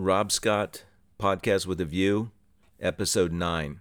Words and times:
Rob 0.00 0.30
Scott 0.30 0.84
Podcast 1.18 1.66
with 1.66 1.80
a 1.80 1.84
View, 1.84 2.30
Episode 2.80 3.32
9. 3.32 3.80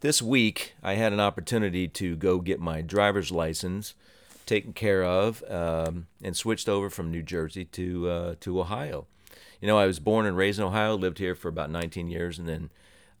This 0.00 0.20
week, 0.20 0.74
I 0.82 0.94
had 0.94 1.12
an 1.12 1.20
opportunity 1.20 1.86
to 1.86 2.16
go 2.16 2.40
get 2.40 2.58
my 2.58 2.80
driver's 2.82 3.30
license 3.30 3.94
taken 4.46 4.72
care 4.72 5.04
of 5.04 5.44
um, 5.48 6.08
and 6.20 6.36
switched 6.36 6.68
over 6.68 6.90
from 6.90 7.12
New 7.12 7.22
Jersey 7.22 7.64
to, 7.66 8.10
uh, 8.10 8.34
to 8.40 8.60
Ohio. 8.60 9.06
You 9.60 9.68
know, 9.68 9.78
I 9.78 9.86
was 9.86 10.00
born 10.00 10.26
and 10.26 10.36
raised 10.36 10.58
in 10.58 10.64
Ohio, 10.64 10.96
lived 10.96 11.18
here 11.18 11.36
for 11.36 11.46
about 11.46 11.70
19 11.70 12.08
years, 12.08 12.36
and 12.36 12.48
then 12.48 12.70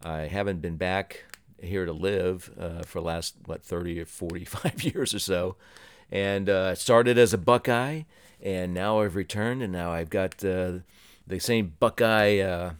I 0.02 0.22
haven't 0.22 0.60
been 0.60 0.76
back 0.76 1.22
here 1.62 1.86
to 1.86 1.92
live 1.92 2.50
uh, 2.58 2.82
for 2.82 2.98
the 2.98 3.06
last, 3.06 3.36
what, 3.44 3.62
30 3.62 4.00
or 4.00 4.06
45 4.06 4.82
years 4.92 5.14
or 5.14 5.20
so. 5.20 5.54
And 6.10 6.48
uh, 6.48 6.74
started 6.74 7.18
as 7.18 7.34
a 7.34 7.38
Buckeye, 7.38 8.02
and 8.40 8.72
now 8.72 9.00
I've 9.00 9.16
returned, 9.16 9.62
and 9.62 9.72
now 9.72 9.92
I've 9.92 10.10
got 10.10 10.42
uh, 10.44 10.78
the 11.26 11.38
same 11.38 11.74
Buckeye 11.78 12.38
uh, 12.38 12.72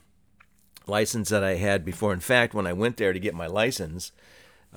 license 0.86 1.28
that 1.28 1.44
I 1.44 1.56
had 1.56 1.84
before. 1.84 2.12
In 2.12 2.20
fact, 2.20 2.54
when 2.54 2.66
I 2.66 2.72
went 2.72 2.96
there 2.96 3.12
to 3.12 3.20
get 3.20 3.34
my 3.34 3.46
license, 3.46 4.12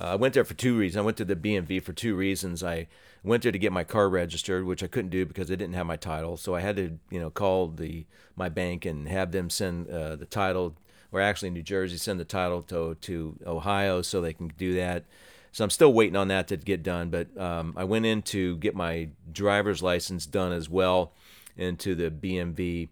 uh, 0.00 0.04
I 0.04 0.14
went 0.16 0.34
there 0.34 0.44
for 0.44 0.54
two 0.54 0.76
reasons. 0.76 0.98
I 0.98 1.04
went 1.04 1.16
to 1.18 1.24
the 1.24 1.36
BMV 1.36 1.82
for 1.82 1.92
two 1.92 2.14
reasons. 2.14 2.62
I 2.62 2.88
went 3.22 3.42
there 3.42 3.52
to 3.52 3.58
get 3.58 3.72
my 3.72 3.84
car 3.84 4.08
registered, 4.08 4.64
which 4.64 4.82
I 4.82 4.86
couldn't 4.86 5.10
do 5.10 5.26
because 5.26 5.50
I 5.50 5.54
didn't 5.54 5.74
have 5.74 5.86
my 5.86 5.96
title. 5.96 6.36
So 6.36 6.54
I 6.54 6.60
had 6.60 6.76
to, 6.76 6.98
you 7.10 7.20
know, 7.20 7.30
call 7.30 7.68
the 7.68 8.06
my 8.36 8.48
bank 8.48 8.84
and 8.84 9.08
have 9.08 9.32
them 9.32 9.50
send 9.50 9.88
uh, 9.90 10.16
the 10.16 10.24
title, 10.24 10.76
or 11.10 11.20
actually 11.20 11.50
New 11.50 11.62
Jersey 11.62 11.98
send 11.98 12.18
the 12.18 12.24
title 12.24 12.62
to 12.62 12.94
to 12.94 13.38
Ohio 13.46 14.02
so 14.02 14.20
they 14.20 14.32
can 14.32 14.48
do 14.56 14.74
that. 14.74 15.04
So 15.52 15.62
I'm 15.62 15.70
still 15.70 15.92
waiting 15.92 16.16
on 16.16 16.28
that 16.28 16.48
to 16.48 16.56
get 16.56 16.82
done. 16.82 17.10
But 17.10 17.38
um, 17.38 17.74
I 17.76 17.84
went 17.84 18.06
in 18.06 18.22
to 18.22 18.56
get 18.56 18.74
my 18.74 19.10
driver's 19.30 19.82
license 19.82 20.26
done 20.26 20.52
as 20.52 20.68
well 20.68 21.12
into 21.56 21.94
the 21.94 22.10
BMV, 22.10 22.88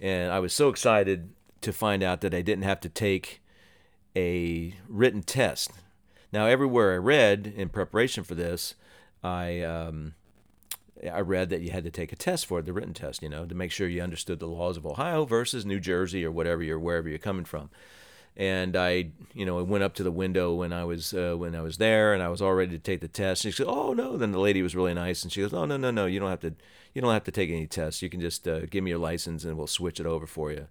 and 0.00 0.32
I 0.32 0.40
was 0.40 0.52
so 0.52 0.68
excited 0.68 1.30
to 1.60 1.72
find 1.72 2.02
out 2.02 2.20
that 2.22 2.34
I 2.34 2.42
didn't 2.42 2.64
have 2.64 2.80
to 2.80 2.88
take 2.88 3.40
a 4.16 4.74
written 4.88 5.22
test. 5.22 5.70
Now, 6.32 6.46
everywhere 6.46 6.92
I 6.92 6.96
read 6.96 7.52
in 7.56 7.68
preparation 7.68 8.24
for 8.24 8.34
this, 8.34 8.74
I 9.22 9.60
um, 9.60 10.14
I 11.08 11.20
read 11.20 11.50
that 11.50 11.60
you 11.60 11.70
had 11.70 11.84
to 11.84 11.90
take 11.90 12.12
a 12.12 12.16
test 12.16 12.46
for 12.46 12.58
it, 12.58 12.66
the 12.66 12.72
written 12.72 12.94
test, 12.94 13.22
you 13.22 13.28
know, 13.28 13.46
to 13.46 13.54
make 13.54 13.72
sure 13.72 13.88
you 13.88 14.02
understood 14.02 14.38
the 14.38 14.46
laws 14.46 14.76
of 14.76 14.86
Ohio 14.86 15.24
versus 15.24 15.64
New 15.64 15.80
Jersey 15.80 16.24
or 16.24 16.30
whatever 16.30 16.62
you're 16.62 16.78
wherever 16.78 17.08
you're 17.08 17.18
coming 17.18 17.44
from. 17.44 17.70
And 18.40 18.74
I, 18.74 19.10
you 19.34 19.44
know, 19.44 19.58
I 19.58 19.62
went 19.62 19.84
up 19.84 19.92
to 19.96 20.02
the 20.02 20.10
window 20.10 20.54
when 20.54 20.72
I 20.72 20.82
was 20.84 21.12
uh, 21.12 21.34
when 21.36 21.54
I 21.54 21.60
was 21.60 21.76
there, 21.76 22.14
and 22.14 22.22
I 22.22 22.28
was 22.28 22.40
all 22.40 22.54
ready 22.54 22.72
to 22.72 22.78
take 22.78 23.02
the 23.02 23.06
test. 23.06 23.44
And 23.44 23.52
she 23.52 23.58
said, 23.58 23.66
"Oh 23.68 23.92
no!" 23.92 24.16
Then 24.16 24.32
the 24.32 24.38
lady 24.38 24.62
was 24.62 24.74
really 24.74 24.94
nice, 24.94 25.22
and 25.22 25.30
she 25.30 25.42
goes, 25.42 25.52
"Oh 25.52 25.66
no, 25.66 25.76
no, 25.76 25.90
no! 25.90 26.06
You 26.06 26.20
don't 26.20 26.30
have 26.30 26.40
to. 26.40 26.54
You 26.94 27.02
don't 27.02 27.12
have 27.12 27.24
to 27.24 27.30
take 27.30 27.50
any 27.50 27.66
tests. 27.66 28.00
You 28.00 28.08
can 28.08 28.22
just 28.22 28.48
uh, 28.48 28.60
give 28.60 28.82
me 28.82 28.92
your 28.92 28.98
license, 28.98 29.44
and 29.44 29.58
we'll 29.58 29.66
switch 29.66 30.00
it 30.00 30.06
over 30.06 30.26
for 30.26 30.50
you." 30.50 30.68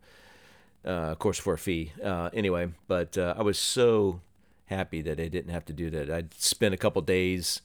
Uh, 0.84 1.12
of 1.12 1.20
course, 1.20 1.38
for 1.38 1.54
a 1.54 1.60
fee. 1.60 1.92
Uh, 2.04 2.32
anyway, 2.34 2.70
but 2.88 3.16
uh, 3.20 3.36
I 3.38 3.44
was 3.44 3.60
so 3.60 4.22
happy 4.66 5.04
that 5.04 5.20
I 5.20 5.28
didn't 5.28 5.52
have 5.52 5.66
to 5.66 5.74
do 5.74 5.92
that. 5.92 6.10
I'd 6.10 6.34
spent 6.34 6.74
a 6.74 6.78
couple 6.78 7.04
days, 7.04 7.62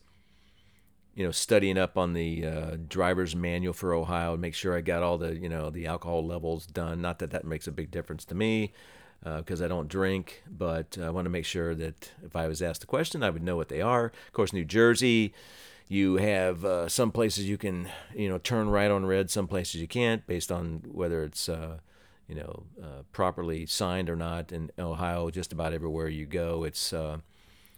you 1.14 1.24
know, 1.24 1.30
studying 1.30 1.78
up 1.78 1.96
on 1.96 2.12
the 2.12 2.44
uh, 2.44 2.76
driver's 2.88 3.34
manual 3.34 3.72
for 3.72 3.94
Ohio, 3.94 4.32
and 4.32 4.42
make 4.42 4.54
sure 4.54 4.76
I 4.76 4.82
got 4.82 5.02
all 5.02 5.16
the, 5.16 5.34
you 5.34 5.48
know, 5.48 5.70
the 5.70 5.86
alcohol 5.86 6.26
levels 6.26 6.66
done. 6.66 7.00
Not 7.00 7.20
that 7.20 7.30
that 7.30 7.46
makes 7.46 7.66
a 7.66 7.72
big 7.72 7.90
difference 7.90 8.26
to 8.26 8.34
me 8.34 8.74
because 9.24 9.62
uh, 9.62 9.64
I 9.64 9.68
don't 9.68 9.88
drink, 9.88 10.42
but 10.46 10.98
I 11.00 11.10
want 11.10 11.24
to 11.24 11.30
make 11.30 11.46
sure 11.46 11.74
that 11.74 12.10
if 12.22 12.36
I 12.36 12.46
was 12.46 12.60
asked 12.60 12.84
a 12.84 12.86
question, 12.86 13.22
I 13.22 13.30
would 13.30 13.42
know 13.42 13.56
what 13.56 13.68
they 13.68 13.80
are. 13.80 14.06
Of 14.06 14.32
course, 14.32 14.52
New 14.52 14.66
Jersey, 14.66 15.32
you 15.88 16.16
have 16.16 16.64
uh, 16.64 16.88
some 16.88 17.10
places 17.10 17.48
you 17.48 17.56
can, 17.56 17.88
you 18.14 18.28
know, 18.28 18.38
turn 18.38 18.68
right 18.68 18.90
on 18.90 19.06
red, 19.06 19.30
some 19.30 19.48
places 19.48 19.80
you 19.80 19.88
can't, 19.88 20.26
based 20.26 20.52
on 20.52 20.82
whether 20.86 21.24
it's 21.24 21.48
uh, 21.48 21.78
you 22.28 22.34
know, 22.34 22.64
uh, 22.82 23.02
properly 23.12 23.66
signed 23.66 24.10
or 24.10 24.16
not. 24.16 24.52
In 24.52 24.70
Ohio, 24.78 25.30
just 25.30 25.52
about 25.52 25.72
everywhere 25.72 26.08
you 26.08 26.26
go, 26.26 26.64
it's 26.64 26.92
uh, 26.92 27.18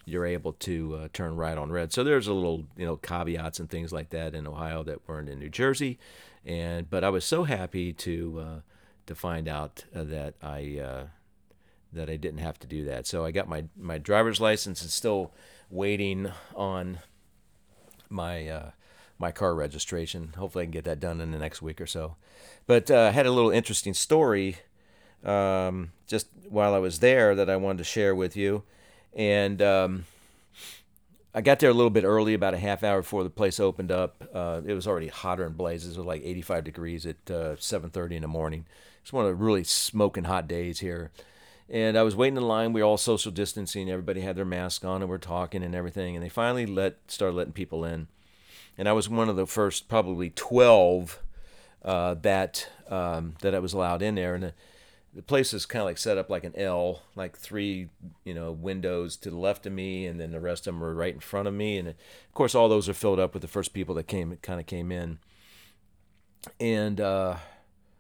you're 0.05 0.27
able 0.27 0.53
to 0.53 0.97
uh, 0.97 1.09
turn 1.13 1.37
right 1.37 1.59
on 1.59 1.71
red. 1.71 1.93
So 1.93 2.03
there's 2.03 2.27
a 2.27 2.33
little, 2.33 2.65
you 2.77 2.87
know, 2.87 2.97
caveats 2.97 3.61
and 3.61 3.71
things 3.71 3.93
like 3.93 4.11
that 4.11 4.35
in 4.35 4.47
Ohio 4.49 4.83
that 4.85 5.07
weren't 5.09 5.29
in 5.29 5.39
New 5.39 5.49
Jersey. 5.49 5.99
And 6.45 6.91
but 6.91 7.05
I 7.05 7.09
was 7.09 7.25
so 7.25 7.45
happy 7.45 7.93
to 7.93 8.63
to 9.07 9.15
find 9.15 9.47
out 9.47 9.85
that 9.93 10.35
I 10.43 11.09
that 11.97 12.09
I 12.09 12.17
didn't 12.17 12.39
have 12.39 12.59
to 12.61 12.67
do 12.67 12.85
that. 12.85 13.07
So 13.07 13.25
I 13.25 13.31
got 13.31 13.49
my 13.49 13.65
my 13.77 13.99
driver's 13.99 14.41
license 14.41 14.83
and 14.83 14.91
still 14.91 15.33
waiting 15.71 16.31
on 16.55 17.01
my 18.09 18.73
my 19.19 19.33
car 19.33 19.55
registration. 19.55 20.35
Hopefully, 20.37 20.63
I 20.63 20.67
can 20.67 20.73
get 20.73 20.85
that 20.85 21.01
done 21.01 21.21
in 21.21 21.33
the 21.33 21.39
next 21.39 21.63
week 21.63 21.81
or 21.81 21.87
so. 21.87 22.17
But 22.67 22.91
uh, 22.91 23.09
I 23.09 23.11
had 23.11 23.27
a 23.27 23.31
little 23.31 23.51
interesting 23.51 23.95
story 23.95 24.57
um, 25.25 25.93
just 26.07 26.29
while 26.49 26.75
I 26.75 26.79
was 26.79 27.01
there 27.01 27.35
that 27.35 27.49
I 27.49 27.57
wanted 27.57 27.79
to 27.79 27.85
share 27.85 28.15
with 28.15 28.37
you. 28.37 28.63
And 29.15 29.63
um, 29.63 30.05
I 31.35 31.41
got 31.41 31.61
there 31.61 31.71
a 31.71 31.75
little 31.75 31.91
bit 31.91 32.05
early, 32.05 32.35
about 32.35 32.55
a 32.55 32.59
half 32.59 32.85
hour 32.85 33.01
before 33.01 33.25
the 33.25 33.31
place 33.31 33.59
opened 33.59 33.91
up. 33.91 34.25
Uh, 34.35 34.61
it 34.65 34.75
was 34.75 34.87
already 34.87 35.09
hotter 35.09 35.47
in 35.47 35.55
blazes. 35.55 35.97
It 35.97 35.99
was 35.99 36.07
like 36.07 36.23
85 36.25 36.65
degrees 36.65 37.07
at 37.07 37.17
uh, 37.31 37.57
7:30 37.57 38.17
in 38.17 38.23
the 38.23 38.29
morning. 38.29 38.67
It's 39.03 39.13
one 39.13 39.25
of 39.25 39.31
the 39.31 39.37
really 39.37 39.65
smoking 39.65 40.25
hot 40.25 40.49
days 40.49 40.81
here. 40.81 41.11
And 41.69 41.99
I 41.99 42.03
was 42.03 42.15
waiting 42.15 42.37
in 42.37 42.47
line. 42.47 42.73
We 42.73 42.81
were 42.81 42.87
all 42.87 42.97
social 42.97 43.33
distancing. 43.33 43.91
Everybody 43.91 44.21
had 44.21 44.37
their 44.37 44.45
mask 44.45 44.85
on, 44.85 45.03
and 45.03 45.11
we're 45.11 45.19
talking 45.19 45.65
and 45.65 45.75
everything. 45.75 46.15
And 46.15 46.25
they 46.25 46.29
finally 46.29 46.65
let 46.65 46.99
started 47.09 47.35
letting 47.35 47.53
people 47.55 47.85
in 47.85 48.07
and 48.79 48.89
I 48.89 48.93
was 48.93 49.09
one 49.09 49.29
of 49.29 49.37
the 49.37 49.47
first, 49.47 49.89
probably 49.89 50.31
twelve 50.31 51.23
uh, 51.85 52.15
that 52.15 52.69
um, 52.89 53.35
that 53.41 53.55
I 53.55 53.59
was 53.59 53.73
allowed 53.73 54.03
in 54.03 54.17
there, 54.17 54.35
and 54.35 54.45
the, 54.45 54.55
the 55.15 55.23
place 55.23 55.55
is 55.55 55.67
kind 55.67 55.81
of 55.81 55.87
like 55.87 55.99
set 55.99 56.19
up 56.19 56.29
like 56.29 56.45
an 56.45 56.55
L, 56.57 57.03
like 57.15 57.37
three 57.37 57.89
you 58.25 58.35
know 58.35 58.53
windows 58.53 59.17
to 59.19 59.31
the 59.31 59.37
left 59.37 59.67
of 59.67 59.73
me, 59.73 60.07
and 60.07 60.21
then 60.21 60.33
the 60.33 60.41
rest 60.41 60.67
of 60.67 60.75
them 60.75 60.85
are 60.85 60.95
right 60.95 61.15
in 61.15 61.21
front 61.21 61.49
of 61.49 61.55
me, 61.55 61.79
and 61.79 61.89
of 61.89 61.95
course 62.35 62.55
all 62.55 62.69
those 62.69 62.89
are 62.89 62.95
filled 62.95 63.21
up 63.21 63.33
with 63.33 63.43
the 63.43 63.49
first 63.49 63.73
people 63.73 63.95
that 63.95 64.07
came 64.07 64.37
kind 64.43 64.61
of 64.61 64.67
came 64.67 64.93
in, 64.93 65.19
and. 66.61 67.01
Uh, 67.01 67.37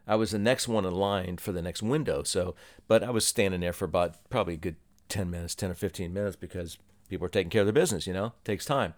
I 0.06 0.17
was 0.17 0.31
the 0.31 0.39
next 0.39 0.69
one 0.69 0.84
in 0.84 0.94
line 0.94 1.37
for 1.39 1.53
the 1.53 1.62
next 1.62 1.83
window. 1.83 2.22
So, 2.22 2.55
but 2.87 3.03
I 3.03 3.11
was 3.11 3.27
standing 3.27 3.61
there 3.61 3.72
for 3.72 3.87
about 3.87 4.15
probably 4.31 4.55
a 4.55 4.59
good 4.59 4.77
10 5.09 5.31
minutes, 5.31 5.55
10 5.55 5.71
or 5.71 5.75
15 5.75 6.12
minutes 6.12 6.37
because 6.37 6.78
people 7.09 7.27
are 7.27 7.31
taking 7.31 7.50
care 7.50 7.62
of 7.62 7.67
their 7.67 7.72
business, 7.72 8.06
you 8.06 8.12
know, 8.12 8.27
it 8.27 8.44
takes 8.44 8.65
time. 8.65 8.94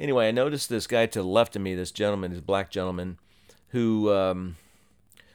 Anyway, 0.00 0.26
I 0.26 0.32
noticed 0.32 0.68
this 0.68 0.86
guy 0.86 1.06
to 1.06 1.20
the 1.20 1.28
left 1.28 1.54
of 1.56 1.62
me, 1.62 1.74
this 1.74 1.92
gentleman, 1.92 2.32
this 2.32 2.40
black 2.40 2.70
gentleman, 2.70 3.18
who 3.68 4.12
um, 4.12 4.56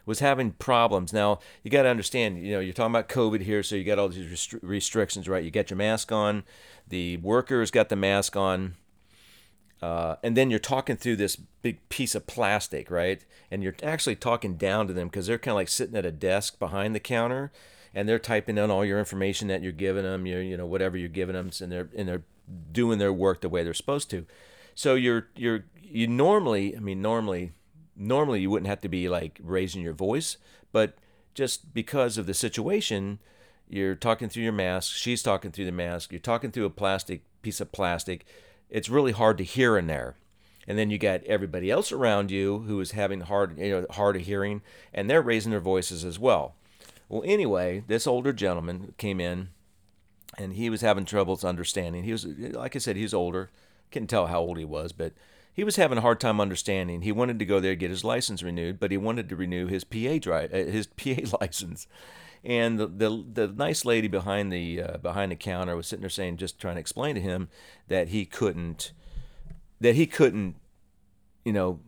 was 0.06 0.20
having 0.20 0.52
problems. 0.52 1.14
Now, 1.14 1.40
you 1.64 1.72
got 1.72 1.84
to 1.84 1.90
understand, 1.90 2.46
you 2.46 2.54
know, 2.54 2.60
you're 2.60 2.74
talking 2.74 2.94
about 2.94 3.10
COVID 3.10 3.42
here, 3.42 3.64
so 3.64 3.76
you 3.76 3.84
got 3.84 4.00
all 4.00 4.10
these 4.10 4.26
restri- 4.26 4.60
restrictions, 4.62 5.30
right? 5.30 5.44
You 5.44 5.52
got 5.52 5.70
your 5.70 5.78
mask 5.78 6.12
on, 6.12 6.44
the 6.88 7.18
workers 7.18 7.72
got 7.72 7.90
the 7.90 7.96
mask 7.96 8.36
on, 8.36 8.76
uh, 9.82 10.16
and 10.24 10.36
then 10.36 10.50
you're 10.50 10.60
talking 10.60 10.98
through 10.98 11.16
this 11.16 11.36
big 11.36 11.88
piece 11.90 12.16
of 12.16 12.28
plastic, 12.28 12.92
right? 12.92 13.24
And 13.50 13.64
you're 13.64 13.76
actually 13.82 14.16
talking 14.16 14.56
down 14.56 14.88
to 14.88 14.94
them 14.94 15.08
because 15.08 15.28
they're 15.28 15.38
kind 15.38 15.54
of 15.54 15.58
like 15.58 15.70
sitting 15.70 15.96
at 15.96 16.06
a 16.06 16.12
desk 16.12 16.60
behind 16.60 16.94
the 16.94 17.00
counter, 17.00 17.52
and 17.94 18.08
they're 18.08 18.20
typing 18.20 18.58
in 18.58 18.70
all 18.70 18.84
your 18.84 19.00
information 19.00 19.48
that 19.48 19.62
you're 19.62 19.72
giving 19.72 20.04
them, 20.04 20.26
your, 20.26 20.42
you 20.42 20.58
know, 20.58 20.66
whatever 20.66 20.98
you're 20.98 21.10
giving 21.10 21.36
them, 21.36 21.52
and 21.62 21.72
they're 21.72 21.90
and 21.96 22.08
they're 22.08 22.24
doing 22.72 23.00
their 23.00 23.14
work 23.14 23.42
the 23.42 23.50
way 23.50 23.64
they're 23.64 23.74
supposed 23.74 24.10
to. 24.10 24.26
So 24.76 24.96
you're 24.96 25.28
you're 25.36 25.66
you 25.82 26.08
normally, 26.08 26.76
I 26.76 26.80
mean 26.80 27.02
normally 27.02 27.54
normally 27.96 28.40
you 28.42 28.50
wouldn't 28.50 28.70
have 28.70 28.82
to 28.82 28.90
be 28.90 29.10
like 29.10 29.40
raising 29.44 29.82
your 29.82 29.94
voice, 29.94 30.38
but 30.72 30.98
just 31.34 31.74
because 31.74 32.18
of 32.18 32.26
the 32.26 32.34
situation, 32.34 33.20
you're 33.68 33.96
talking 33.96 34.30
through 34.30 34.44
your 34.44 34.52
mask, 34.52 34.94
she's 34.94 35.22
talking 35.22 35.52
through 35.52 35.66
the 35.66 35.72
mask, 35.72 36.12
you're 36.12 36.20
talking 36.20 36.52
through 36.52 36.66
a 36.66 36.70
plastic 36.70 37.22
piece 37.42 37.62
of 37.62 37.72
plastic. 37.72 38.26
It's 38.70 38.90
really 38.90 39.12
hard 39.12 39.38
to 39.40 39.44
hear 39.44 39.78
in 39.78 39.88
there. 39.88 40.16
And 40.68 40.78
then 40.78 40.92
you 40.92 41.00
got 41.00 41.24
everybody 41.24 41.72
else 41.72 41.92
around 41.92 42.30
you 42.30 42.60
who 42.60 42.80
is 42.80 42.92
having 42.92 43.22
hard 43.22 43.58
you 43.58 43.72
know 43.72 43.86
hard 43.92 44.16
of 44.16 44.22
hearing 44.24 44.62
and 44.94 45.10
they're 45.10 45.22
raising 45.22 45.52
their 45.52 45.60
voices 45.60 46.06
as 46.06 46.20
well. 46.20 46.56
Well, 47.08 47.24
anyway, 47.26 47.84
this 47.88 48.06
older 48.06 48.32
gentleman 48.32 48.94
came 48.98 49.20
in 49.20 49.50
and 50.38 50.54
he 50.54 50.70
was 50.70 50.82
having 50.82 51.06
troubles 51.06 51.44
understanding. 51.44 52.04
He 52.04 52.12
was 52.12 52.26
like 52.26 52.76
I 52.76 52.80
said, 52.80 52.96
he's 52.96 53.14
older 53.14 53.50
couldn't 53.92 54.08
tell 54.08 54.28
how 54.28 54.40
old 54.40 54.58
he 54.58 54.66
was, 54.66 54.92
but 54.92 55.14
he 55.54 55.64
was 55.64 55.76
having 55.76 55.98
a 55.98 56.02
hard 56.02 56.20
time 56.20 56.40
understanding. 56.40 57.02
He 57.02 57.12
wanted 57.12 57.40
to 57.40 57.46
go 57.46 57.60
there 57.60 57.76
get 57.76 57.90
his 57.90 58.04
license 58.04 58.44
renewed, 58.44 58.80
but 58.80 58.92
he 58.92 58.98
wanted 58.98 59.30
to 59.30 59.36
renew 59.36 59.68
his 59.68 59.84
PA 59.84 60.18
drive, 60.20 60.54
uh, 60.54 60.58
his 60.58 60.88
PA 60.88 61.38
license. 61.42 61.88
And 62.44 62.80
the, 62.80 62.88
the 62.88 63.26
the 63.34 63.48
nice 63.48 63.84
lady 63.84 64.08
behind 64.08 64.52
the 64.52 64.82
uh, 64.82 64.98
behind 64.98 65.32
the 65.32 65.36
counter 65.36 65.76
was 65.76 65.88
sitting 65.88 66.02
there 66.02 66.10
saying, 66.10 66.38
just 66.38 66.60
trying 66.60 66.76
to 66.76 66.82
explain 66.82 67.16
to 67.16 67.22
him 67.22 67.50
that 67.88 68.10
he 68.10 68.26
couldn't, 68.26 68.94
that 69.82 69.96
he 69.96 70.06
couldn't, 70.06 70.56
you 71.44 71.52
know, 71.52 71.80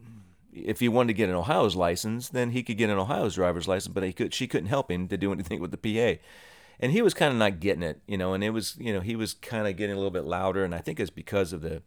if 0.53 0.81
he 0.81 0.89
wanted 0.89 1.07
to 1.07 1.13
get 1.13 1.29
an 1.29 1.35
Ohio's 1.35 1.75
license, 1.75 2.27
then 2.27 2.51
he 2.51 2.63
could 2.63 2.77
get 2.77 2.89
an 2.89 2.97
Ohio's 2.97 3.35
driver's 3.35 3.67
license, 3.67 3.93
but 3.93 4.03
he 4.03 4.11
could 4.11 4.33
she 4.33 4.47
couldn't 4.47 4.67
help 4.67 4.91
him 4.91 5.07
to 5.07 5.17
do 5.17 5.31
anything 5.31 5.61
with 5.61 5.71
the 5.71 5.77
PA 5.77 6.19
and 6.81 6.91
he 6.91 7.01
was 7.01 7.13
kind 7.13 7.31
of 7.31 7.37
not 7.37 7.59
getting 7.59 7.83
it, 7.83 8.01
you 8.07 8.17
know, 8.17 8.33
and 8.33 8.43
it 8.43 8.49
was, 8.49 8.75
you 8.79 8.91
know, 8.91 9.01
he 9.01 9.15
was 9.15 9.35
kind 9.35 9.67
of 9.67 9.77
getting 9.77 9.93
a 9.93 9.97
little 9.97 10.11
bit 10.11 10.25
louder, 10.25 10.65
and 10.65 10.73
I 10.73 10.79
think 10.79 10.99
it's 10.99 11.11
because 11.11 11.53
of 11.53 11.61
the 11.61 11.83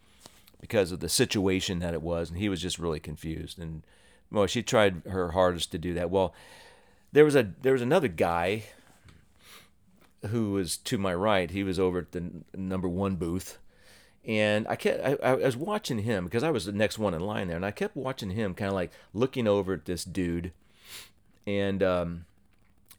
because 0.61 0.93
of 0.93 1.01
the 1.01 1.09
situation 1.09 1.81
that 1.81 1.93
it 1.93 2.01
was, 2.01 2.31
and 2.31 2.39
he 2.39 2.49
was 2.49 2.63
just 2.63 2.79
really 2.79 3.01
confused. 3.01 3.59
And 3.59 3.83
well, 4.31 4.47
she 4.47 4.63
tried 4.63 5.03
her 5.11 5.33
hardest 5.33 5.73
to 5.73 5.79
do 5.79 5.93
that. 5.95 6.11
Well, 6.11 6.33
there 7.15 7.25
was 7.25 7.37
a 7.37 7.53
there 7.63 7.73
was 7.73 7.81
another 7.81 8.09
guy 8.09 8.65
who 10.31 10.51
was 10.53 10.77
to 10.77 10.99
my 10.99 11.15
right. 11.15 11.51
He 11.51 11.63
was 11.63 11.79
over 11.79 12.01
at 12.01 12.13
the 12.13 12.25
number 12.55 12.89
one 12.89 13.15
booth, 13.15 13.59
and 14.27 14.67
I 14.69 14.75
kept 14.75 15.03
I, 15.05 15.17
I 15.23 15.35
was 15.35 15.57
watching 15.57 15.99
him 15.99 16.25
because 16.25 16.43
I 16.43 16.51
was 16.51 16.67
the 16.67 16.73
next 16.73 16.99
one 16.99 17.15
in 17.15 17.21
line 17.21 17.47
there, 17.47 17.57
and 17.57 17.65
I 17.65 17.71
kept 17.71 17.97
watching 17.97 18.31
him, 18.31 18.53
kind 18.53 18.69
of 18.69 18.75
like 18.75 18.91
looking 19.13 19.47
over 19.47 19.73
at 19.73 19.85
this 19.85 20.05
dude, 20.05 20.51
and 21.47 21.85
um, 21.85 22.25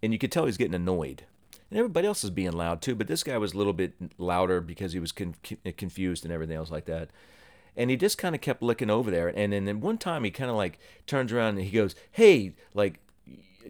and 0.02 0.14
you 0.14 0.18
could 0.18 0.32
tell 0.32 0.46
he's 0.46 0.58
getting 0.58 0.74
annoyed. 0.74 1.24
And 1.70 1.78
everybody 1.78 2.08
else 2.08 2.24
was 2.24 2.32
being 2.32 2.54
loud 2.54 2.82
too, 2.82 2.96
but 2.96 3.08
this 3.08 3.24
guy 3.24 3.38
was 3.38 3.54
a 3.54 3.58
little 3.58 3.74
bit 3.74 3.96
louder 4.18 4.62
because 4.62 4.94
he 4.94 5.00
was 5.00 5.12
con- 5.12 5.36
confused 5.76 6.24
and 6.24 6.34
everything 6.34 6.56
else 6.56 6.72
like 6.72 6.86
that. 6.86 7.10
And 7.76 7.90
he 7.90 7.98
just 7.98 8.18
kind 8.18 8.34
of 8.34 8.40
kept 8.40 8.62
looking 8.62 8.90
over 8.90 9.12
there. 9.12 9.28
And 9.28 9.52
then 9.52 9.82
one 9.82 9.98
time 9.98 10.24
he 10.24 10.32
kind 10.32 10.50
of 10.50 10.56
like 10.56 10.80
turns 11.08 11.34
around 11.34 11.58
and 11.58 11.66
he 11.66 11.72
goes, 11.72 11.96
Hey, 12.12 12.54
like, 12.74 13.00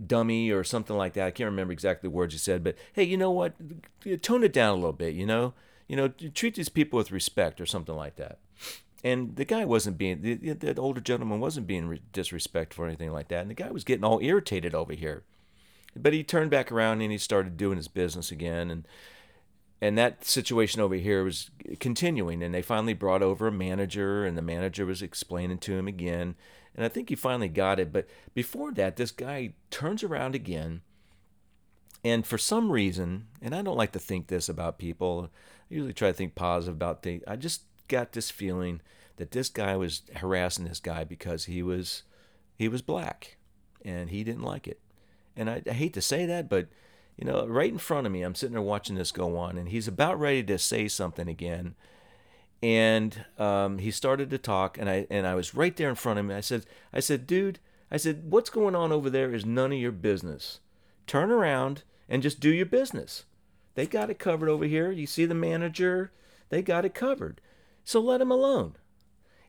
dummy 0.07 0.51
or 0.51 0.63
something 0.63 0.95
like 0.95 1.13
that. 1.13 1.27
I 1.27 1.31
can't 1.31 1.49
remember 1.49 1.73
exactly 1.73 2.09
the 2.09 2.15
words 2.15 2.33
he 2.33 2.39
said, 2.39 2.63
but 2.63 2.75
hey, 2.93 3.03
you 3.03 3.17
know 3.17 3.31
what? 3.31 3.53
Tone 4.21 4.43
it 4.43 4.53
down 4.53 4.71
a 4.71 4.75
little 4.75 4.93
bit, 4.93 5.13
you 5.13 5.25
know? 5.25 5.53
You 5.87 5.95
know, 5.95 6.07
treat 6.07 6.55
these 6.55 6.69
people 6.69 6.97
with 6.97 7.11
respect 7.11 7.61
or 7.61 7.65
something 7.65 7.95
like 7.95 8.15
that. 8.15 8.39
And 9.03 9.35
the 9.35 9.45
guy 9.45 9.65
wasn't 9.65 9.99
being, 9.99 10.21
the, 10.21 10.53
the 10.53 10.75
older 10.81 11.01
gentleman 11.01 11.39
wasn't 11.39 11.67
being 11.67 11.99
disrespectful 12.11 12.85
or 12.85 12.87
anything 12.87 13.11
like 13.11 13.27
that. 13.27 13.41
And 13.41 13.51
the 13.51 13.55
guy 13.55 13.69
was 13.69 13.83
getting 13.83 14.03
all 14.03 14.19
irritated 14.19 14.73
over 14.73 14.93
here. 14.93 15.23
But 15.95 16.13
he 16.13 16.23
turned 16.23 16.49
back 16.49 16.71
around 16.71 17.01
and 17.01 17.11
he 17.11 17.17
started 17.19 17.55
doing 17.55 17.77
his 17.77 17.87
business 17.87 18.31
again. 18.31 18.71
And 18.71 18.87
and 19.81 19.97
that 19.97 20.25
situation 20.25 20.81
over 20.81 20.95
here 20.95 21.23
was 21.23 21.51
continuing. 21.79 22.41
And 22.41 22.53
they 22.53 22.61
finally 22.61 22.93
brought 22.93 23.21
over 23.21 23.47
a 23.47 23.51
manager, 23.51 24.25
and 24.25 24.37
the 24.37 24.41
manager 24.41 24.85
was 24.85 25.01
explaining 25.01 25.59
to 25.59 25.73
him 25.73 25.87
again 25.87 26.35
and 26.75 26.85
I 26.85 26.89
think 26.89 27.09
he 27.09 27.15
finally 27.15 27.47
got 27.47 27.79
it. 27.79 27.93
But 27.93 28.07
before 28.33 28.71
that, 28.73 28.97
this 28.97 29.11
guy 29.11 29.53
turns 29.71 30.03
around 30.03 30.35
again. 30.35 30.81
And 32.03 32.25
for 32.25 32.37
some 32.37 32.71
reason, 32.71 33.27
and 33.41 33.55
I 33.55 33.61
don't 33.61 33.77
like 33.77 33.93
to 33.93 33.99
think 33.99 34.27
this 34.27 34.49
about 34.49 34.77
people, 34.77 35.29
I 35.33 35.73
usually 35.73 35.93
try 35.93 36.09
to 36.09 36.13
think 36.13 36.35
positive 36.35 36.75
about 36.75 37.01
things. 37.01 37.23
I 37.27 37.35
just 37.35 37.63
got 37.87 38.11
this 38.11 38.29
feeling 38.29 38.81
that 39.15 39.31
this 39.31 39.49
guy 39.49 39.75
was 39.75 40.03
harassing 40.17 40.65
this 40.65 40.79
guy 40.79 41.03
because 41.03 41.45
he 41.45 41.63
was 41.63 42.03
he 42.57 42.67
was 42.67 42.81
black 42.81 43.37
and 43.83 44.09
he 44.09 44.23
didn't 44.23 44.43
like 44.43 44.67
it. 44.67 44.79
And 45.35 45.49
I, 45.49 45.61
I 45.67 45.73
hate 45.73 45.93
to 45.93 46.01
say 46.01 46.25
that, 46.25 46.49
but 46.49 46.67
you 47.17 47.25
know, 47.25 47.47
right 47.47 47.71
in 47.71 47.77
front 47.77 48.05
of 48.05 48.13
me, 48.13 48.23
I'm 48.23 48.35
sitting 48.35 48.53
there 48.53 48.61
watching 48.61 48.95
this 48.95 49.13
go 49.13 49.37
on, 49.37 49.57
and 49.57 49.69
he's 49.69 49.87
about 49.87 50.19
ready 50.19 50.43
to 50.43 50.57
say 50.57 50.89
something 50.89 51.29
again 51.29 51.75
and 52.65 53.25
um, 53.37 53.77
he 53.77 53.91
started 53.91 54.31
to 54.31 54.39
talk, 54.39 54.79
and 54.79 54.89
I 54.89 55.05
and 55.11 55.27
I 55.27 55.35
was 55.35 55.53
right 55.53 55.75
there 55.75 55.87
in 55.87 55.93
front 55.93 56.17
of 56.17 56.25
him. 56.25 56.35
I 56.35 56.41
said, 56.41 56.65
I 56.91 56.99
said, 56.99 57.27
dude, 57.27 57.59
I 57.91 57.97
said, 57.97 58.31
what's 58.31 58.49
going 58.49 58.73
on 58.73 58.91
over 58.91 59.07
there 59.07 59.35
is 59.35 59.45
none 59.45 59.71
of 59.71 59.77
your 59.77 59.91
business. 59.91 60.61
Turn 61.05 61.29
around 61.29 61.83
and 62.09 62.23
just 62.23 62.39
do 62.39 62.49
your 62.49 62.65
business. 62.65 63.25
They 63.75 63.85
got 63.85 64.09
it 64.09 64.17
covered 64.17 64.49
over 64.49 64.65
here. 64.65 64.89
You 64.89 65.05
see 65.05 65.25
the 65.25 65.35
manager, 65.35 66.11
they 66.49 66.63
got 66.63 66.85
it 66.85 66.95
covered. 66.95 67.39
So 67.83 67.99
let 67.99 68.19
him 68.19 68.31
alone. 68.31 68.77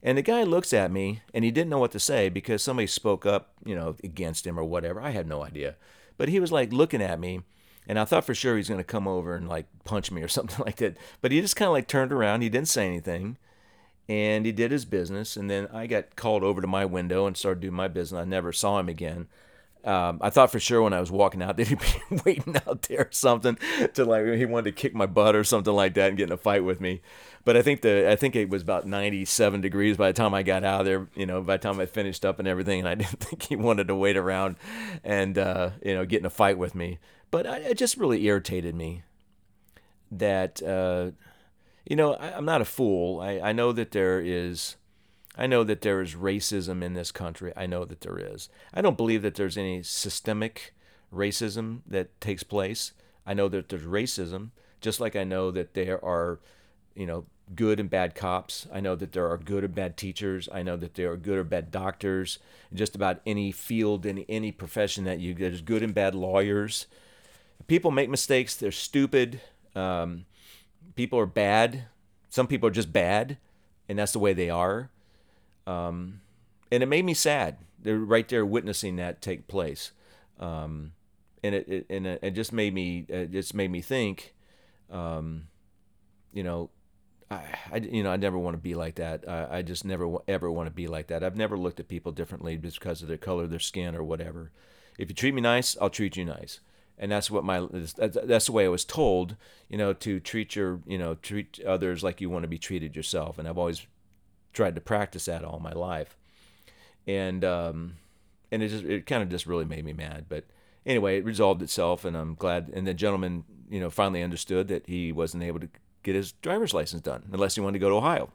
And 0.02 0.18
the 0.18 0.22
guy 0.22 0.42
looks 0.42 0.74
at 0.74 0.92
me, 0.92 1.22
and 1.32 1.42
he 1.42 1.50
didn't 1.50 1.70
know 1.70 1.78
what 1.78 1.92
to 1.92 1.98
say 1.98 2.28
because 2.28 2.62
somebody 2.62 2.86
spoke 2.86 3.24
up, 3.24 3.54
you 3.64 3.74
know, 3.74 3.96
against 4.04 4.46
him 4.46 4.58
or 4.58 4.64
whatever. 4.64 5.00
I 5.00 5.12
had 5.12 5.26
no 5.26 5.42
idea, 5.42 5.76
but 6.18 6.28
he 6.28 6.38
was 6.38 6.52
like 6.52 6.70
looking 6.70 7.00
at 7.00 7.18
me 7.18 7.40
and 7.88 7.98
I 7.98 8.04
thought 8.04 8.24
for 8.24 8.34
sure 8.34 8.56
he's 8.56 8.68
going 8.68 8.80
to 8.80 8.84
come 8.84 9.06
over 9.06 9.34
and 9.34 9.48
like 9.48 9.66
punch 9.84 10.10
me 10.10 10.22
or 10.22 10.28
something 10.36 10.64
like 10.64 10.76
that. 10.76 10.96
But 11.20 11.32
he 11.32 11.40
just 11.40 11.56
kind 11.56 11.68
of 11.68 11.72
like 11.72 11.88
turned 11.88 12.12
around. 12.12 12.42
He 12.42 12.48
didn't 12.48 12.68
say 12.68 12.86
anything. 12.86 13.38
And 14.08 14.46
he 14.46 14.52
did 14.52 14.70
his 14.70 14.84
business. 14.84 15.36
And 15.36 15.50
then 15.50 15.66
I 15.72 15.88
got 15.88 16.14
called 16.14 16.44
over 16.44 16.60
to 16.60 16.66
my 16.68 16.84
window 16.84 17.26
and 17.26 17.36
started 17.36 17.60
doing 17.60 17.74
my 17.74 17.88
business. 17.88 18.20
I 18.20 18.24
never 18.24 18.52
saw 18.52 18.78
him 18.78 18.88
again. 18.88 19.26
Um, 19.86 20.18
I 20.20 20.30
thought 20.30 20.50
for 20.50 20.58
sure 20.58 20.82
when 20.82 20.92
I 20.92 20.98
was 20.98 21.12
walking 21.12 21.42
out 21.42 21.56
that 21.56 21.68
he'd 21.68 21.78
be 21.78 22.20
waiting 22.24 22.56
out 22.66 22.82
there 22.82 23.02
or 23.02 23.08
something 23.12 23.56
to 23.94 24.04
like 24.04 24.26
he 24.26 24.44
wanted 24.44 24.64
to 24.64 24.72
kick 24.72 24.94
my 24.94 25.06
butt 25.06 25.36
or 25.36 25.44
something 25.44 25.72
like 25.72 25.94
that 25.94 26.08
and 26.08 26.18
get 26.18 26.28
in 26.28 26.32
a 26.32 26.36
fight 26.36 26.64
with 26.64 26.80
me. 26.80 27.02
But 27.44 27.56
I 27.56 27.62
think 27.62 27.82
the 27.82 28.10
I 28.10 28.16
think 28.16 28.34
it 28.34 28.48
was 28.48 28.62
about 28.62 28.86
97 28.86 29.60
degrees 29.60 29.96
by 29.96 30.08
the 30.08 30.12
time 30.12 30.34
I 30.34 30.42
got 30.42 30.64
out 30.64 30.80
of 30.80 30.86
there. 30.86 31.06
You 31.14 31.26
know, 31.26 31.40
by 31.40 31.56
the 31.56 31.62
time 31.62 31.78
I 31.78 31.86
finished 31.86 32.24
up 32.24 32.40
and 32.40 32.48
everything, 32.48 32.80
and 32.80 32.88
I 32.88 32.94
didn't 32.96 33.20
think 33.20 33.44
he 33.44 33.54
wanted 33.54 33.86
to 33.86 33.94
wait 33.94 34.16
around 34.16 34.56
and 35.04 35.38
uh, 35.38 35.70
you 35.84 35.94
know 35.94 36.04
get 36.04 36.20
in 36.20 36.26
a 36.26 36.30
fight 36.30 36.58
with 36.58 36.74
me. 36.74 36.98
But 37.30 37.46
I, 37.46 37.58
it 37.58 37.78
just 37.78 37.96
really 37.96 38.24
irritated 38.24 38.74
me 38.74 39.02
that, 40.10 40.62
uh, 40.62 41.10
you 41.84 41.96
know, 41.96 42.14
I, 42.14 42.28
am 42.38 42.44
not 42.44 42.60
a 42.60 42.66
fool. 42.66 43.20
I, 43.20 43.40
I 43.40 43.52
know 43.52 43.72
that 43.72 43.92
there 43.92 44.20
is. 44.20 44.76
I 45.38 45.46
know 45.46 45.64
that 45.64 45.82
there 45.82 46.00
is 46.00 46.14
racism 46.14 46.82
in 46.82 46.94
this 46.94 47.12
country. 47.12 47.52
I 47.54 47.66
know 47.66 47.84
that 47.84 48.00
there 48.00 48.18
is. 48.18 48.48
I 48.72 48.80
don't 48.80 48.96
believe 48.96 49.20
that 49.20 49.34
there's 49.34 49.58
any 49.58 49.82
systemic 49.82 50.74
racism 51.12 51.80
that 51.86 52.18
takes 52.22 52.42
place. 52.42 52.92
I 53.26 53.34
know 53.34 53.48
that 53.48 53.68
there's 53.68 53.82
racism, 53.82 54.50
just 54.80 54.98
like 54.98 55.14
I 55.14 55.24
know 55.24 55.50
that 55.50 55.74
there 55.74 56.02
are, 56.02 56.40
you 56.94 57.04
know, 57.04 57.26
good 57.54 57.78
and 57.78 57.90
bad 57.90 58.14
cops. 58.14 58.66
I 58.72 58.80
know 58.80 58.96
that 58.96 59.12
there 59.12 59.30
are 59.30 59.36
good 59.36 59.62
or 59.62 59.68
bad 59.68 59.98
teachers. 59.98 60.48
I 60.50 60.62
know 60.62 60.76
that 60.78 60.94
there 60.94 61.12
are 61.12 61.16
good 61.18 61.38
or 61.38 61.44
bad 61.44 61.70
doctors. 61.70 62.38
Just 62.72 62.96
about 62.96 63.20
any 63.26 63.52
field, 63.52 64.06
in 64.06 64.20
any 64.30 64.52
profession 64.52 65.04
that 65.04 65.20
you 65.20 65.34
there's 65.34 65.60
good 65.60 65.82
and 65.82 65.94
bad 65.94 66.14
lawyers 66.14 66.86
people 67.66 67.90
make 67.90 68.08
mistakes. 68.08 68.54
They're 68.56 68.72
stupid. 68.72 69.40
Um, 69.74 70.26
people 70.94 71.18
are 71.18 71.26
bad. 71.26 71.84
Some 72.28 72.46
people 72.46 72.68
are 72.68 72.72
just 72.72 72.92
bad, 72.92 73.38
and 73.88 73.98
that's 73.98 74.12
the 74.12 74.18
way 74.18 74.32
they 74.32 74.50
are. 74.50 74.90
Um, 75.66 76.20
and 76.70 76.82
it 76.82 76.86
made 76.86 77.04
me 77.04 77.14
sad. 77.14 77.58
They're 77.80 77.98
right 77.98 78.28
there 78.28 78.44
witnessing 78.44 78.96
that 78.96 79.22
take 79.22 79.46
place, 79.46 79.92
um, 80.40 80.92
and 81.42 81.54
it, 81.54 81.68
it 81.68 81.86
and 81.88 82.06
it, 82.06 82.30
just 82.32 82.52
made 82.52 82.74
me 82.74 83.06
it 83.08 83.30
just 83.30 83.54
made 83.54 83.70
me 83.70 83.80
think. 83.80 84.34
Um, 84.90 85.48
you 86.32 86.42
know, 86.42 86.70
I, 87.30 87.42
I, 87.72 87.76
you 87.76 88.02
know 88.02 88.10
I 88.10 88.16
never 88.16 88.38
want 88.38 88.54
to 88.54 88.62
be 88.62 88.74
like 88.74 88.96
that. 88.96 89.28
I, 89.28 89.58
I 89.58 89.62
just 89.62 89.84
never 89.84 90.18
ever 90.26 90.50
want 90.50 90.66
to 90.66 90.74
be 90.74 90.88
like 90.88 91.08
that. 91.08 91.22
I've 91.22 91.36
never 91.36 91.56
looked 91.56 91.78
at 91.78 91.88
people 91.88 92.10
differently 92.10 92.56
because 92.56 93.02
of 93.02 93.08
their 93.08 93.16
color, 93.18 93.46
their 93.46 93.60
skin, 93.60 93.94
or 93.94 94.02
whatever. 94.02 94.50
If 94.98 95.08
you 95.08 95.14
treat 95.14 95.34
me 95.34 95.42
nice, 95.42 95.76
I'll 95.80 95.90
treat 95.90 96.16
you 96.16 96.24
nice 96.24 96.60
and 96.98 97.12
that's 97.12 97.30
what 97.30 97.44
my 97.44 97.66
that's 97.96 98.46
the 98.46 98.52
way 98.52 98.64
I 98.64 98.68
was 98.68 98.84
told, 98.84 99.36
you 99.68 99.76
know, 99.76 99.92
to 99.92 100.20
treat 100.20 100.56
your 100.56 100.80
you 100.86 100.98
know 100.98 101.14
treat 101.16 101.60
others 101.64 102.02
like 102.02 102.20
you 102.20 102.30
want 102.30 102.44
to 102.44 102.48
be 102.48 102.58
treated 102.58 102.96
yourself, 102.96 103.38
and 103.38 103.46
I've 103.48 103.58
always 103.58 103.86
tried 104.52 104.74
to 104.74 104.80
practice 104.80 105.26
that 105.26 105.44
all 105.44 105.58
my 105.58 105.72
life, 105.72 106.16
and 107.06 107.44
um, 107.44 107.96
and 108.50 108.62
it 108.62 108.68
just 108.68 108.84
it 108.84 109.06
kind 109.06 109.22
of 109.22 109.28
just 109.28 109.46
really 109.46 109.64
made 109.64 109.84
me 109.84 109.92
mad, 109.92 110.26
but 110.28 110.44
anyway, 110.86 111.18
it 111.18 111.24
resolved 111.24 111.60
itself, 111.62 112.04
and 112.04 112.16
I'm 112.16 112.34
glad. 112.34 112.70
And 112.72 112.86
the 112.86 112.94
gentleman, 112.94 113.44
you 113.68 113.80
know, 113.80 113.90
finally 113.90 114.22
understood 114.22 114.68
that 114.68 114.86
he 114.86 115.12
wasn't 115.12 115.42
able 115.42 115.60
to 115.60 115.68
get 116.02 116.14
his 116.14 116.32
driver's 116.32 116.72
license 116.72 117.02
done 117.02 117.24
unless 117.32 117.56
he 117.56 117.60
wanted 117.60 117.74
to 117.74 117.78
go 117.80 117.90
to 117.90 117.96
Ohio. 117.96 118.30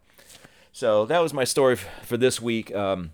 So 0.72 1.04
that 1.06 1.20
was 1.20 1.34
my 1.34 1.44
story 1.44 1.76
for 1.76 2.16
this 2.16 2.40
week. 2.40 2.74
Um, 2.74 3.12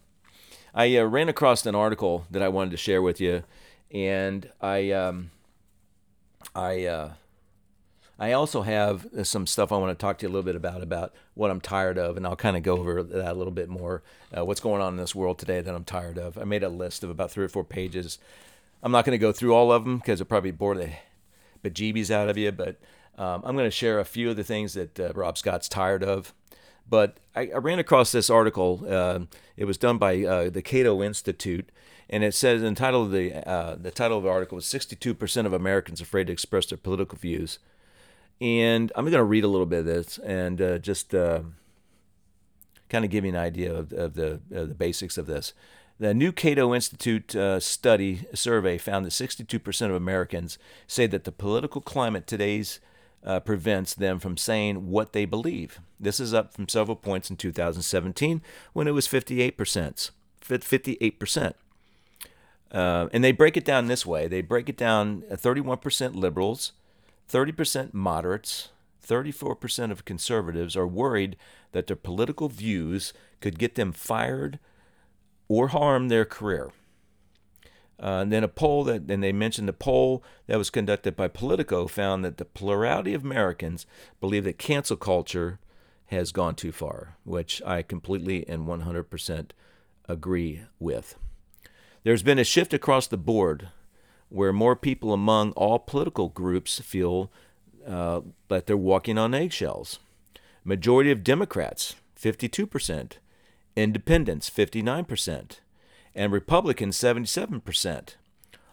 I 0.74 0.96
uh, 0.96 1.04
ran 1.04 1.28
across 1.28 1.64
an 1.64 1.74
article 1.74 2.26
that 2.30 2.42
I 2.42 2.48
wanted 2.48 2.72
to 2.72 2.76
share 2.76 3.00
with 3.00 3.18
you, 3.18 3.44
and 3.90 4.50
I. 4.60 4.90
Um, 4.90 5.30
I 6.58 6.84
uh, 6.86 7.12
I 8.18 8.32
also 8.32 8.62
have 8.62 9.06
some 9.22 9.46
stuff 9.46 9.70
I 9.70 9.76
want 9.76 9.96
to 9.96 10.00
talk 10.00 10.18
to 10.18 10.26
you 10.26 10.28
a 10.28 10.32
little 10.32 10.44
bit 10.44 10.56
about 10.56 10.82
about 10.82 11.14
what 11.34 11.50
I'm 11.50 11.60
tired 11.60 11.98
of, 11.98 12.16
and 12.16 12.26
I'll 12.26 12.36
kind 12.36 12.56
of 12.56 12.64
go 12.64 12.78
over 12.78 13.02
that 13.02 13.32
a 13.32 13.38
little 13.38 13.52
bit 13.52 13.68
more. 13.68 14.02
Uh, 14.36 14.44
what's 14.44 14.60
going 14.60 14.82
on 14.82 14.94
in 14.94 14.96
this 14.98 15.14
world 15.14 15.38
today 15.38 15.60
that 15.60 15.74
I'm 15.74 15.84
tired 15.84 16.18
of? 16.18 16.36
I 16.36 16.44
made 16.44 16.64
a 16.64 16.68
list 16.68 17.04
of 17.04 17.10
about 17.10 17.30
three 17.30 17.44
or 17.44 17.48
four 17.48 17.64
pages. 17.64 18.18
I'm 18.82 18.92
not 18.92 19.04
going 19.04 19.14
to 19.14 19.18
go 19.18 19.32
through 19.32 19.54
all 19.54 19.70
of 19.70 19.84
them 19.84 19.98
because 19.98 20.20
it'll 20.20 20.28
probably 20.28 20.50
bore 20.50 20.74
the 20.74 20.90
bejeebies 21.62 22.10
out 22.10 22.28
of 22.28 22.36
you, 22.36 22.50
but 22.50 22.76
um, 23.16 23.42
I'm 23.44 23.56
going 23.56 23.66
to 23.66 23.70
share 23.70 24.00
a 24.00 24.04
few 24.04 24.30
of 24.30 24.36
the 24.36 24.44
things 24.44 24.74
that 24.74 24.98
uh, 24.98 25.12
Rob 25.14 25.38
Scott's 25.38 25.68
tired 25.68 26.02
of. 26.02 26.32
But 26.88 27.18
I, 27.36 27.50
I 27.54 27.58
ran 27.58 27.78
across 27.78 28.12
this 28.12 28.30
article. 28.30 28.84
Uh, 28.88 29.20
it 29.56 29.64
was 29.64 29.78
done 29.78 29.98
by 29.98 30.24
uh, 30.24 30.50
the 30.50 30.62
Cato 30.62 31.02
Institute, 31.02 31.70
and 32.10 32.24
it 32.24 32.34
says 32.34 32.62
in 32.62 32.74
the 32.74 32.78
title 32.78 33.02
of 33.02 33.10
the 33.10 33.48
uh, 33.48 33.76
the 33.76 33.90
title 33.90 34.18
of 34.18 34.24
the 34.24 34.30
article 34.30 34.58
is 34.58 34.64
62% 34.64 35.46
of 35.46 35.52
Americans 35.52 36.00
afraid 36.00 36.28
to 36.28 36.32
express 36.32 36.66
their 36.66 36.78
political 36.78 37.18
views. 37.18 37.58
And 38.40 38.92
I'm 38.94 39.04
going 39.04 39.12
to 39.14 39.24
read 39.24 39.44
a 39.44 39.48
little 39.48 39.66
bit 39.66 39.80
of 39.80 39.84
this 39.84 40.18
and 40.18 40.62
uh, 40.62 40.78
just 40.78 41.14
uh, 41.14 41.40
kind 42.88 43.04
of 43.04 43.10
give 43.10 43.24
you 43.24 43.30
an 43.30 43.36
idea 43.36 43.74
of, 43.74 43.92
of 43.92 44.14
the 44.14 44.40
of 44.50 44.68
the 44.68 44.74
basics 44.74 45.18
of 45.18 45.26
this. 45.26 45.52
The 46.00 46.14
new 46.14 46.30
Cato 46.30 46.74
Institute 46.74 47.34
uh, 47.34 47.58
study 47.58 48.26
survey 48.32 48.78
found 48.78 49.04
that 49.04 49.10
62% 49.10 49.86
of 49.86 49.94
Americans 49.96 50.56
say 50.86 51.08
that 51.08 51.24
the 51.24 51.32
political 51.32 51.80
climate 51.80 52.28
today's 52.28 52.78
uh, 53.24 53.40
prevents 53.40 53.94
them 53.94 54.20
from 54.20 54.36
saying 54.36 54.90
what 54.90 55.12
they 55.12 55.24
believe. 55.24 55.80
This 55.98 56.20
is 56.20 56.32
up 56.32 56.54
from 56.54 56.68
several 56.68 56.94
points 56.94 57.30
in 57.30 57.36
2017 57.36 58.42
when 58.72 58.86
it 58.86 58.92
was 58.92 59.08
58%. 59.08 60.10
58%. 60.40 61.54
Uh, 62.70 63.08
and 63.12 63.24
they 63.24 63.32
break 63.32 63.56
it 63.56 63.64
down 63.64 63.86
this 63.86 64.04
way 64.04 64.28
they 64.28 64.42
break 64.42 64.68
it 64.68 64.76
down 64.76 65.22
31% 65.30 66.06
uh, 66.14 66.18
liberals, 66.18 66.72
30% 67.30 67.94
moderates, 67.94 68.68
34% 69.06 69.90
of 69.90 70.04
conservatives 70.04 70.76
are 70.76 70.86
worried 70.86 71.36
that 71.72 71.86
their 71.86 71.96
political 71.96 72.48
views 72.48 73.12
could 73.40 73.58
get 73.58 73.74
them 73.74 73.92
fired 73.92 74.58
or 75.48 75.68
harm 75.68 76.08
their 76.08 76.24
career. 76.24 76.70
Uh, 78.00 78.20
and 78.22 78.32
then 78.32 78.44
a 78.44 78.48
poll 78.48 78.84
that, 78.84 79.10
and 79.10 79.22
they 79.22 79.32
mentioned 79.32 79.68
a 79.68 79.72
poll 79.72 80.22
that 80.46 80.58
was 80.58 80.70
conducted 80.70 81.16
by 81.16 81.26
Politico 81.26 81.88
found 81.88 82.24
that 82.24 82.36
the 82.36 82.44
plurality 82.44 83.12
of 83.12 83.24
Americans 83.24 83.86
believe 84.20 84.44
that 84.44 84.58
cancel 84.58 84.96
culture 84.96 85.58
has 86.06 86.30
gone 86.30 86.54
too 86.54 86.70
far, 86.70 87.16
which 87.24 87.60
I 87.66 87.82
completely 87.82 88.48
and 88.48 88.66
100% 88.66 89.50
agree 90.08 90.62
with. 90.78 91.16
There's 92.08 92.22
been 92.22 92.38
a 92.38 92.44
shift 92.44 92.72
across 92.72 93.06
the 93.06 93.18
board 93.18 93.68
where 94.30 94.50
more 94.50 94.74
people 94.74 95.12
among 95.12 95.52
all 95.52 95.78
political 95.78 96.30
groups 96.30 96.80
feel 96.80 97.30
uh, 97.86 98.22
that 98.48 98.66
they're 98.66 98.78
walking 98.78 99.18
on 99.18 99.34
eggshells. 99.34 99.98
Majority 100.64 101.10
of 101.10 101.22
Democrats, 101.22 101.96
52%, 102.18 103.18
Independents, 103.76 104.48
59%, 104.48 105.58
and 106.14 106.32
Republicans, 106.32 106.96
77%, 106.96 108.14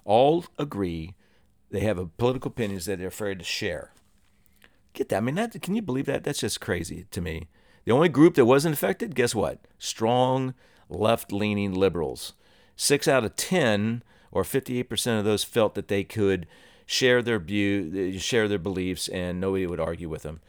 all 0.05 0.45
agree 0.57 1.13
they 1.69 1.81
have 1.81 1.97
a 1.97 2.05
political 2.05 2.51
opinions 2.51 2.85
that 2.85 2.99
they're 2.99 3.09
afraid 3.09 3.39
to 3.39 3.43
share. 3.45 3.91
Get 4.93 5.09
that? 5.09 5.17
I 5.17 5.19
mean, 5.19 5.35
that, 5.35 5.61
can 5.61 5.75
you 5.75 5.81
believe 5.81 6.05
that? 6.05 6.23
That's 6.23 6.39
just 6.39 6.61
crazy 6.61 7.05
to 7.11 7.19
me. 7.19 7.49
The 7.83 7.91
only 7.91 8.07
group 8.07 8.35
that 8.35 8.45
wasn't 8.45 8.75
affected, 8.75 9.13
guess 9.13 9.35
what? 9.35 9.59
Strong 9.77 10.53
left 10.87 11.33
leaning 11.33 11.73
liberals. 11.73 12.31
Six 12.75 13.07
out 13.07 13.23
of 13.23 13.35
10, 13.35 14.03
or 14.31 14.43
58% 14.43 15.19
of 15.19 15.25
those, 15.25 15.43
felt 15.43 15.75
that 15.75 15.87
they 15.87 16.03
could 16.03 16.47
share 16.85 17.21
their 17.21 17.39
view, 17.39 18.17
share 18.19 18.47
their 18.47 18.59
beliefs, 18.59 19.07
and 19.07 19.39
nobody 19.39 19.65
would 19.65 19.79
argue 19.79 20.09
with 20.09 20.23
them. 20.23 20.41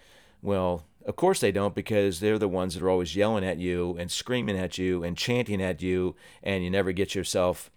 Well, 0.43 0.85
of 1.07 1.17
course 1.17 1.41
they 1.41 1.53
don't 1.53 1.75
because 1.75 2.21
they're 2.21 2.39
the 2.39 2.49
ones 2.49 2.75
that 2.75 2.83
are 2.83 2.91
always 2.91 3.17
yelling 3.17 3.45
at 3.45 3.59
you 3.59 3.97
and 3.97 4.11
screaming 4.11 4.59
at 4.59 4.77
you 4.77 5.05
and 5.05 5.17
chanting 5.17 5.63
at 5.63 5.81
you, 5.81 6.17
and 6.43 6.65
you 6.65 6.71
never 6.71 6.93
get 6.93 7.15
yourself 7.15 7.71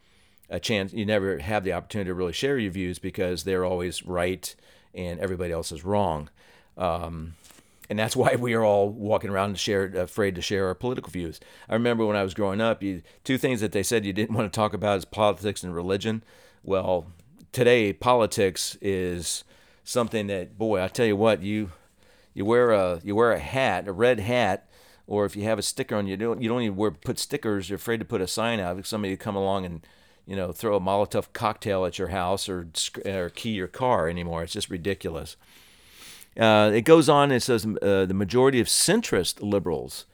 a 0.49 0.59
chance. 0.59 0.93
You 0.93 1.05
never 1.05 1.37
have 1.37 1.63
the 1.63 1.73
opportunity 1.73 2.09
to 2.09 2.13
really 2.15 2.33
share 2.33 2.57
your 2.57 2.71
views 2.71 2.99
because 2.99 3.43
they're 3.43 3.65
always 3.65 4.03
right 4.03 4.53
and 4.93 5.19
everybody 5.19 5.53
else 5.53 5.71
is 5.71 5.85
wrong. 5.85 6.29
Um, 6.75 7.35
and 7.89 7.97
that's 7.97 8.15
why 8.15 8.35
we 8.35 8.53
are 8.53 8.63
all 8.63 8.89
walking 8.89 9.29
around 9.29 9.57
share, 9.57 9.85
afraid 9.85 10.35
to 10.35 10.41
share 10.41 10.67
our 10.67 10.75
political 10.75 11.11
views. 11.11 11.39
I 11.67 11.73
remember 11.73 12.05
when 12.05 12.15
I 12.15 12.23
was 12.23 12.33
growing 12.33 12.61
up, 12.61 12.83
you, 12.83 13.01
two 13.23 13.37
things 13.37 13.61
that 13.61 13.71
they 13.71 13.83
said 13.83 14.05
you 14.05 14.13
didn't 14.13 14.35
want 14.35 14.51
to 14.51 14.55
talk 14.55 14.73
about 14.73 14.97
is 14.97 15.05
politics 15.05 15.63
and 15.63 15.73
religion. 15.73 16.23
Well, 16.63 17.07
today 17.51 17.93
politics 17.93 18.77
is 18.81 19.43
something 19.83 20.27
that, 20.27 20.57
boy, 20.57 20.83
I 20.83 20.87
tell 20.87 21.05
you 21.05 21.15
what, 21.15 21.41
you 21.41 21.71
you 22.33 22.45
wear 22.45 22.71
a 22.71 23.01
you 23.03 23.15
wear 23.15 23.31
a 23.31 23.39
hat, 23.39 23.87
a 23.87 23.91
red 23.91 24.19
hat, 24.19 24.69
or 25.07 25.25
if 25.25 25.35
you 25.35 25.43
have 25.43 25.59
a 25.59 25.63
sticker 25.63 25.95
on 25.95 26.07
you, 26.07 26.15
don't 26.15 26.41
you 26.41 26.47
don't 26.47 26.61
even 26.61 26.77
wear 26.77 26.91
put 26.91 27.19
stickers. 27.19 27.69
You're 27.69 27.77
afraid 27.77 27.99
to 27.99 28.05
put 28.05 28.21
a 28.21 28.27
sign 28.27 28.59
out. 28.59 28.77
If 28.77 28.87
somebody 28.87 29.17
come 29.17 29.35
along 29.35 29.65
and 29.65 29.85
you 30.25 30.35
know 30.35 30.51
throw 30.51 30.75
a 30.75 30.79
Molotov 30.79 31.33
cocktail 31.33 31.85
at 31.85 31.97
your 31.97 32.09
house 32.09 32.47
or 32.47 32.67
or 33.05 33.29
key 33.29 33.49
your 33.49 33.67
car 33.67 34.07
anymore. 34.07 34.43
It's 34.43 34.53
just 34.53 34.69
ridiculous. 34.69 35.35
Uh, 36.37 36.71
it 36.73 36.81
goes 36.81 37.09
on. 37.09 37.31
and 37.31 37.41
says 37.41 37.65
uh, 37.65 38.05
the 38.05 38.13
majority 38.13 38.59
of 38.59 38.67
centrist 38.67 39.41
liberals 39.41 40.05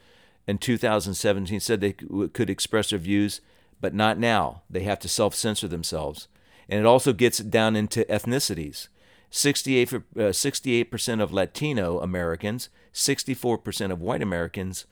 in 0.47 0.57
2017 0.57 1.59
said 1.59 1.81
they 1.81 1.93
could 1.93 2.49
express 2.49 2.89
their 2.89 2.99
views, 2.99 3.41
but 3.81 3.93
not 3.93 4.17
now. 4.17 4.61
They 4.69 4.83
have 4.83 4.99
to 4.99 5.07
self-censor 5.07 5.67
themselves. 5.67 6.27
And 6.69 6.79
it 6.79 6.85
also 6.85 7.13
gets 7.13 7.39
down 7.39 7.75
into 7.75 8.05
ethnicities. 8.05 8.87
68, 9.29 9.93
uh, 9.93 9.99
68% 10.15 11.21
of 11.21 11.33
Latino 11.33 11.99
Americans, 11.99 12.69
64% 12.93 13.91
of 13.91 14.01
white 14.01 14.21
Americans, 14.21 14.85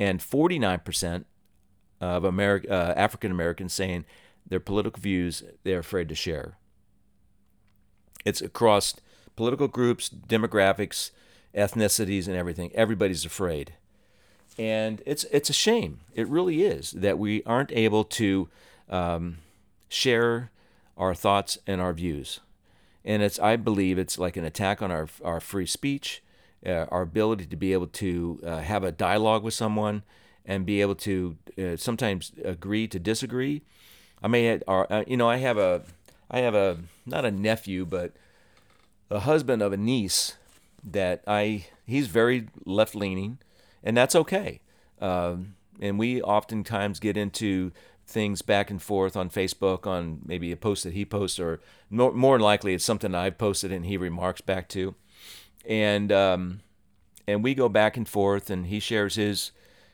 and 0.00 0.20
49% 0.20 1.24
of 2.00 2.24
Ameri- 2.24 2.68
uh, 2.68 2.94
African 2.96 3.30
Americans 3.30 3.72
saying 3.72 4.04
their 4.46 4.60
political 4.60 5.00
views 5.00 5.42
they're 5.62 5.78
afraid 5.78 6.08
to 6.08 6.14
share. 6.14 6.58
It's 8.24 8.42
across 8.42 8.94
political 9.36 9.68
groups, 9.68 10.08
demographics, 10.08 11.10
ethnicities, 11.54 12.26
and 12.26 12.36
everything. 12.36 12.70
Everybody's 12.74 13.24
afraid. 13.24 13.74
And 14.58 15.02
it's, 15.04 15.24
it's 15.32 15.50
a 15.50 15.54
shame. 15.54 16.00
It 16.14 16.28
really 16.28 16.62
is 16.62 16.92
that 16.92 17.18
we 17.18 17.42
aren't 17.44 17.72
able 17.72 18.04
to 18.04 18.48
um, 18.88 19.38
share 19.88 20.50
our 20.96 21.14
thoughts 21.14 21.58
and 21.66 21.80
our 21.80 21.92
views. 21.92 22.40
And 23.04 23.22
it's, 23.22 23.38
I 23.38 23.56
believe, 23.56 23.98
it's 23.98 24.18
like 24.18 24.36
an 24.36 24.44
attack 24.44 24.80
on 24.80 24.90
our, 24.90 25.08
our 25.24 25.40
free 25.40 25.66
speech, 25.66 26.22
uh, 26.64 26.86
our 26.90 27.02
ability 27.02 27.46
to 27.46 27.56
be 27.56 27.72
able 27.72 27.88
to 27.88 28.40
uh, 28.44 28.58
have 28.58 28.84
a 28.84 28.92
dialogue 28.92 29.42
with 29.42 29.54
someone 29.54 30.02
and 30.46 30.64
be 30.64 30.80
able 30.80 30.94
to 30.94 31.36
uh, 31.58 31.76
sometimes 31.76 32.32
agree 32.44 32.86
to 32.88 32.98
disagree. 32.98 33.62
I 34.22 34.28
may, 34.28 34.44
have, 34.44 34.62
or, 34.66 34.90
uh, 34.92 35.04
you 35.06 35.16
know, 35.16 35.28
I 35.28 35.36
have 35.36 35.58
a, 35.58 35.82
I 36.30 36.38
have 36.38 36.54
a, 36.54 36.78
not 37.04 37.24
a 37.24 37.30
nephew, 37.30 37.84
but 37.84 38.12
a 39.10 39.20
husband 39.20 39.62
of 39.62 39.72
a 39.72 39.76
niece 39.76 40.36
that 40.82 41.22
I, 41.26 41.66
he's 41.86 42.08
very 42.08 42.48
left 42.64 42.94
leaning, 42.94 43.38
and 43.82 43.96
that's 43.96 44.14
okay. 44.14 44.60
Um, 45.00 45.54
and 45.80 45.98
we 45.98 46.22
oftentimes 46.22 47.00
get 47.00 47.16
into 47.16 47.72
things 48.06 48.42
back 48.42 48.70
and 48.70 48.82
forth 48.82 49.16
on 49.16 49.30
Facebook 49.30 49.86
on 49.86 50.20
maybe 50.24 50.52
a 50.52 50.56
post 50.56 50.84
that 50.84 50.92
he 50.92 51.04
posts, 51.04 51.38
or 51.40 51.60
more, 51.90 52.12
more 52.12 52.38
likely 52.38 52.74
it's 52.74 52.84
something 52.84 53.14
I've 53.14 53.38
posted 53.38 53.72
and 53.72 53.86
he 53.86 53.96
remarks 53.96 54.40
back 54.40 54.68
to, 54.70 54.94
and 55.64 56.12
um, 56.12 56.60
and 57.26 57.42
we 57.42 57.54
go 57.54 57.68
back 57.68 57.96
and 57.96 58.08
forth, 58.08 58.50
and 58.50 58.66
he 58.66 58.78
shares 58.78 59.14
his 59.16 59.52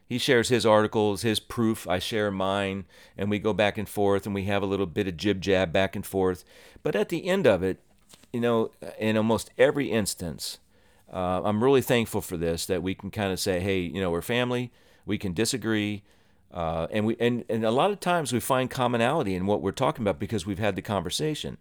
he 0.09 0.19
shares 0.19 0.49
his 0.49 0.67
articles, 0.67 1.23
his 1.23 1.39
proof. 1.39 1.87
I 1.89 2.01
share 2.01 2.33
mine, 2.33 2.85
and 3.17 3.31
we 3.31 3.39
go 3.39 3.53
back 3.53 3.79
and 3.79 3.89
forth, 3.89 4.27
and 4.27 4.35
we 4.35 4.45
have 4.45 4.63
a 4.63 4.67
little 4.67 4.87
bit 4.87 5.07
of 5.07 5.17
jib 5.17 5.41
jab 5.41 5.73
back 5.73 5.95
and 5.95 6.05
forth. 6.05 6.45
But 6.83 6.97
at 6.97 7.11
the 7.11 7.27
end 7.27 7.47
of 7.47 7.63
it, 7.63 7.81
you 8.33 8.41
know, 8.41 8.71
in 8.99 9.17
almost 9.17 9.51
every 9.59 9.91
instance, 9.91 10.59
uh, 11.13 11.43
I'm 11.43 11.63
really 11.63 11.83
thankful 11.83 12.21
for 12.21 12.37
this 12.37 12.67
that 12.67 12.83
we 12.83 12.95
can 12.95 13.11
kind 13.11 13.33
of 13.33 13.41
say, 13.41 13.61
hey, 13.61 13.81
you 13.81 14.01
know, 14.01 14.11
we're 14.11 14.23
family. 14.23 14.71
We 15.05 15.19
can 15.19 15.33
disagree. 15.33 16.03
Uh, 16.53 16.87
and 16.91 17.07
we 17.07 17.17
and, 17.21 17.45
and 17.49 17.65
a 17.65 17.71
lot 17.71 17.91
of 17.91 18.01
times 18.01 18.33
we 18.33 18.41
find 18.41 18.71
commonality 18.71 19.35
in 19.35 19.47
what 19.47 19.63
we're 19.63 19.73
talking 19.73 20.03
about 20.03 20.19
because 20.19 20.47
we've 20.47 20.59
had 20.59 20.77
the 20.77 20.83
conversation. 20.83 21.59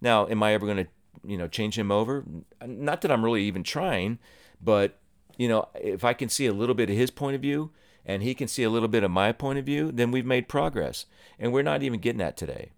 Now, 0.00 0.26
am 0.28 0.42
I 0.42 0.54
ever 0.54 0.66
going 0.66 0.84
to, 0.84 0.86
you 1.26 1.36
know, 1.36 1.48
change 1.48 1.78
him 1.78 1.90
over? 1.90 2.24
Not 2.64 3.00
that 3.02 3.10
I'm 3.10 3.24
really 3.24 3.42
even 3.44 3.62
trying, 3.62 4.18
but 4.60 4.98
you 5.36 5.48
know, 5.48 5.68
if 5.74 6.04
I 6.04 6.12
can 6.12 6.28
see 6.28 6.46
a 6.46 6.52
little 6.52 6.74
bit 6.74 6.90
of 6.90 6.96
his 6.96 7.10
point 7.10 7.36
of 7.36 7.42
view 7.42 7.70
and 8.04 8.22
he 8.22 8.34
can 8.34 8.48
see 8.48 8.64
a 8.64 8.70
little 8.70 8.88
bit 8.88 9.04
of 9.04 9.10
my 9.10 9.32
point 9.32 9.58
of 9.58 9.64
view, 9.64 9.92
then 9.92 10.10
we've 10.10 10.26
made 10.26 10.48
progress. 10.48 11.06
And 11.38 11.52
we're 11.52 11.62
not 11.62 11.82
even 11.82 12.00
getting 12.00 12.18
that 12.18 12.36
today. 12.36 12.72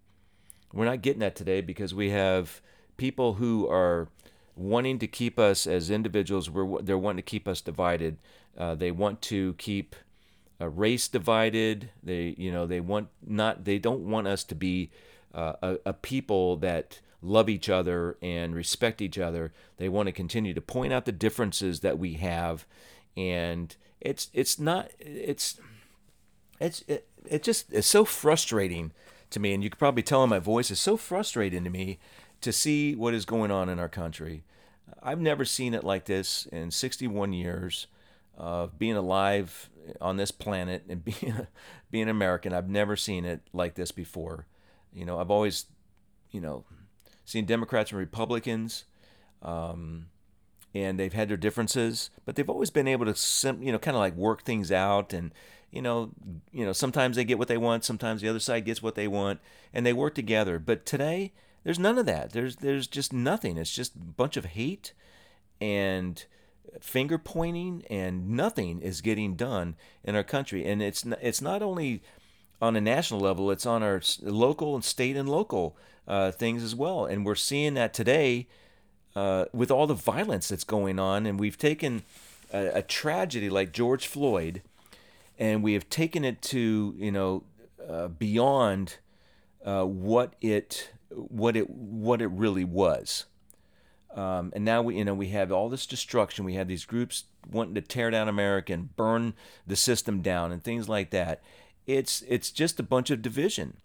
We're 0.73 0.85
not 0.85 1.03
getting 1.03 1.21
that 1.21 1.37
today 1.37 1.63
because 1.63 1.95
we 1.95 2.11
have 2.11 2.61
people 3.01 3.35
who 3.35 3.67
are 3.67 4.09
wanting 4.55 4.99
to 4.99 5.07
keep 5.07 5.39
us 5.39 5.67
as 5.67 5.91
individuals. 5.91 6.51
We're, 6.51 6.83
they're 6.83 6.99
wanting 6.99 7.25
to 7.25 7.31
keep 7.31 7.49
us 7.49 7.63
divided. 7.63 8.19
Uh, 8.57 8.75
they 8.75 8.91
want 8.91 9.23
to 9.23 9.55
keep 9.55 9.97
a 10.61 10.69
race 10.69 11.09
divided. 11.09 11.89
They, 12.03 12.35
you 12.37 12.53
know, 12.53 12.67
they 12.67 12.79
want 12.79 13.09
not, 13.27 13.65
they 13.65 13.79
don't 13.79 14.03
want 14.03 14.29
us 14.29 14.45
to 14.45 14.55
be 14.55 14.91
uh, 15.35 15.55
a, 15.63 15.79
a 15.87 15.93
people 15.95 16.57
that 16.59 17.01
love 17.23 17.49
each 17.49 17.71
other 17.71 18.19
and 18.21 18.55
respect 18.55 19.01
each 19.01 19.19
other. 19.19 19.53
They 19.79 19.89
want 19.89 20.09
to 20.09 20.13
continue 20.13 20.53
to 20.53 20.61
point 20.61 20.93
out 20.93 21.07
the 21.07 21.13
differences 21.13 21.81
that 21.81 21.99
we 21.99 22.15
have, 22.15 22.67
and 23.17 23.75
it's 24.01 24.29
it's 24.35 24.59
not 24.59 24.91
it's 24.99 25.59
it's 26.61 26.85
it, 26.87 27.07
it 27.27 27.43
just 27.43 27.73
it's 27.73 27.87
so 27.87 28.05
frustrating 28.05 28.93
to 29.31 29.41
me, 29.41 29.55
and 29.55 29.63
you 29.65 29.71
could 29.71 29.79
probably 29.79 30.03
tell 30.03 30.23
in 30.25 30.31
my 30.31 30.39
voice 30.39 30.71
it's 30.71 30.81
so 30.81 30.97
frustrating 30.97 31.65
to 31.65 31.71
me 31.71 31.99
to 32.41 32.53
see 32.53 32.95
what 32.95 33.15
is 33.15 33.25
going 33.25 33.51
on 33.51 33.69
in 33.69 33.79
our 33.79 33.89
country. 33.89 34.45
I've 35.03 35.21
never 35.21 35.45
seen 35.45 35.75
it 35.75 35.85
like 35.85 36.07
this 36.07 36.47
in 36.47 36.71
61 36.71 37.33
years 37.33 37.87
of 38.37 38.79
being 38.79 38.97
alive 38.97 39.69
on 40.01 40.17
this 40.17 40.31
planet 40.31 40.85
and 40.89 41.05
being 41.21 41.47
being 41.91 42.09
American. 42.09 42.53
I've 42.53 42.69
never 42.69 42.97
seen 42.97 43.25
it 43.25 43.41
like 43.53 43.75
this 43.75 43.93
before. 43.93 44.47
You 44.93 45.05
know, 45.05 45.21
I've 45.21 45.31
always, 45.31 45.67
you 46.31 46.41
know, 46.41 46.65
seen 47.25 47.45
Democrats 47.45 47.91
and 47.91 47.99
Republicans, 47.99 48.85
um, 49.43 50.07
and 50.75 50.99
they've 50.99 51.13
had 51.13 51.29
their 51.29 51.37
differences, 51.37 52.11
but 52.25 52.35
they've 52.35 52.49
always 52.51 52.71
been 52.71 52.89
able 52.89 53.13
to, 53.13 53.57
you 53.61 53.73
know, 53.73 53.79
kind 53.79 53.97
of 53.97 54.01
like 54.01 54.17
work 54.17 54.43
things 54.43 54.73
out 54.73 55.13
and. 55.13 55.33
You 55.73 55.83
know, 55.83 56.11
you 56.51 56.67
know. 56.67 56.73
Sometimes 56.73 57.15
they 57.15 57.23
get 57.23 57.39
what 57.39 57.47
they 57.47 57.57
want. 57.57 57.85
Sometimes 57.85 58.23
the 58.23 58.29
other 58.29 58.41
side 58.41 58.65
gets 58.65 58.83
what 58.83 58.97
they 58.97 59.07
want, 59.07 59.39
and 59.73 59.87
they 59.87 59.93
work 59.93 60.17
together. 60.17 60.59
But 60.59 60.85
today, 60.85 61.33
there's 61.65 61.79
none 61.79 61.99
of 61.99 62.07
that. 62.07 62.33
There's 62.33 62.57
there's 62.57 62.87
just 62.87 63.13
nothing. 63.13 63.57
It's 63.57 63.75
just 63.75 63.95
a 63.95 63.99
bunch 63.99 64.37
of 64.37 64.47
hate, 64.47 64.93
and 65.61 66.25
finger 66.81 67.19
pointing 67.19 67.85
and 67.91 68.31
nothing 68.31 68.81
is 68.81 69.01
getting 69.01 69.35
done 69.35 69.75
in 70.05 70.15
our 70.15 70.23
country 70.23 70.65
and 70.65 70.83
it's 70.83 71.05
it's 71.21 71.43
not 71.43 71.63
only 71.63 72.03
on 72.63 72.77
a 72.77 72.81
national 72.81 73.21
level 73.21 73.51
it's 73.51 73.67
on 73.67 73.83
our 73.83 74.01
local 74.23 74.75
and 74.75 74.85
state 74.85 75.17
and 75.17 75.29
local 75.29 75.77
uh, 76.07 76.31
things 76.31 76.63
as 76.63 76.75
well 76.75 77.05
and 77.07 77.27
we're 77.27 77.35
seeing 77.35 77.75
that 77.75 77.93
today 77.93 78.47
uh, 79.17 79.45
with 79.53 79.71
all 79.71 79.87
the 79.87 79.95
violence 79.95 80.49
that's 80.49 80.65
going 80.65 80.99
on 80.99 81.27
and 81.27 81.41
we've 81.41 81.59
taken 81.59 82.03
a, 82.53 82.79
a, 82.79 82.83
tragedy 82.83 83.51
like 83.51 83.73
George 83.73 84.07
Floyd 84.07 84.63
and 85.39 85.63
we 85.63 85.73
have 85.73 85.89
taken 85.91 86.25
it 86.25 86.41
to 86.41 86.95
you 86.97 87.11
know 87.11 87.43
uh, 87.89 88.09
beyond 88.09 88.99
uh, 89.65 89.85
what 89.85 90.35
it 90.41 90.91
what 91.11 91.57
it 91.57 91.69
what 91.69 92.23
it 92.23 92.29
really 92.29 92.65
was. 92.65 93.27
Um, 94.15 94.53
and 94.57 94.65
now 94.65 94.83
we 94.83 94.97
you 94.97 95.05
know 95.05 95.15
we 95.15 95.29
have 95.29 95.53
all 95.53 95.69
this 95.69 95.87
destruction. 95.87 96.45
We 96.45 96.55
have 96.55 96.69
these 96.69 96.85
groups 96.85 97.25
wanting 97.51 97.75
to 97.75 97.81
tear 97.81 98.11
down 98.11 98.29
America 98.29 98.73
and 98.73 98.95
burn 98.97 99.35
the 99.67 99.77
system 99.77 100.21
down 100.21 100.53
and 100.53 100.63
things 100.63 100.89
like 100.89 101.11
that. 101.11 101.43
It's 101.87 102.23
it's 102.29 102.51
just 102.51 102.81
a 102.81 102.85
bunch 102.85 103.11
of 103.11 103.23
division, 103.23 103.77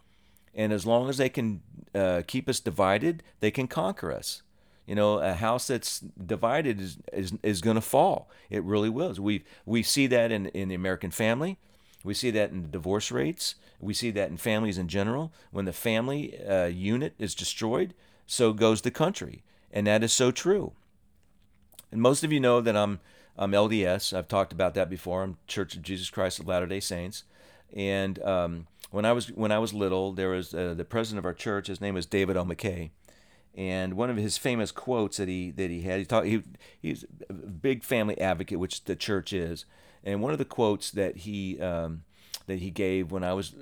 and 0.53 0.73
as 0.73 0.85
long 0.85 1.09
as 1.09 1.17
they 1.17 1.29
can 1.29 1.61
uh, 1.93 2.23
keep 2.25 2.49
us 2.49 2.59
divided, 2.59 3.23
they 3.39 3.51
can 3.51 3.67
conquer 3.67 4.11
us. 4.11 4.41
You 4.85 4.93
know, 4.93 5.19
a 5.19 5.33
house 5.33 5.67
that's 5.67 5.99
divided 5.99 6.79
is 6.79 6.97
is, 7.11 7.33
is 7.41 7.61
going 7.61 7.75
to 7.75 7.81
fall. 7.81 8.29
It 8.49 8.63
really 8.63 8.89
will. 8.89 9.13
We 9.13 9.43
we 9.65 9.83
see 9.83 10.07
that 10.07 10.31
in 10.31 10.47
in 10.47 10.69
the 10.69 10.75
American 10.75 11.11
family. 11.11 11.57
We 12.05 12.13
see 12.13 12.29
that 12.31 12.51
in 12.51 12.69
divorce 12.69 13.11
rates. 13.11 13.55
We 13.79 13.93
see 13.93 14.11
that 14.11 14.29
in 14.29 14.37
families 14.37 14.77
in 14.77 14.87
general. 14.87 15.33
When 15.51 15.65
the 15.65 15.73
family 15.73 16.39
uh, 16.45 16.67
unit 16.67 17.15
is 17.17 17.33
destroyed, 17.33 17.93
so 18.27 18.53
goes 18.53 18.81
the 18.81 18.91
country, 18.91 19.43
and 19.71 19.87
that 19.87 20.03
is 20.03 20.13
so 20.13 20.31
true. 20.31 20.73
And 21.91 22.01
most 22.01 22.23
of 22.23 22.31
you 22.31 22.39
know 22.39 22.61
that 22.61 22.77
I'm 22.77 22.99
I'm 23.37 23.51
LDS. 23.51 24.15
I've 24.15 24.27
talked 24.27 24.53
about 24.53 24.75
that 24.75 24.89
before. 24.89 25.23
I'm 25.23 25.37
Church 25.47 25.75
of 25.75 25.81
Jesus 25.81 26.09
Christ 26.09 26.39
of 26.39 26.47
Latter 26.47 26.67
Day 26.67 26.79
Saints, 26.79 27.23
and 27.75 28.21
um, 28.23 28.67
when 28.91 29.03
I 29.03 29.11
was 29.11 29.31
when 29.31 29.51
I 29.51 29.59
was 29.59 29.73
little, 29.73 30.11
there 30.13 30.29
was 30.29 30.53
uh, 30.53 30.75
the 30.75 30.85
president 30.85 31.19
of 31.19 31.25
our 31.25 31.33
church. 31.33 31.67
His 31.67 31.81
name 31.81 31.95
was 31.95 32.05
David 32.05 32.37
O. 32.37 32.45
McKay, 32.45 32.91
and 33.55 33.95
one 33.95 34.09
of 34.09 34.17
his 34.17 34.37
famous 34.37 34.71
quotes 34.71 35.17
that 35.17 35.27
he 35.27 35.51
that 35.51 35.71
he 35.71 35.81
had 35.81 35.99
he 35.99 36.05
thought 36.05 36.25
he 36.25 36.43
he's 36.79 37.03
a 37.29 37.33
big 37.33 37.83
family 37.83 38.19
advocate 38.21 38.59
which 38.59 38.83
the 38.83 38.95
church 38.95 39.33
is 39.33 39.65
and 40.05 40.21
one 40.21 40.31
of 40.31 40.37
the 40.37 40.45
quotes 40.45 40.91
that 40.91 41.17
he 41.17 41.59
um, 41.59 42.03
that 42.47 42.59
he 42.59 42.69
gave 42.69 43.11
when 43.11 43.23
I 43.23 43.33
was 43.33 43.55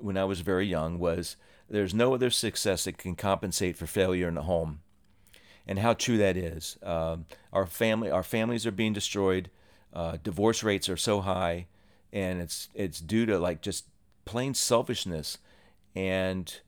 when 0.00 0.16
I 0.16 0.24
was 0.24 0.40
very 0.40 0.66
young 0.66 0.98
was 0.98 1.36
there's 1.68 1.94
no 1.94 2.14
other 2.14 2.30
success 2.30 2.84
that 2.84 2.98
can 2.98 3.14
compensate 3.14 3.76
for 3.76 3.86
failure 3.86 4.28
in 4.28 4.34
the 4.34 4.42
home 4.42 4.80
and 5.66 5.78
how 5.78 5.94
true 5.94 6.18
that 6.18 6.36
is 6.36 6.78
um, 6.82 7.26
our 7.52 7.66
family 7.66 8.10
our 8.10 8.22
families 8.24 8.66
are 8.66 8.72
being 8.72 8.92
destroyed 8.92 9.50
uh, 9.92 10.16
divorce 10.22 10.62
rates 10.62 10.88
are 10.88 10.96
so 10.96 11.20
high 11.20 11.66
and 12.12 12.40
it's 12.40 12.68
it's 12.74 13.00
due 13.00 13.26
to 13.26 13.38
like 13.38 13.60
just 13.60 13.86
plain 14.24 14.54
selfishness 14.54 15.38
and 15.94 16.60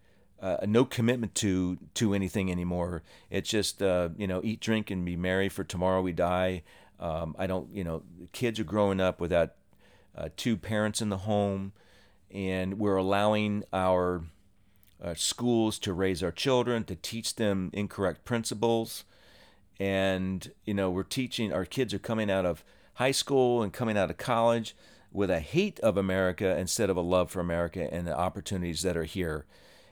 uh, 0.45 0.59
no 0.67 0.85
commitment 0.85 1.35
to 1.35 1.79
to 1.95 2.13
anything 2.13 2.51
anymore. 2.51 3.03
It's 3.31 3.49
just 3.49 3.83
uh, 3.83 4.11
you 4.17 4.27
know 4.27 4.43
eat, 4.45 4.61
drink, 4.61 4.91
and 4.91 5.05
be 5.05 5.17
merry. 5.17 5.49
For 5.49 5.65
tomorrow 5.65 6.03
we 6.03 6.13
die. 6.13 6.63
Um, 7.01 7.35
I 7.39 7.47
don't 7.47 7.75
you 7.75 7.85
know 7.85 8.03
kids 8.33 8.61
are 8.61 8.65
growing 8.65 9.01
up 9.01 9.21
without 9.21 9.53
uh, 10.17 10.29
two 10.37 10.57
parents 10.57 11.01
in 11.03 11.09
the 11.09 11.19
home, 11.19 11.73
and 12.31 12.79
we're 12.79 12.97
allowing 12.97 13.65
our 13.73 14.25
uh, 15.03 15.15
schools 15.15 15.79
to 15.81 15.93
raise 15.93 16.23
our 16.23 16.33
children 16.33 16.85
to 16.85 16.95
teach 16.95 17.37
them 17.37 17.71
incorrect 17.73 18.25
principles, 18.25 19.05
and 19.79 20.53
you 20.65 20.75
know 20.75 20.91
we're 20.91 21.03
teaching 21.03 21.53
our 21.53 21.65
kids 21.65 21.93
are 21.93 21.99
coming 21.99 22.31
out 22.31 22.47
of 22.47 22.65
high 22.95 23.11
school 23.11 23.63
and 23.63 23.73
coming 23.73 23.99
out 23.99 24.11
of 24.11 24.17
college 24.17 24.77
with 25.13 25.31
a 25.31 25.41
hate 25.41 25.79
of 25.81 25.97
America 25.97 26.57
instead 26.59 26.91
of 26.91 26.97
a 26.97 27.01
love 27.01 27.31
for 27.31 27.41
America 27.41 27.89
and 27.93 28.07
the 28.07 28.17
opportunities 28.17 28.83
that 28.83 28.97
are 28.97 29.05
here 29.05 29.47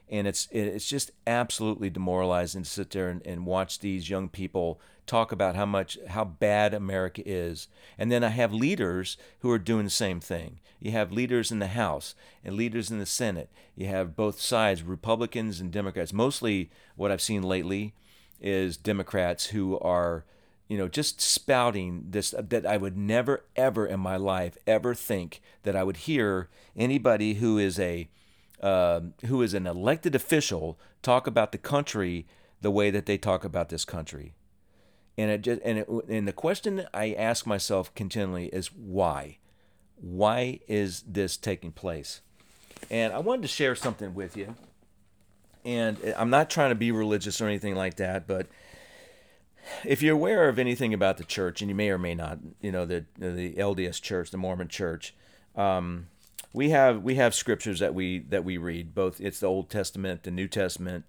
and 0.08 0.26
it's 0.26 0.48
it's 0.50 0.88
just 0.88 1.10
absolutely 1.26 1.90
demoralizing 1.90 2.62
to 2.62 2.68
sit 2.68 2.90
there 2.90 3.08
and, 3.08 3.26
and 3.26 3.46
watch 3.46 3.78
these 3.78 4.10
young 4.10 4.28
people 4.28 4.80
talk 5.06 5.32
about 5.32 5.56
how 5.56 5.66
much 5.66 5.98
how 6.08 6.24
bad 6.24 6.74
America 6.74 7.22
is, 7.24 7.68
and 7.98 8.10
then 8.10 8.22
I 8.22 8.28
have 8.28 8.52
leaders 8.52 9.16
who 9.40 9.50
are 9.50 9.58
doing 9.58 9.84
the 9.84 9.90
same 9.90 10.20
thing. 10.20 10.60
You 10.80 10.90
have 10.92 11.12
leaders 11.12 11.52
in 11.52 11.60
the 11.60 11.68
House 11.68 12.14
and 12.44 12.56
leaders 12.56 12.90
in 12.90 12.98
the 12.98 13.06
Senate. 13.06 13.50
You 13.76 13.86
have 13.86 14.16
both 14.16 14.40
sides, 14.40 14.82
Republicans 14.82 15.60
and 15.60 15.70
Democrats. 15.70 16.12
Mostly, 16.12 16.70
what 16.96 17.10
I've 17.10 17.22
seen 17.22 17.42
lately 17.42 17.94
is 18.40 18.76
Democrats 18.76 19.46
who 19.46 19.78
are 19.78 20.24
you 20.72 20.78
know, 20.78 20.88
just 20.88 21.20
spouting 21.20 22.06
this 22.08 22.34
that 22.38 22.64
I 22.64 22.78
would 22.78 22.96
never, 22.96 23.44
ever 23.56 23.84
in 23.84 24.00
my 24.00 24.16
life 24.16 24.56
ever 24.66 24.94
think 24.94 25.42
that 25.64 25.76
I 25.76 25.82
would 25.82 25.98
hear 25.98 26.48
anybody 26.74 27.34
who 27.34 27.58
is 27.58 27.78
a 27.78 28.08
um, 28.62 29.14
who 29.26 29.42
is 29.42 29.54
an 29.54 29.66
elected 29.66 30.14
official 30.14 30.78
talk 31.02 31.26
about 31.26 31.52
the 31.52 31.58
country 31.58 32.26
the 32.60 32.70
way 32.70 32.90
that 32.90 33.06
they 33.06 33.18
talk 33.18 33.44
about 33.44 33.68
this 33.68 33.84
country. 33.84 34.34
And 35.18 35.30
it 35.30 35.42
just 35.42 35.60
and 35.62 35.78
it, 35.78 35.88
and 36.08 36.26
the 36.26 36.32
question 36.32 36.86
I 36.94 37.12
ask 37.12 37.46
myself 37.46 37.94
continually 37.94 38.46
is 38.46 38.68
why? 38.68 39.38
Why 39.96 40.60
is 40.68 41.02
this 41.06 41.36
taking 41.36 41.72
place? 41.72 42.22
And 42.90 43.12
I 43.12 43.18
wanted 43.18 43.42
to 43.42 43.48
share 43.48 43.74
something 43.74 44.14
with 44.14 44.36
you. 44.36 44.56
And 45.64 45.98
I'm 46.16 46.30
not 46.30 46.50
trying 46.50 46.70
to 46.70 46.74
be 46.74 46.90
religious 46.90 47.40
or 47.40 47.46
anything 47.46 47.76
like 47.76 47.96
that, 47.96 48.26
but 48.26 48.46
if 49.84 50.02
you're 50.02 50.14
aware 50.14 50.48
of 50.48 50.58
anything 50.58 50.92
about 50.92 51.18
the 51.18 51.24
church, 51.24 51.60
and 51.60 51.68
you 51.68 51.74
may 51.74 51.90
or 51.90 51.98
may 51.98 52.14
not, 52.14 52.38
you 52.60 52.72
know, 52.72 52.84
the 52.86 53.04
the 53.18 53.54
LDS 53.54 54.00
Church, 54.00 54.30
the 54.30 54.38
Mormon 54.38 54.68
Church, 54.68 55.14
um, 55.54 56.08
we 56.52 56.70
have 56.70 57.02
we 57.02 57.14
have 57.16 57.34
scriptures 57.34 57.80
that 57.80 57.94
we 57.94 58.20
that 58.20 58.44
we 58.44 58.56
read. 58.56 58.94
Both 58.94 59.20
it's 59.20 59.40
the 59.40 59.46
Old 59.46 59.70
Testament, 59.70 60.22
the 60.22 60.30
New 60.30 60.48
Testament. 60.48 61.04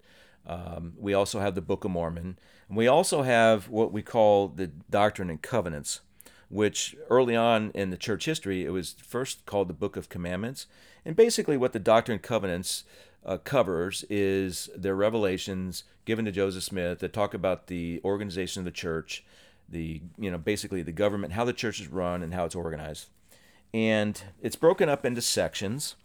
Um, 0.46 0.94
we 0.98 1.14
also 1.14 1.40
have 1.40 1.54
the 1.54 1.62
Book 1.62 1.84
of 1.84 1.90
Mormon. 1.90 2.38
And 2.68 2.76
we 2.76 2.86
also 2.86 3.22
have 3.22 3.68
what 3.68 3.92
we 3.92 4.02
call 4.02 4.48
the 4.48 4.66
Doctrine 4.66 5.30
and 5.30 5.40
Covenants, 5.40 6.00
which 6.48 6.94
early 7.08 7.34
on 7.36 7.70
in 7.74 7.90
the 7.90 7.96
church 7.96 8.24
history 8.24 8.64
it 8.64 8.70
was 8.70 8.94
first 9.06 9.46
called 9.46 9.68
the 9.68 9.74
Book 9.74 9.96
of 9.96 10.08
Commandments. 10.08 10.66
And 11.04 11.16
basically, 11.16 11.56
what 11.56 11.72
the 11.72 11.78
Doctrine 11.78 12.16
and 12.16 12.22
Covenants 12.22 12.84
uh, 13.24 13.38
covers 13.38 14.04
is 14.08 14.70
their 14.76 14.94
revelations 14.94 15.84
given 16.04 16.24
to 16.24 16.32
Joseph 16.32 16.64
Smith 16.64 16.98
that 16.98 17.12
talk 17.12 17.34
about 17.34 17.66
the 17.66 18.00
organization 18.04 18.60
of 18.60 18.64
the 18.64 18.70
church, 18.70 19.24
the 19.68 20.00
you 20.18 20.30
know 20.30 20.38
basically 20.38 20.82
the 20.82 20.92
government, 20.92 21.34
how 21.34 21.44
the 21.44 21.52
church 21.52 21.80
is 21.80 21.88
run, 21.88 22.22
and 22.22 22.32
how 22.32 22.44
it's 22.46 22.54
organized 22.54 23.08
and 23.74 24.22
it's 24.40 24.54
broken 24.54 24.88
up 24.88 25.04
into 25.04 25.20
sections. 25.20 25.96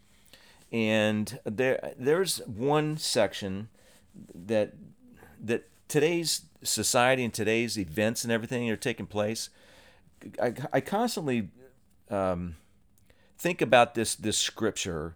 And 0.72 1.40
there, 1.46 1.94
there's 1.98 2.40
one 2.48 2.98
section 2.98 3.70
that 4.34 4.74
that 5.42 5.70
today's 5.88 6.42
society 6.64 7.24
and 7.24 7.34
today's 7.34 7.78
events 7.78 8.24
and 8.24 8.34
everything 8.34 8.70
are 8.70 8.76
taking 8.76 9.06
place. 9.06 9.50
I, 10.42 10.54
I 10.74 10.82
constantly 10.82 11.50
um, 12.10 12.56
think 13.38 13.62
about 13.62 13.94
this 13.94 14.16
this 14.16 14.38
scripture 14.38 15.16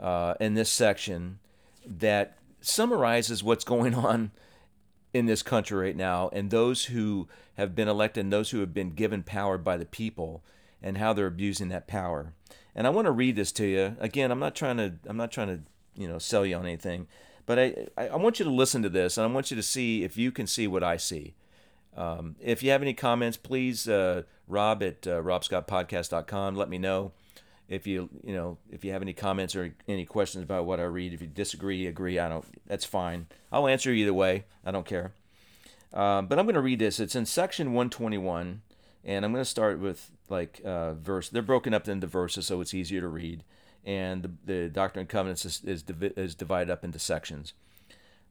uh, 0.00 0.34
in 0.40 0.54
this 0.54 0.70
section 0.70 1.38
that 1.86 2.38
summarizes 2.62 3.44
what's 3.44 3.64
going 3.64 3.94
on 3.94 4.30
in 5.12 5.26
this 5.26 5.42
country 5.42 5.78
right 5.86 5.96
now 5.96 6.30
and 6.32 6.50
those 6.50 6.86
who 6.86 7.28
have 7.56 7.74
been 7.74 7.88
elected 7.88 8.24
and 8.24 8.32
those 8.32 8.50
who 8.50 8.60
have 8.60 8.72
been 8.72 8.90
given 8.90 9.22
power 9.22 9.58
by 9.58 9.76
the 9.76 9.84
people 9.84 10.42
and 10.82 10.98
how 10.98 11.12
they're 11.12 11.26
abusing 11.26 11.68
that 11.68 11.86
power. 11.86 12.32
And 12.74 12.86
I 12.86 12.90
want 12.90 13.06
to 13.06 13.12
read 13.12 13.36
this 13.36 13.52
to 13.52 13.66
you. 13.66 13.96
Again, 13.98 14.30
I'm 14.30 14.38
not 14.38 14.54
trying 14.54 14.76
to 14.76 14.94
I'm 15.06 15.16
not 15.16 15.30
trying 15.30 15.48
to, 15.48 15.60
you 15.94 16.08
know, 16.08 16.18
sell 16.18 16.46
you 16.46 16.56
on 16.56 16.66
anything, 16.66 17.08
but 17.46 17.58
I 17.58 17.88
I 17.96 18.16
want 18.16 18.38
you 18.38 18.44
to 18.44 18.50
listen 18.50 18.82
to 18.82 18.88
this 18.88 19.18
and 19.18 19.26
I 19.26 19.32
want 19.32 19.50
you 19.50 19.56
to 19.56 19.62
see 19.62 20.04
if 20.04 20.16
you 20.16 20.32
can 20.32 20.46
see 20.46 20.66
what 20.66 20.82
I 20.82 20.96
see. 20.96 21.34
Um, 21.96 22.36
if 22.40 22.62
you 22.62 22.70
have 22.70 22.82
any 22.82 22.94
comments, 22.94 23.36
please 23.36 23.88
uh, 23.88 24.22
Rob 24.46 24.82
at 24.82 25.06
uh, 25.06 25.20
robscottpodcast.com. 25.22 26.54
Let 26.54 26.68
me 26.68 26.78
know 26.78 27.12
if 27.68 27.86
you 27.86 28.08
you 28.24 28.34
know 28.34 28.58
if 28.70 28.84
you 28.84 28.92
have 28.92 29.02
any 29.02 29.12
comments 29.12 29.56
or 29.56 29.74
any 29.88 30.04
questions 30.04 30.44
about 30.44 30.66
what 30.66 30.80
I 30.80 30.84
read. 30.84 31.12
If 31.12 31.20
you 31.20 31.26
disagree, 31.26 31.86
agree, 31.86 32.18
I 32.18 32.28
don't. 32.28 32.44
That's 32.66 32.84
fine. 32.84 33.26
I'll 33.50 33.66
answer 33.66 33.90
either 33.90 34.14
way. 34.14 34.44
I 34.64 34.70
don't 34.70 34.86
care. 34.86 35.12
Um, 35.92 36.26
but 36.26 36.38
I'm 36.38 36.44
going 36.44 36.54
to 36.54 36.60
read 36.60 36.78
this. 36.78 37.00
It's 37.00 37.16
in 37.16 37.26
section 37.26 37.68
121, 37.68 38.62
and 39.04 39.24
I'm 39.24 39.32
going 39.32 39.42
to 39.42 39.50
start 39.50 39.80
with 39.80 40.10
like 40.30 40.60
uh, 40.64 40.94
verse. 40.94 41.28
They're 41.28 41.42
broken 41.42 41.74
up 41.74 41.88
into 41.88 42.06
verses, 42.06 42.46
so 42.46 42.60
it's 42.60 42.74
easier 42.74 43.00
to 43.00 43.08
read. 43.08 43.44
And 43.84 44.22
the, 44.22 44.30
the 44.44 44.68
Doctrine 44.68 45.02
and 45.02 45.08
Covenants 45.08 45.44
is, 45.44 45.62
is, 45.64 45.84
is 46.16 46.34
divided 46.34 46.70
up 46.70 46.84
into 46.84 46.98
sections. 46.98 47.54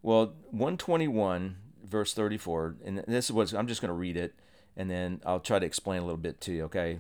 Well, 0.02 0.34
121, 0.52 1.58
verse 1.84 2.14
34, 2.14 2.76
and 2.86 3.04
this 3.08 3.26
is 3.26 3.32
what 3.32 3.54
I'm 3.54 3.68
just 3.68 3.82
going 3.82 3.90
to 3.90 3.94
read 3.94 4.16
it, 4.16 4.34
and 4.78 4.90
then 4.90 5.22
I'll 5.26 5.40
try 5.40 5.60
to 5.60 5.66
explain 5.66 6.02
a 6.02 6.06
little 6.06 6.18
bit 6.18 6.40
to 6.42 6.54
you, 6.54 6.64
okay? 6.66 7.00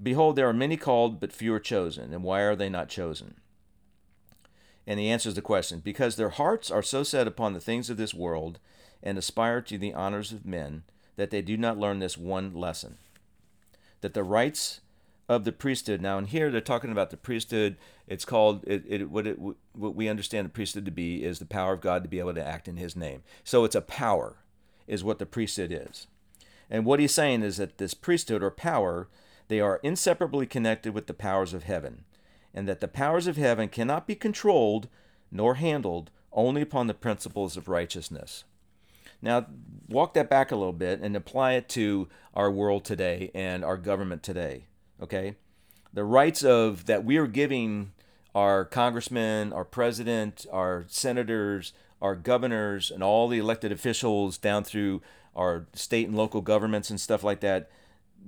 Behold, 0.00 0.36
there 0.36 0.48
are 0.48 0.52
many 0.52 0.76
called, 0.76 1.18
but 1.20 1.32
few 1.32 1.54
are 1.54 1.60
chosen. 1.60 2.12
And 2.12 2.22
why 2.22 2.42
are 2.42 2.54
they 2.54 2.68
not 2.68 2.88
chosen? 2.88 3.36
And 4.86 5.00
he 5.00 5.08
answers 5.08 5.34
the 5.34 5.42
question 5.42 5.80
because 5.82 6.16
their 6.16 6.30
hearts 6.30 6.70
are 6.70 6.82
so 6.82 7.02
set 7.02 7.26
upon 7.26 7.54
the 7.54 7.60
things 7.60 7.90
of 7.90 7.96
this 7.96 8.14
world 8.14 8.58
and 9.02 9.18
aspire 9.18 9.60
to 9.62 9.78
the 9.78 9.94
honors 9.94 10.32
of 10.32 10.46
men 10.46 10.84
that 11.16 11.30
they 11.30 11.42
do 11.42 11.56
not 11.56 11.78
learn 11.78 11.98
this 11.98 12.16
one 12.16 12.54
lesson 12.54 12.98
that 14.06 14.14
the 14.14 14.22
rights 14.22 14.80
of 15.28 15.42
the 15.42 15.50
priesthood. 15.50 16.00
Now, 16.00 16.16
in 16.16 16.26
here, 16.26 16.48
they're 16.48 16.60
talking 16.60 16.92
about 16.92 17.10
the 17.10 17.16
priesthood. 17.16 17.76
It's 18.06 18.24
called 18.24 18.62
it, 18.64 18.84
it, 18.86 19.10
what 19.10 19.26
it 19.26 19.36
what 19.40 19.96
we 19.96 20.08
understand 20.08 20.44
the 20.46 20.50
priesthood 20.50 20.84
to 20.84 20.92
be 20.92 21.24
is 21.24 21.40
the 21.40 21.44
power 21.44 21.72
of 21.72 21.80
God 21.80 22.04
to 22.04 22.08
be 22.08 22.20
able 22.20 22.34
to 22.34 22.46
act 22.46 22.68
in 22.68 22.76
His 22.76 22.94
name. 22.94 23.24
So 23.42 23.64
it's 23.64 23.74
a 23.74 23.80
power, 23.80 24.36
is 24.86 25.02
what 25.02 25.18
the 25.18 25.26
priesthood 25.26 25.72
is. 25.72 26.06
And 26.70 26.84
what 26.84 27.00
he's 27.00 27.12
saying 27.12 27.42
is 27.42 27.56
that 27.56 27.78
this 27.78 27.94
priesthood 27.94 28.44
or 28.44 28.50
power, 28.52 29.08
they 29.48 29.58
are 29.58 29.80
inseparably 29.82 30.46
connected 30.46 30.94
with 30.94 31.08
the 31.08 31.14
powers 31.14 31.52
of 31.52 31.64
heaven. 31.64 32.04
and 32.56 32.66
that 32.66 32.80
the 32.80 32.88
powers 32.88 33.26
of 33.26 33.36
heaven 33.36 33.68
cannot 33.68 34.06
be 34.06 34.14
controlled 34.14 34.88
nor 35.30 35.56
handled 35.56 36.10
only 36.32 36.62
upon 36.62 36.86
the 36.86 36.94
principles 36.94 37.56
of 37.56 37.68
righteousness. 37.68 38.44
Now, 39.22 39.46
walk 39.88 40.14
that 40.14 40.28
back 40.28 40.50
a 40.50 40.56
little 40.56 40.72
bit 40.72 41.00
and 41.00 41.16
apply 41.16 41.52
it 41.52 41.68
to 41.70 42.08
our 42.34 42.50
world 42.50 42.84
today 42.84 43.30
and 43.34 43.64
our 43.64 43.76
government 43.76 44.22
today. 44.22 44.66
Okay? 45.02 45.36
The 45.92 46.04
rights 46.04 46.42
of 46.44 46.86
that 46.86 47.04
we 47.04 47.16
are 47.16 47.26
giving 47.26 47.92
our 48.34 48.64
congressmen, 48.66 49.52
our 49.52 49.64
president, 49.64 50.44
our 50.52 50.84
senators, 50.88 51.72
our 52.02 52.14
governors, 52.14 52.90
and 52.90 53.02
all 53.02 53.28
the 53.28 53.38
elected 53.38 53.72
officials 53.72 54.36
down 54.36 54.62
through 54.62 55.00
our 55.34 55.66
state 55.72 56.06
and 56.06 56.16
local 56.16 56.40
governments 56.42 56.90
and 56.90 57.00
stuff 57.00 57.24
like 57.24 57.40
that, 57.40 57.70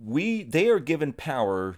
we 0.03 0.43
they 0.43 0.69
are 0.69 0.79
given 0.79 1.13
power 1.13 1.77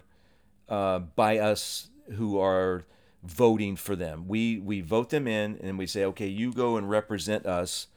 uh, 0.69 0.99
by 0.99 1.37
us 1.37 1.89
who 2.13 2.39
are 2.39 2.85
voting 3.23 3.75
for 3.75 3.95
them. 3.95 4.27
We 4.27 4.59
we 4.59 4.81
vote 4.81 5.09
them 5.09 5.27
in 5.27 5.57
and 5.61 5.77
we 5.77 5.87
say, 5.87 6.05
okay, 6.05 6.27
you 6.27 6.53
go 6.53 6.77
and 6.77 6.89
represent 6.89 7.45
us 7.45 7.87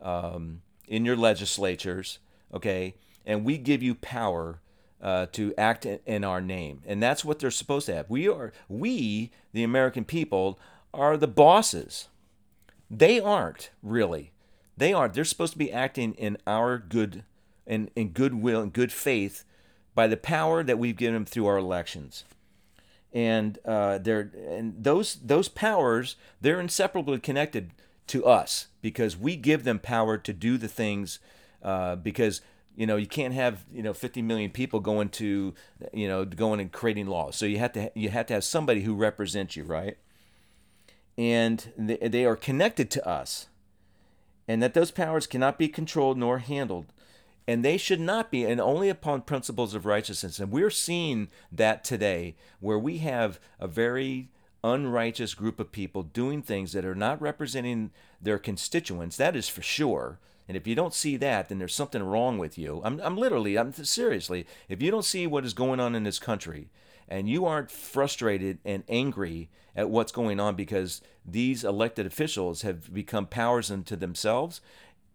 um, 0.00 0.62
in 0.88 1.04
your 1.04 1.16
legislatures, 1.16 2.18
okay, 2.52 2.94
and 3.24 3.44
we 3.44 3.58
give 3.58 3.82
you 3.82 3.94
power 3.94 4.60
uh, 5.00 5.26
to 5.32 5.54
act 5.56 5.86
in 5.86 6.24
our 6.24 6.40
name, 6.40 6.82
and 6.86 7.02
that's 7.02 7.24
what 7.24 7.38
they're 7.38 7.50
supposed 7.50 7.86
to 7.86 7.94
have. 7.94 8.10
We 8.10 8.28
are 8.28 8.52
we 8.68 9.30
the 9.52 9.62
American 9.62 10.04
people 10.04 10.58
are 10.92 11.16
the 11.16 11.28
bosses. 11.28 12.08
They 12.90 13.20
aren't 13.20 13.70
really. 13.82 14.32
They 14.76 14.92
aren't. 14.92 15.14
They're 15.14 15.24
supposed 15.24 15.52
to 15.52 15.58
be 15.58 15.72
acting 15.72 16.14
in 16.14 16.38
our 16.46 16.78
good 16.78 17.24
in, 17.66 17.90
in 17.94 18.10
goodwill 18.10 18.62
and 18.62 18.72
good 18.72 18.92
faith 18.92 19.44
by 19.94 20.06
the 20.06 20.16
power 20.16 20.62
that 20.62 20.78
we've 20.78 20.96
given 20.96 21.14
them 21.14 21.24
through 21.24 21.46
our 21.46 21.58
elections 21.58 22.24
and 23.12 23.58
uh, 23.64 23.98
they're 23.98 24.30
and 24.48 24.82
those 24.82 25.16
those 25.16 25.48
powers 25.48 26.16
they're 26.40 26.60
inseparably 26.60 27.18
connected 27.18 27.70
to 28.10 28.24
us 28.24 28.66
because 28.82 29.16
we 29.16 29.36
give 29.36 29.64
them 29.64 29.78
power 29.78 30.18
to 30.18 30.32
do 30.32 30.58
the 30.58 30.68
things 30.68 31.20
uh, 31.62 31.96
because 31.96 32.40
you 32.76 32.86
know 32.86 32.96
you 32.96 33.06
can't 33.06 33.34
have 33.34 33.64
you 33.72 33.82
know 33.82 33.92
50 33.92 34.20
million 34.22 34.50
people 34.50 34.80
going 34.80 35.08
to 35.10 35.54
you 35.92 36.08
know 36.08 36.24
going 36.24 36.60
and 36.60 36.72
creating 36.72 37.06
laws. 37.06 37.36
So 37.36 37.46
you 37.46 37.58
have 37.58 37.72
to 37.72 37.90
you 37.94 38.08
have 38.10 38.26
to 38.26 38.34
have 38.34 38.44
somebody 38.44 38.82
who 38.82 38.94
represents 38.94 39.56
you 39.56 39.64
right? 39.64 39.96
And 41.16 41.72
they, 41.76 41.96
they 41.96 42.24
are 42.24 42.36
connected 42.36 42.90
to 42.92 43.08
us. 43.08 43.46
And 44.48 44.60
that 44.62 44.74
those 44.74 44.90
powers 44.90 45.28
cannot 45.28 45.58
be 45.58 45.68
controlled 45.68 46.18
nor 46.18 46.38
handled. 46.38 46.86
And 47.46 47.64
they 47.64 47.76
should 47.76 48.00
not 48.00 48.30
be, 48.30 48.44
and 48.44 48.60
only 48.60 48.88
upon 48.88 49.22
principles 49.22 49.74
of 49.74 49.86
righteousness. 49.86 50.40
And 50.40 50.50
we're 50.50 50.70
seeing 50.70 51.28
that 51.52 51.84
today, 51.84 52.36
where 52.58 52.78
we 52.78 52.98
have 52.98 53.38
a 53.58 53.68
very 53.68 54.30
unrighteous 54.62 55.34
group 55.34 55.60
of 55.60 55.72
people 55.72 56.02
doing 56.02 56.42
things 56.42 56.72
that 56.72 56.84
are 56.84 56.94
not 56.94 57.20
representing 57.20 57.90
their 58.20 58.38
constituents. 58.38 59.16
That 59.16 59.36
is 59.36 59.48
for 59.48 59.62
sure. 59.62 60.18
And 60.48 60.56
if 60.56 60.66
you 60.66 60.74
don't 60.74 60.94
see 60.94 61.16
that, 61.18 61.48
then 61.48 61.58
there's 61.58 61.74
something 61.74 62.02
wrong 62.02 62.38
with 62.38 62.58
you. 62.58 62.80
I'm, 62.84 63.00
I'm 63.00 63.16
literally, 63.16 63.56
I'm 63.56 63.72
seriously, 63.72 64.46
if 64.68 64.82
you 64.82 64.90
don't 64.90 65.04
see 65.04 65.26
what 65.26 65.44
is 65.44 65.54
going 65.54 65.78
on 65.80 65.94
in 65.94 66.04
this 66.04 66.18
country 66.18 66.68
and 67.08 67.28
you 67.28 67.46
aren't 67.46 67.70
frustrated 67.70 68.58
and 68.64 68.82
angry 68.88 69.48
at 69.76 69.90
what's 69.90 70.12
going 70.12 70.40
on 70.40 70.56
because 70.56 71.00
these 71.24 71.62
elected 71.62 72.06
officials 72.06 72.62
have 72.62 72.92
become 72.92 73.26
powers 73.26 73.70
unto 73.70 73.94
themselves 73.94 74.60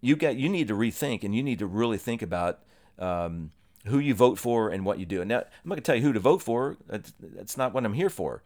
you 0.05 0.15
got 0.15 0.35
you 0.35 0.49
need 0.49 0.67
to 0.67 0.75
rethink 0.75 1.23
and 1.23 1.35
you 1.35 1.41
need 1.41 1.57
to 1.59 1.65
really 1.65 1.97
think 1.97 2.21
about 2.21 2.59
um, 2.99 3.51
who 3.87 3.97
you 3.97 4.13
vote 4.13 4.37
for 4.37 4.69
and 4.69 4.85
what 4.85 4.99
you 4.99 5.05
do. 5.05 5.21
And 5.21 5.29
now 5.29 5.39
I'm 5.39 5.45
not 5.63 5.75
going 5.75 5.77
to 5.77 5.81
tell 5.81 5.95
you 5.95 6.03
who 6.03 6.13
to 6.13 6.19
vote 6.19 6.43
for. 6.43 6.77
That's, 6.87 7.13
that's 7.19 7.57
not 7.57 7.73
what 7.73 7.85
I'm 7.85 7.93
here 7.93 8.09
for. 8.09 8.43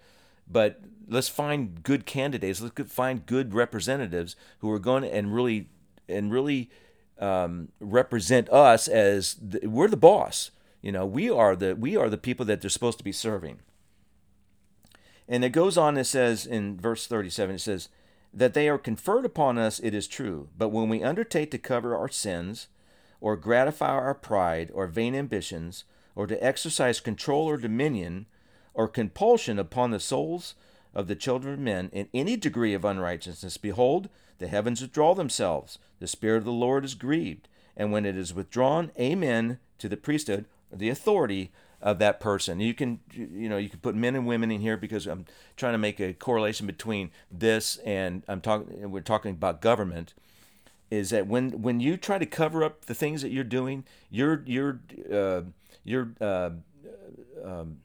But 0.49 0.81
let's 1.07 1.29
find 1.29 1.83
good 1.83 2.05
candidates. 2.05 2.61
Let's 2.61 2.93
find 2.93 3.25
good 3.25 3.53
representatives 3.53 4.35
who 4.59 4.71
are 4.71 4.79
going 4.79 5.03
and 5.03 5.33
really 5.33 5.69
and 6.07 6.31
really 6.31 6.69
um, 7.19 7.69
represent 7.79 8.49
us 8.49 8.87
as 8.87 9.35
the, 9.35 9.67
we're 9.67 9.87
the 9.87 9.97
boss. 9.97 10.51
You 10.81 10.91
know, 10.91 11.05
we 11.05 11.29
are 11.29 11.55
the 11.55 11.75
we 11.75 11.95
are 11.95 12.09
the 12.09 12.17
people 12.17 12.45
that 12.45 12.61
they're 12.61 12.69
supposed 12.69 12.97
to 12.97 13.03
be 13.03 13.11
serving. 13.11 13.59
And 15.27 15.45
it 15.45 15.49
goes 15.49 15.77
on. 15.77 15.97
It 15.97 16.05
says 16.05 16.45
in 16.45 16.77
verse 16.79 17.05
37. 17.05 17.55
It 17.55 17.59
says, 17.59 17.89
that 18.33 18.53
they 18.53 18.69
are 18.69 18.77
conferred 18.77 19.25
upon 19.25 19.57
us, 19.57 19.79
it 19.79 19.93
is 19.93 20.07
true. 20.07 20.49
But 20.57 20.69
when 20.69 20.89
we 20.89 21.03
undertake 21.03 21.51
to 21.51 21.57
cover 21.57 21.95
our 21.95 22.09
sins, 22.09 22.67
or 23.21 23.35
gratify 23.35 23.89
our 23.89 24.13
pride 24.13 24.71
or 24.73 24.87
vain 24.87 25.15
ambitions, 25.15 25.83
or 26.15 26.27
to 26.27 26.43
exercise 26.43 26.99
control 26.99 27.47
or 27.47 27.57
dominion, 27.57 28.27
or 28.79 28.87
compulsion 28.87 29.59
upon 29.59 29.91
the 29.91 29.99
souls 29.99 30.55
of 30.95 31.07
the 31.09 31.15
children 31.15 31.55
of 31.55 31.59
men 31.59 31.89
in 31.91 32.07
any 32.13 32.37
degree 32.37 32.73
of 32.73 32.85
unrighteousness, 32.85 33.57
behold, 33.57 34.07
the 34.37 34.47
heavens 34.47 34.79
withdraw 34.79 35.13
themselves, 35.13 35.79
the 35.99 36.07
Spirit 36.07 36.37
of 36.37 36.45
the 36.45 36.51
Lord 36.53 36.85
is 36.85 36.95
grieved. 36.95 37.49
And 37.75 37.91
when 37.91 38.05
it 38.05 38.15
is 38.15 38.33
withdrawn, 38.33 38.91
amen 38.97 39.59
to 39.79 39.89
the 39.89 39.97
priesthood, 39.97 40.45
the 40.71 40.87
authority 40.87 41.51
of 41.81 41.99
that 41.99 42.21
person. 42.21 42.61
You 42.61 42.73
can 42.73 43.01
you 43.11 43.49
know 43.49 43.57
you 43.57 43.67
can 43.67 43.79
put 43.79 43.95
men 43.95 44.15
and 44.15 44.25
women 44.25 44.49
in 44.49 44.61
here 44.61 44.77
because 44.77 45.07
I'm 45.07 45.25
trying 45.57 45.73
to 45.73 45.77
make 45.77 45.99
a 45.99 46.13
correlation 46.13 46.65
between 46.65 47.11
this 47.29 47.79
and 47.85 48.23
I'm 48.29 48.39
talking 48.39 48.91
we're 48.91 49.01
talking 49.01 49.31
about 49.31 49.61
government 49.61 50.13
is 50.89 51.09
that 51.09 51.27
when 51.27 51.61
when 51.61 51.81
you 51.81 51.97
try 51.97 52.17
to 52.17 52.25
cover 52.25 52.63
up 52.63 52.85
the 52.85 52.95
things 52.95 53.23
that 53.23 53.31
you're 53.31 53.43
doing, 53.43 53.83
you're 54.09 54.41
you're 54.45 54.79
uh, 55.11 55.41
you're 55.83 56.11
uh, 56.21 56.51
um, 57.43 57.77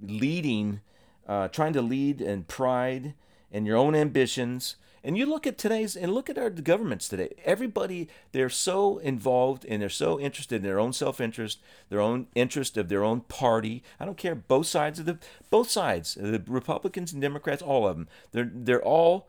leading, 0.00 0.80
uh, 1.26 1.48
trying 1.48 1.72
to 1.72 1.82
lead 1.82 2.20
in 2.20 2.44
pride 2.44 3.14
and 3.52 3.66
your 3.66 3.76
own 3.76 3.94
ambitions 3.94 4.76
and 5.04 5.18
you 5.18 5.26
look 5.26 5.46
at 5.46 5.58
today's 5.58 5.96
and 5.96 6.14
look 6.14 6.30
at 6.30 6.38
our 6.38 6.48
governments 6.48 7.08
today. 7.08 7.34
Everybody 7.44 8.08
they're 8.32 8.48
so 8.48 8.98
involved 8.98 9.66
and 9.68 9.82
they're 9.82 9.90
so 9.90 10.18
interested 10.18 10.56
in 10.56 10.62
their 10.62 10.80
own 10.80 10.94
self-interest, 10.94 11.60
their 11.90 12.00
own 12.00 12.26
interest 12.34 12.78
of 12.78 12.88
their 12.88 13.04
own 13.04 13.20
party. 13.20 13.82
I 14.00 14.06
don't 14.06 14.16
care 14.16 14.34
both 14.34 14.66
sides 14.66 14.98
of 14.98 15.04
the 15.04 15.18
both 15.50 15.68
sides, 15.68 16.14
the 16.14 16.42
Republicans 16.46 17.12
and 17.12 17.20
Democrats, 17.20 17.60
all 17.60 17.86
of 17.86 17.96
them. 17.96 18.08
They're 18.32 18.50
they're 18.52 18.82
all 18.82 19.28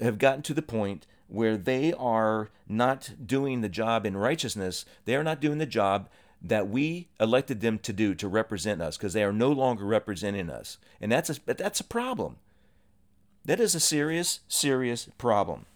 have 0.00 0.18
gotten 0.18 0.42
to 0.42 0.54
the 0.54 0.62
point 0.62 1.06
where 1.28 1.58
they 1.58 1.92
are 1.92 2.48
not 2.66 3.12
doing 3.24 3.60
the 3.60 3.68
job 3.68 4.06
in 4.06 4.16
righteousness. 4.16 4.86
They 5.04 5.14
are 5.14 5.24
not 5.24 5.40
doing 5.40 5.58
the 5.58 5.66
job 5.66 6.08
that 6.42 6.68
we 6.68 7.08
elected 7.20 7.60
them 7.60 7.78
to 7.78 7.92
do 7.92 8.14
to 8.14 8.28
represent 8.28 8.82
us 8.82 8.96
because 8.96 9.12
they 9.12 9.22
are 9.22 9.32
no 9.32 9.50
longer 9.52 9.84
representing 9.84 10.50
us. 10.50 10.78
And 11.00 11.12
that's 11.12 11.30
a 11.30 11.36
that's 11.46 11.80
a 11.80 11.84
problem. 11.84 12.36
That 13.44 13.60
is 13.60 13.74
a 13.74 13.80
serious, 13.80 14.40
serious 14.48 15.08
problem. 15.18 15.66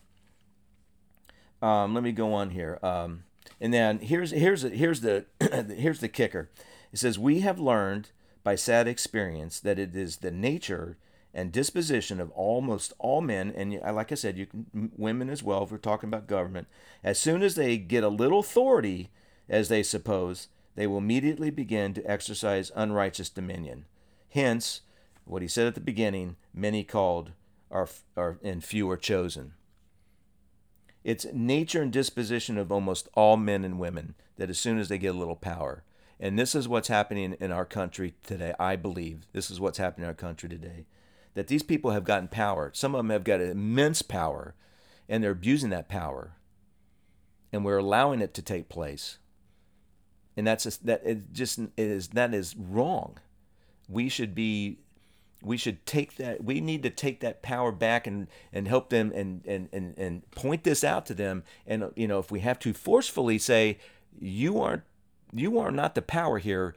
Um, 1.63 1.95
let 1.95 2.03
me 2.03 2.13
go 2.13 2.33
on 2.33 2.51
here. 2.51 2.79
Um, 2.83 3.25
and 3.61 3.73
then 3.73 4.01
here's 4.01 4.33
here's 4.33 4.63
here's 4.63 5.01
the 5.01 5.27
here's 5.77 6.01
the 6.01 6.09
kicker. 6.09 6.51
It 6.93 6.99
says 6.99 7.19
we 7.19 7.41
have 7.41 7.59
learned 7.59 8.11
by 8.43 8.55
sad 8.55 8.87
experience 8.89 9.61
that 9.61 9.79
it 9.79 9.95
is 9.95 10.19
the 10.19 10.31
nature 10.31 10.97
and 11.35 11.53
disposition 11.53 12.19
of 12.19 12.31
almost 12.31 12.95
all 12.99 13.21
men, 13.21 13.53
and 13.55 13.79
like 13.95 14.11
I 14.11 14.15
said, 14.15 14.39
you 14.39 14.47
can 14.47 14.91
women 14.97 15.29
as 15.29 15.43
well. 15.43 15.65
If 15.65 15.71
we're 15.71 15.77
talking 15.77 16.09
about 16.09 16.27
government, 16.27 16.67
as 17.05 17.19
soon 17.19 17.43
as 17.43 17.57
they 17.57 17.77
get 17.77 18.03
a 18.03 18.09
little 18.09 18.39
authority, 18.39 19.11
as 19.49 19.69
they 19.69 19.83
suppose, 19.83 20.49
they 20.77 20.87
will 20.87 20.99
immediately 20.99 21.51
begin 21.51 21.93
to 21.95 22.11
exercise 22.11 22.71
unrighteous 22.77 23.29
dominion. 23.29 23.87
Hence, 24.31 24.83
what 25.25 25.43
he 25.43 25.49
said 25.49 25.67
at 25.67 25.75
the 25.75 25.81
beginning: 25.81 26.37
many 26.55 26.85
called 26.85 27.33
are, 27.71 27.89
are 28.17 28.39
and 28.45 28.63
few 28.63 28.89
are 28.91 28.97
chosen. 28.97 29.55
It's 31.03 31.27
nature 31.33 31.83
and 31.83 31.93
disposition 31.93 32.59
of 32.59 32.71
almost 32.71 33.09
all 33.15 33.37
men 33.37 33.65
and 33.65 33.79
women 33.79 34.15
that 34.37 34.51
as 34.51 34.59
soon 34.59 34.79
as 34.79 34.89
they 34.89 34.99
get 34.99 35.15
a 35.15 35.19
little 35.19 35.37
power, 35.37 35.83
and 36.19 36.39
this 36.39 36.55
is 36.55 36.69
what's 36.69 36.89
happening 36.89 37.37
in 37.41 37.53
our 37.53 37.65
country 37.65 38.15
today, 38.23 38.55
I 38.59 38.77
believe. 38.77 39.27
This 39.33 39.51
is 39.51 39.61
what's 39.61 39.79
happening 39.79 40.05
in 40.05 40.09
our 40.09 40.15
country 40.15 40.49
today. 40.49 40.87
That 41.35 41.49
these 41.49 41.63
people 41.63 41.91
have 41.91 42.05
gotten 42.05 42.29
power. 42.29 42.71
Some 42.75 42.95
of 42.95 42.99
them 42.99 43.11
have 43.11 43.25
got 43.25 43.41
immense 43.41 44.03
power, 44.03 44.55
and 45.09 45.23
they're 45.23 45.31
abusing 45.31 45.71
that 45.71 45.89
power. 45.89 46.33
And 47.53 47.65
we're 47.65 47.79
allowing 47.79 48.21
it 48.21 48.35
to 48.35 48.43
take 48.43 48.69
place. 48.69 49.19
And 50.37 50.47
that's 50.47 50.67
a, 50.67 50.85
that 50.85 51.03
it 51.05 51.33
just 51.33 51.59
it 51.59 51.71
is 51.77 52.09
that 52.09 52.35
is 52.35 52.55
wrong. 52.57 53.19
We 53.89 54.09
should 54.09 54.35
be 54.35 54.79
we 55.43 55.57
should 55.57 55.87
take 55.87 56.17
that 56.17 56.45
we 56.45 56.61
need 56.61 56.83
to 56.83 56.91
take 56.91 57.21
that 57.21 57.43
power 57.43 57.73
back 57.73 58.07
and 58.07 58.29
and 58.53 58.69
help 58.69 58.91
them 58.91 59.13
and 59.15 59.45
and 59.47 59.69
and, 59.73 59.97
and 59.97 60.31
point 60.33 60.65
this 60.65 60.85
out 60.85 61.07
to 61.07 61.15
them. 61.15 61.45
And 61.67 61.91
you 61.95 62.07
know 62.07 62.19
if 62.19 62.31
we 62.31 62.41
have 62.41 62.59
to 62.61 62.73
forcefully 62.73 63.39
say 63.39 63.79
you 64.19 64.61
aren't 64.61 64.83
you 65.33 65.59
are 65.59 65.71
not 65.71 65.95
the 65.95 66.03
power 66.03 66.39
here. 66.39 66.75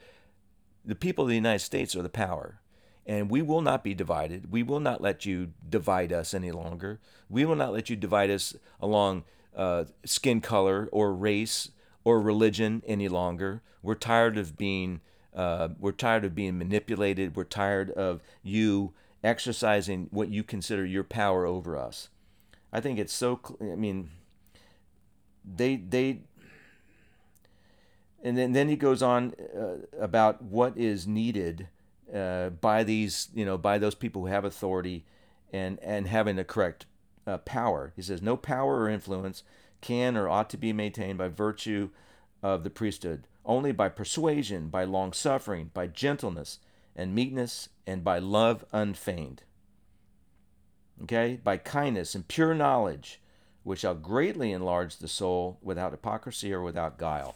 The 0.85 0.95
people 0.95 1.25
of 1.25 1.29
the 1.29 1.35
united 1.35 1.59
states 1.59 1.95
are 1.95 2.01
the 2.01 2.09
power. 2.09 2.61
And 3.05 3.29
we 3.29 3.41
will 3.41 3.61
not 3.61 3.83
be 3.83 3.95
divided. 3.95 4.51
We 4.51 4.61
will 4.61 4.79
not 4.79 5.01
let 5.01 5.25
you 5.25 5.53
divide 5.67 6.13
us 6.13 6.33
any 6.33 6.51
longer. 6.51 6.99
We 7.27 7.43
will 7.43 7.55
not 7.55 7.73
let 7.73 7.89
you 7.89 7.95
divide 7.95 8.29
us 8.29 8.55
along 8.79 9.23
uh, 9.55 9.85
skin 10.05 10.41
color 10.41 10.87
or 10.91 11.11
race 11.11 11.71
or 12.03 12.21
religion 12.21 12.83
any 12.87 13.07
longer 13.07 13.61
we're 13.81 13.95
tired 13.95 14.37
of 14.37 14.57
being 14.57 15.01
Uh, 15.31 15.69
we're 15.79 15.91
tired 15.95 16.25
of 16.25 16.33
being 16.33 16.57
manipulated. 16.57 17.35
We're 17.35 17.43
tired 17.45 17.91
of 17.91 18.21
you 18.41 18.93
exercising 19.23 20.07
what 20.11 20.29
you 20.29 20.43
consider 20.43 20.85
your 20.85 21.03
power 21.03 21.45
over 21.45 21.77
us. 21.77 22.09
I 22.73 22.81
think 22.81 22.99
it's 22.99 23.13
so. 23.13 23.39
I 23.61 23.75
mean, 23.75 24.09
they 25.45 25.75
they. 25.77 26.21
And 28.23 28.37
then, 28.37 28.51
then 28.53 28.67
he 28.69 28.75
goes 28.75 29.01
on 29.01 29.33
uh, 29.55 29.85
about 29.97 30.41
what 30.41 30.75
is 30.77 31.07
needed 31.07 31.67
uh, 32.13 32.49
by 32.49 32.83
these, 32.83 33.29
you 33.33 33.45
know, 33.45 33.57
by 33.57 33.77
those 33.77 33.95
people 33.95 34.23
who 34.23 34.27
have 34.27 34.43
authority 34.43 35.05
and, 35.53 35.79
and 35.81 36.07
having 36.07 36.35
the 36.35 36.43
correct 36.43 36.85
uh, 37.25 37.37
power. 37.37 37.93
He 37.95 38.01
says, 38.01 38.21
No 38.21 38.35
power 38.35 38.81
or 38.81 38.89
influence 38.89 39.43
can 39.81 40.17
or 40.17 40.29
ought 40.29 40.49
to 40.49 40.57
be 40.57 40.73
maintained 40.73 41.17
by 41.17 41.27
virtue 41.27 41.89
of 42.41 42.63
the 42.63 42.69
priesthood, 42.69 43.27
only 43.45 43.71
by 43.71 43.89
persuasion, 43.89 44.69
by 44.69 44.83
long 44.83 45.13
suffering, 45.13 45.71
by 45.73 45.87
gentleness 45.87 46.59
and 46.95 47.15
meekness, 47.15 47.69
and 47.87 48.03
by 48.03 48.19
love 48.19 48.65
unfeigned. 48.71 49.43
Okay? 51.03 51.39
By 51.43 51.57
kindness 51.57 52.15
and 52.15 52.27
pure 52.27 52.53
knowledge, 52.53 53.21
which 53.63 53.79
shall 53.79 53.95
greatly 53.95 54.51
enlarge 54.51 54.97
the 54.97 55.07
soul 55.07 55.57
without 55.61 55.91
hypocrisy 55.91 56.51
or 56.53 56.61
without 56.61 56.97
guile. 56.97 57.35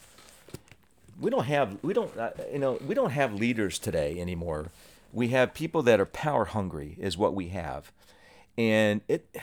We 1.19 1.29
don't 1.29 1.45
have 1.45 1.77
we 1.83 1.93
don't 1.93 2.17
uh, 2.17 2.31
you 2.51 2.57
know 2.57 2.79
we 2.85 2.95
don't 2.95 3.11
have 3.11 3.33
leaders 3.33 3.77
today 3.77 4.19
anymore. 4.19 4.71
We 5.11 5.27
have 5.29 5.53
people 5.53 5.83
that 5.83 5.99
are 5.99 6.07
power 6.07 6.45
hungry 6.45 6.97
is 6.99 7.17
what 7.17 7.35
we 7.35 7.49
have. 7.49 7.91
And 8.57 9.01
it 9.07 9.35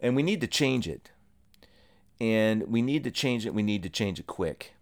and 0.00 0.16
we 0.16 0.22
need 0.22 0.40
to 0.40 0.46
change 0.46 0.88
it. 0.88 1.10
And 2.20 2.68
we 2.68 2.82
need 2.82 3.04
to 3.04 3.10
change 3.10 3.46
it. 3.46 3.54
We 3.54 3.62
need 3.62 3.82
to 3.82 3.88
change 3.88 4.18
it 4.18 4.26
quick. 4.26 4.74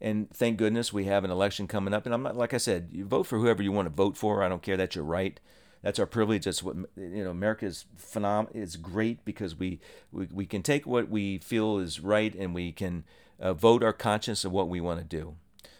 And 0.00 0.30
thank 0.30 0.58
goodness 0.58 0.92
we 0.92 1.04
have 1.04 1.24
an 1.24 1.30
election 1.30 1.66
coming 1.66 1.94
up. 1.94 2.04
And 2.04 2.14
I'm 2.14 2.22
not, 2.22 2.36
like 2.36 2.52
I 2.52 2.58
said, 2.58 2.88
you 2.92 3.06
vote 3.06 3.24
for 3.24 3.38
whoever 3.38 3.62
you 3.62 3.72
want 3.72 3.86
to 3.86 3.94
vote 3.94 4.16
for. 4.16 4.42
I 4.42 4.48
don't 4.48 4.62
care. 4.62 4.76
That's 4.76 4.96
your 4.96 5.04
right. 5.04 5.40
That's 5.82 5.98
our 5.98 6.06
privilege. 6.06 6.46
That's 6.46 6.62
what 6.62 6.76
you 6.96 7.24
know. 7.24 7.30
America 7.30 7.66
is 7.66 7.84
phenom. 7.98 8.48
It's 8.54 8.76
great 8.76 9.22
because 9.24 9.54
we, 9.54 9.80
we 10.12 10.26
we 10.32 10.46
can 10.46 10.62
take 10.62 10.86
what 10.86 11.10
we 11.10 11.36
feel 11.38 11.78
is 11.78 12.00
right 12.00 12.34
and 12.34 12.54
we 12.54 12.72
can 12.72 13.04
uh, 13.38 13.52
vote 13.52 13.84
our 13.84 13.92
conscience 13.92 14.46
of 14.46 14.52
what 14.52 14.68
we 14.68 14.80
want 14.80 15.00
to 15.00 15.04
do. 15.04 15.36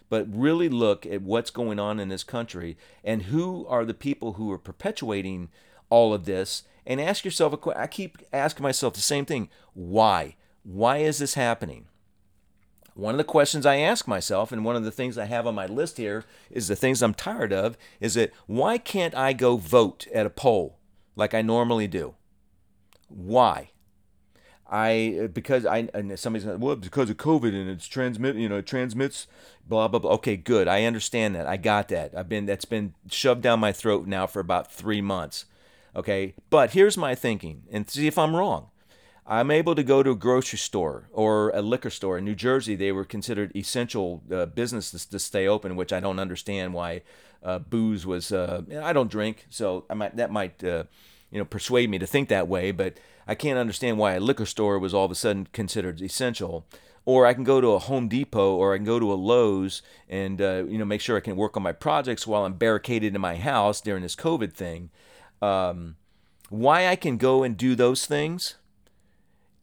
But 0.07 0.27
really 0.31 0.69
look 0.69 1.07
at 1.07 1.23
what's 1.23 1.49
going 1.49 1.79
on 1.79 1.99
in 1.99 2.09
this 2.09 2.23
country 2.23 2.77
and 3.03 3.23
who 3.23 3.65
are 3.67 3.83
the 3.83 3.95
people 3.95 4.33
who 4.33 4.51
are 4.51 4.59
perpetuating 4.59 5.49
all 5.89 6.13
of 6.13 6.25
this 6.25 6.63
and 6.85 7.01
ask 7.01 7.25
yourself 7.25 7.53
a 7.53 7.57
question. 7.57 7.81
I 7.81 7.87
keep 7.87 8.17
asking 8.31 8.63
myself 8.63 8.93
the 8.93 9.01
same 9.01 9.25
thing. 9.25 9.49
Why? 9.73 10.35
Why 10.63 10.97
is 10.97 11.19
this 11.19 11.33
happening? 11.35 11.87
One 12.95 13.13
of 13.13 13.17
the 13.17 13.25
questions 13.25 13.65
I 13.65 13.77
ask 13.77 14.07
myself, 14.07 14.53
and 14.53 14.63
one 14.63 14.77
of 14.77 14.85
the 14.85 14.91
things 14.91 15.17
I 15.17 15.25
have 15.25 15.45
on 15.45 15.53
my 15.53 15.65
list 15.65 15.97
here 15.97 16.23
is 16.49 16.69
the 16.69 16.77
things 16.77 17.01
I'm 17.01 17.13
tired 17.13 17.51
of, 17.51 17.77
is 17.99 18.13
that 18.13 18.31
why 18.47 18.77
can't 18.77 19.13
I 19.13 19.33
go 19.33 19.57
vote 19.57 20.07
at 20.13 20.25
a 20.25 20.29
poll 20.29 20.79
like 21.15 21.33
I 21.33 21.41
normally 21.41 21.87
do? 21.87 22.15
Why? 23.09 23.71
I 24.67 25.29
because 25.31 25.65
I 25.65 25.89
and 25.93 26.17
somebody's 26.17 26.45
going, 26.45 26.59
well 26.59 26.75
because 26.75 27.09
of 27.09 27.17
COVID 27.17 27.49
and 27.49 27.69
it's 27.69 27.85
transmit 27.85 28.35
you 28.35 28.49
know 28.49 28.57
it 28.57 28.65
transmits 28.65 29.27
blah 29.67 29.87
blah 29.87 29.99
blah. 29.99 30.11
Okay, 30.13 30.37
good. 30.37 30.67
I 30.67 30.85
understand 30.85 31.35
that. 31.35 31.45
I 31.45 31.57
got 31.57 31.89
that. 31.89 32.17
I've 32.17 32.29
been 32.29 32.47
that's 32.47 32.65
been 32.65 32.95
shoved 33.09 33.41
down 33.41 33.59
my 33.59 33.71
throat 33.71 34.07
now 34.07 34.25
for 34.25 34.39
about 34.39 34.71
three 34.71 35.01
months. 35.01 35.45
Okay, 35.95 36.35
but 36.49 36.71
here's 36.71 36.97
my 36.97 37.15
thinking, 37.15 37.63
and 37.71 37.89
see 37.89 38.07
if 38.07 38.17
I'm 38.17 38.35
wrong. 38.35 38.69
I'm 39.27 39.49
able 39.49 39.73
to 39.75 39.83
go 39.83 40.03
to 40.03 40.11
a 40.11 40.15
grocery 40.15 40.59
store 40.59 41.09
or 41.11 41.49
a 41.51 41.61
liquor 41.61 41.89
store. 41.89 42.17
In 42.17 42.25
New 42.25 42.35
Jersey, 42.35 42.75
they 42.75 42.91
were 42.91 43.05
considered 43.05 43.55
essential 43.55 44.21
uh, 44.31 44.45
businesses 44.45 45.05
to 45.05 45.17
stay 45.17 45.47
open, 45.47 45.75
which 45.75 45.91
I 45.91 45.99
don't 45.99 46.19
understand 46.19 46.73
why 46.73 47.01
uh, 47.41 47.59
booze 47.59 48.05
was. 48.05 48.31
Uh, 48.31 48.63
I 48.81 48.93
don't 48.93 49.09
drink, 49.09 49.47
so 49.49 49.85
I 49.89 49.95
might 49.95 50.15
that 50.17 50.31
might 50.31 50.63
uh, 50.63 50.83
you 51.31 51.39
know 51.39 51.45
persuade 51.45 51.89
me 51.89 51.97
to 51.97 52.05
think 52.05 52.29
that 52.29 52.47
way, 52.47 52.71
but 52.71 52.99
I 53.27 53.33
can't 53.33 53.57
understand 53.57 53.97
why 53.97 54.13
a 54.13 54.19
liquor 54.19 54.45
store 54.45 54.77
was 54.77 54.93
all 54.93 55.05
of 55.05 55.11
a 55.11 55.15
sudden 55.15 55.47
considered 55.53 56.01
essential. 56.01 56.67
Or 57.07 57.27
I 57.27 57.35
can 57.35 57.43
go 57.43 57.61
to 57.61 57.67
a 57.69 57.79
Home 57.79 58.07
Depot 58.07 58.55
or 58.55 58.73
I 58.73 58.77
can 58.77 58.85
go 58.85 58.99
to 58.99 59.13
a 59.13 59.15
Lowe's 59.15 59.83
and 60.09 60.41
uh, 60.41 60.65
you 60.67 60.77
know 60.77 60.85
make 60.85 61.01
sure 61.01 61.17
I 61.17 61.19
can 61.21 61.35
work 61.35 61.55
on 61.55 61.61
my 61.63 61.71
projects 61.71 62.25
while 62.25 62.45
I'm 62.45 62.53
barricaded 62.53 63.13
in 63.13 63.21
my 63.21 63.37
house 63.37 63.79
during 63.79 64.01
this 64.01 64.15
COVID 64.15 64.53
thing 64.53 64.89
um, 65.45 65.95
why 66.49 66.87
I 66.87 66.95
can 66.95 67.17
go 67.17 67.43
and 67.43 67.55
do 67.57 67.75
those 67.75 68.05
things. 68.05 68.55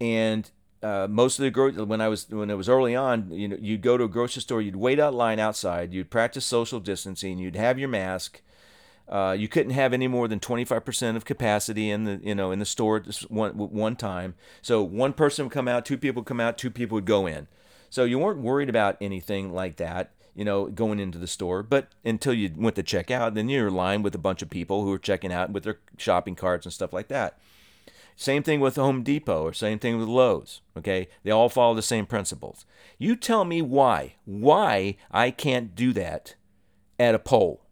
And 0.00 0.50
uh, 0.82 1.06
most 1.08 1.38
of 1.38 1.44
the 1.44 1.50
gro- 1.50 1.84
when 1.84 2.00
I 2.00 2.08
was 2.08 2.28
when 2.28 2.50
it 2.50 2.56
was 2.56 2.68
early 2.68 2.96
on, 2.96 3.30
you 3.30 3.48
know, 3.48 3.56
you'd 3.60 3.82
go 3.82 3.96
to 3.96 4.04
a 4.04 4.08
grocery 4.08 4.42
store, 4.42 4.60
you'd 4.60 4.76
wait 4.76 4.98
out 4.98 5.14
line 5.14 5.38
outside, 5.38 5.92
you'd 5.92 6.10
practice 6.10 6.44
social 6.44 6.80
distancing, 6.80 7.38
you'd 7.38 7.56
have 7.56 7.78
your 7.78 7.88
mask. 7.88 8.42
Uh, 9.08 9.36
you 9.36 9.48
couldn't 9.48 9.72
have 9.72 9.92
any 9.92 10.08
more 10.08 10.26
than 10.26 10.40
25% 10.40 11.16
of 11.16 11.24
capacity 11.24 11.90
in 11.90 12.04
the 12.04 12.20
you 12.22 12.34
know 12.34 12.50
in 12.50 12.58
the 12.60 12.64
store 12.64 12.96
at 12.96 13.14
one 13.30 13.52
one 13.52 13.96
time. 13.96 14.34
So 14.62 14.82
one 14.82 15.12
person 15.12 15.46
would 15.46 15.52
come 15.52 15.68
out, 15.68 15.84
two 15.84 15.98
people 15.98 16.20
would 16.20 16.28
come 16.28 16.40
out, 16.40 16.56
two 16.56 16.70
people 16.70 16.94
would 16.96 17.04
go 17.04 17.26
in. 17.26 17.48
So 17.90 18.04
you 18.04 18.18
weren't 18.18 18.40
worried 18.40 18.68
about 18.68 18.96
anything 19.00 19.52
like 19.52 19.76
that 19.76 20.12
you 20.34 20.44
know, 20.44 20.66
going 20.66 20.98
into 20.98 21.18
the 21.18 21.26
store. 21.26 21.62
But 21.62 21.88
until 22.04 22.32
you 22.32 22.50
went 22.56 22.76
to 22.76 22.82
check 22.82 23.10
out, 23.10 23.34
then 23.34 23.48
you're 23.48 23.70
lined 23.70 24.04
with 24.04 24.14
a 24.14 24.18
bunch 24.18 24.42
of 24.42 24.50
people 24.50 24.84
who 24.84 24.92
are 24.92 24.98
checking 24.98 25.32
out 25.32 25.50
with 25.50 25.64
their 25.64 25.78
shopping 25.96 26.34
carts 26.34 26.66
and 26.66 26.72
stuff 26.72 26.92
like 26.92 27.08
that. 27.08 27.38
Same 28.16 28.42
thing 28.42 28.60
with 28.60 28.76
Home 28.76 29.02
Depot 29.02 29.42
or 29.42 29.52
same 29.52 29.78
thing 29.78 29.98
with 29.98 30.08
Lowe's. 30.08 30.60
Okay, 30.76 31.08
they 31.22 31.30
all 31.30 31.48
follow 31.48 31.74
the 31.74 31.82
same 31.82 32.06
principles. 32.06 32.64
You 32.98 33.16
tell 33.16 33.44
me 33.44 33.62
why, 33.62 34.14
why 34.24 34.96
I 35.10 35.30
can't 35.30 35.74
do 35.74 35.92
that 35.94 36.34
at 36.98 37.14
a 37.14 37.18
poll. 37.18 37.62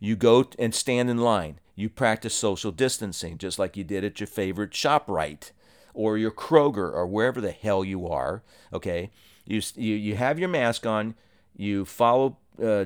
You 0.00 0.16
go 0.16 0.44
and 0.58 0.74
stand 0.74 1.08
in 1.08 1.18
line. 1.18 1.60
You 1.76 1.88
practice 1.88 2.34
social 2.34 2.72
distancing 2.72 3.38
just 3.38 3.58
like 3.58 3.76
you 3.76 3.84
did 3.84 4.04
at 4.04 4.20
your 4.20 4.26
favorite 4.26 4.70
ShopRite 4.70 5.52
or 5.92 6.18
your 6.18 6.30
Kroger 6.30 6.92
or 6.92 7.06
wherever 7.06 7.40
the 7.40 7.52
hell 7.52 7.84
you 7.84 8.06
are. 8.06 8.42
Okay, 8.72 9.10
you 9.46 9.60
you, 9.76 9.94
you 9.94 10.16
have 10.16 10.38
your 10.38 10.48
mask 10.48 10.86
on 10.86 11.14
you 11.56 11.84
follow 11.84 12.38
uh, 12.62 12.84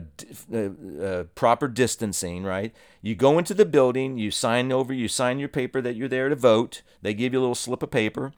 uh, 0.53 0.69
uh, 1.03 1.25
proper 1.35 1.69
distancing, 1.69 2.43
right? 2.43 2.75
You 3.03 3.15
go 3.15 3.39
into 3.39 3.55
the 3.55 3.67
building, 3.67 4.17
you 4.19 4.31
sign 4.31 4.73
over, 4.73 4.93
you 4.95 5.09
sign 5.09 5.39
your 5.39 5.49
paper 5.49 5.83
that 5.83 5.95
you're 5.95 6.09
there 6.09 6.29
to 6.29 6.37
vote. 6.37 6.83
They 7.03 7.15
give 7.15 7.33
you 7.33 7.39
a 7.39 7.43
little 7.43 7.55
slip 7.55 7.83
of 7.83 7.91
paper. 7.91 8.33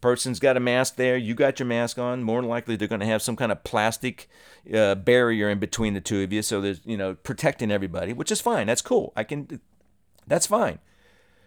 Person's 0.00 0.38
got 0.38 0.58
a 0.58 0.60
mask 0.60 0.96
there, 0.96 1.16
you 1.16 1.34
got 1.34 1.58
your 1.58 1.66
mask 1.66 1.98
on. 1.98 2.22
More 2.22 2.42
than 2.42 2.50
likely, 2.50 2.76
they're 2.76 2.88
going 2.88 3.00
to 3.00 3.06
have 3.06 3.22
some 3.22 3.36
kind 3.36 3.50
of 3.50 3.64
plastic 3.64 4.28
uh, 4.74 4.94
barrier 4.96 5.48
in 5.48 5.58
between 5.58 5.94
the 5.94 6.02
two 6.02 6.22
of 6.22 6.30
you, 6.30 6.42
so 6.42 6.60
there's 6.60 6.82
you 6.84 6.98
know 6.98 7.14
protecting 7.14 7.70
everybody, 7.70 8.12
which 8.12 8.30
is 8.30 8.42
fine. 8.42 8.66
That's 8.66 8.82
cool. 8.82 9.14
I 9.16 9.24
can, 9.24 9.62
that's 10.26 10.46
fine. 10.46 10.80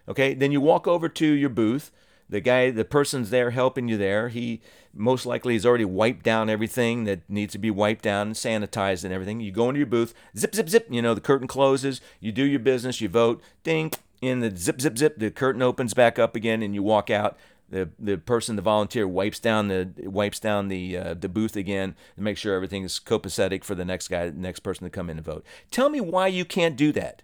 Okay, 0.08 0.34
then 0.34 0.50
you 0.50 0.60
walk 0.60 0.88
over 0.88 1.08
to 1.08 1.26
your 1.26 1.50
booth 1.50 1.92
the 2.30 2.40
guy, 2.40 2.70
the 2.70 2.84
person's 2.84 3.30
there 3.30 3.50
helping 3.50 3.88
you 3.88 3.96
there. 3.96 4.28
He 4.28 4.60
most 4.94 5.24
likely 5.24 5.54
has 5.54 5.64
already 5.64 5.84
wiped 5.84 6.24
down 6.24 6.50
everything 6.50 7.04
that 7.04 7.20
needs 7.28 7.52
to 7.52 7.58
be 7.58 7.70
wiped 7.70 8.04
down 8.04 8.28
and 8.28 8.36
sanitized 8.36 9.04
and 9.04 9.12
everything. 9.12 9.40
You 9.40 9.52
go 9.52 9.68
into 9.68 9.78
your 9.78 9.86
booth, 9.86 10.12
zip, 10.36 10.54
zip, 10.54 10.68
zip. 10.68 10.86
You 10.90 11.00
know, 11.00 11.14
the 11.14 11.20
curtain 11.20 11.48
closes. 11.48 12.00
You 12.20 12.32
do 12.32 12.44
your 12.44 12.60
business. 12.60 13.00
You 13.00 13.08
vote. 13.08 13.42
Ding. 13.62 13.92
In 14.20 14.40
the 14.40 14.54
zip, 14.54 14.80
zip, 14.80 14.98
zip. 14.98 15.18
The 15.18 15.30
curtain 15.30 15.62
opens 15.62 15.94
back 15.94 16.18
up 16.18 16.34
again, 16.34 16.62
and 16.62 16.74
you 16.74 16.82
walk 16.82 17.08
out. 17.08 17.38
The 17.70 17.90
the 17.98 18.16
person, 18.16 18.56
the 18.56 18.62
volunteer, 18.62 19.06
wipes 19.06 19.38
down 19.38 19.68
the 19.68 19.90
wipes 20.04 20.40
down 20.40 20.68
the 20.68 20.96
uh, 20.96 21.14
the 21.14 21.28
booth 21.28 21.54
again 21.54 21.94
to 22.16 22.22
make 22.22 22.36
sure 22.36 22.54
everything 22.54 22.82
is 22.82 22.98
copacetic 22.98 23.62
for 23.62 23.74
the 23.74 23.84
next 23.84 24.08
guy, 24.08 24.30
the 24.30 24.38
next 24.38 24.60
person 24.60 24.84
to 24.84 24.90
come 24.90 25.08
in 25.10 25.18
and 25.18 25.26
vote. 25.26 25.44
Tell 25.70 25.88
me 25.88 26.00
why 26.00 26.26
you 26.26 26.44
can't 26.44 26.76
do 26.76 26.92
that. 26.92 27.22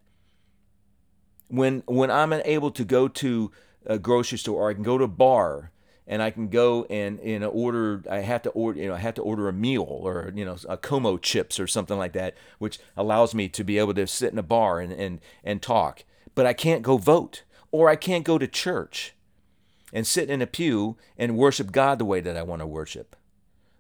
When 1.49 1.83
when 1.87 2.11
I'm 2.11 2.33
able 2.33 2.71
to 2.73 2.85
go 2.85 3.09
to 3.09 3.53
a 3.87 3.99
grocery 3.99 4.38
store 4.38 4.62
or 4.62 4.70
I 4.70 4.75
can 4.75 4.83
go 4.83 4.99
to 4.99 5.05
a 5.05 5.09
bar 5.09 5.70
and 6.07 6.23
I 6.23 6.31
can 6.31 6.49
go 6.49 6.85
and 6.90 7.18
you 7.23 7.38
know 7.38 7.49
order 7.49 8.03
I 8.11 8.18
have 8.18 8.42
to 8.42 8.51
order 8.51 8.81
you 8.81 8.88
know 8.88 8.94
I 8.94 8.99
have 8.99 9.14
to 9.14 9.23
order 9.23 9.49
a 9.49 9.53
meal 9.53 9.87
or 9.88 10.33
you 10.35 10.44
know 10.44 10.57
a 10.68 10.77
como 10.77 11.16
chips 11.18 11.59
or 11.59 11.66
something 11.66 11.99
like 11.99 12.12
that 12.12 12.35
which 12.59 12.79
allows 12.97 13.35
me 13.35 13.49
to 13.49 13.64
be 13.64 13.79
able 13.79 13.94
to 13.94 14.07
sit 14.07 14.33
in 14.33 14.38
a 14.38 14.42
bar 14.42 14.81
and 14.81 14.92
and 14.92 15.20
and 15.42 15.62
talk. 15.62 16.05
But 16.35 16.47
I 16.47 16.53
can't 16.53 16.83
go 16.83 16.99
vote 16.99 17.42
or 17.70 17.88
I 17.88 17.97
can't 17.97 18.25
go 18.25 18.38
to 18.38 18.47
church 18.47 19.14
and 19.92 20.07
sit 20.07 20.29
in 20.29 20.42
a 20.42 20.47
pew 20.47 20.97
and 21.16 21.37
worship 21.37 21.73
God 21.73 21.99
the 21.99 22.05
way 22.05 22.20
that 22.20 22.37
I 22.37 22.42
want 22.42 22.61
to 22.61 22.66
worship. 22.66 23.16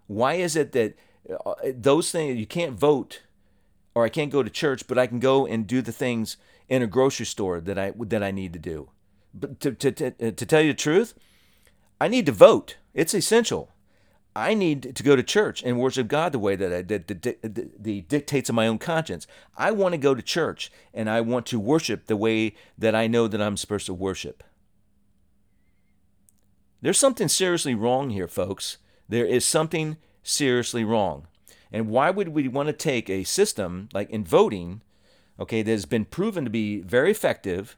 Why 0.06 0.34
is 0.34 0.54
it 0.54 0.72
that 0.72 0.96
uh, 1.44 1.54
those 1.74 2.10
things 2.10 2.38
you 2.38 2.46
can't 2.46 2.78
vote 2.78 3.22
or 3.94 4.04
I 4.04 4.08
can't 4.08 4.30
go 4.30 4.42
to 4.42 4.50
church 4.50 4.86
but 4.86 4.98
I 4.98 5.06
can 5.06 5.20
go 5.20 5.46
and 5.46 5.66
do 5.66 5.82
the 5.82 5.92
things 5.92 6.36
in 6.68 6.82
a 6.82 6.86
grocery 6.86 7.26
store 7.26 7.60
that 7.60 7.78
I 7.78 7.92
that 7.98 8.22
I 8.22 8.30
need 8.30 8.52
to 8.54 8.58
do 8.58 8.90
but 9.34 9.60
to, 9.60 9.72
to, 9.72 9.92
to, 9.92 10.06
uh, 10.06 10.30
to 10.30 10.46
tell 10.46 10.60
you 10.60 10.72
the 10.72 10.78
truth, 10.78 11.14
I 12.00 12.08
need 12.08 12.26
to 12.26 12.32
vote. 12.32 12.76
It's 12.94 13.14
essential. 13.14 13.70
I 14.36 14.54
need 14.54 14.96
to 14.96 15.02
go 15.02 15.14
to 15.14 15.22
church 15.22 15.62
and 15.62 15.78
worship 15.78 16.08
God 16.08 16.32
the 16.32 16.40
way 16.40 16.56
that 16.56 16.72
I 16.72 16.82
that 16.82 17.06
the, 17.06 17.36
the, 17.42 17.70
the 17.78 18.00
dictates 18.02 18.48
of 18.48 18.54
my 18.54 18.66
own 18.66 18.78
conscience. 18.78 19.26
I 19.56 19.70
want 19.70 19.92
to 19.92 19.98
go 19.98 20.14
to 20.14 20.22
church 20.22 20.72
and 20.92 21.08
I 21.08 21.20
want 21.20 21.46
to 21.46 21.60
worship 21.60 22.06
the 22.06 22.16
way 22.16 22.54
that 22.76 22.94
I 22.94 23.06
know 23.06 23.28
that 23.28 23.40
I'm 23.40 23.56
supposed 23.56 23.86
to 23.86 23.94
worship. 23.94 24.42
There's 26.80 26.98
something 26.98 27.28
seriously 27.28 27.74
wrong 27.74 28.10
here, 28.10 28.28
folks. 28.28 28.78
There 29.08 29.24
is 29.24 29.44
something 29.44 29.98
seriously 30.22 30.84
wrong. 30.84 31.28
And 31.72 31.88
why 31.88 32.10
would 32.10 32.28
we 32.28 32.48
want 32.48 32.66
to 32.68 32.72
take 32.72 33.08
a 33.08 33.24
system 33.24 33.88
like 33.92 34.10
in 34.10 34.24
voting, 34.24 34.82
okay, 35.38 35.62
that 35.62 35.70
has 35.70 35.86
been 35.86 36.04
proven 36.04 36.44
to 36.44 36.50
be 36.50 36.80
very 36.80 37.10
effective 37.10 37.76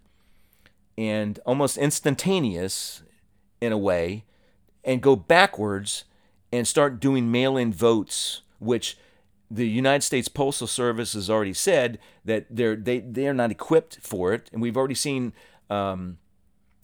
and 0.99 1.39
almost 1.47 1.77
instantaneous 1.77 3.03
in 3.61 3.73
a 3.73 3.79
way, 3.79 4.25
and 4.85 5.03
go 5.03 5.17
backwards 5.17 6.05
and 6.53 6.67
start 6.67 7.01
doing 7.01 7.31
mail 7.31 7.57
in 7.57 7.73
votes, 7.73 8.43
which 8.59 8.97
the 9.51 9.69
United 9.69 10.03
States 10.03 10.29
Postal 10.29 10.67
Service 10.67 11.13
has 11.13 11.31
already 11.31 11.53
said 11.53 11.99
that 12.25 12.47
they're 12.51 12.77
they 12.77 13.01
they 13.01 13.29
are 13.29 13.35
not 13.35 13.51
equipped 13.51 13.99
for 14.01 14.33
it, 14.33 14.51
and 14.53 14.61
we've 14.61 14.77
already 14.77 14.95
seen. 14.95 15.33
Um, 15.71 16.19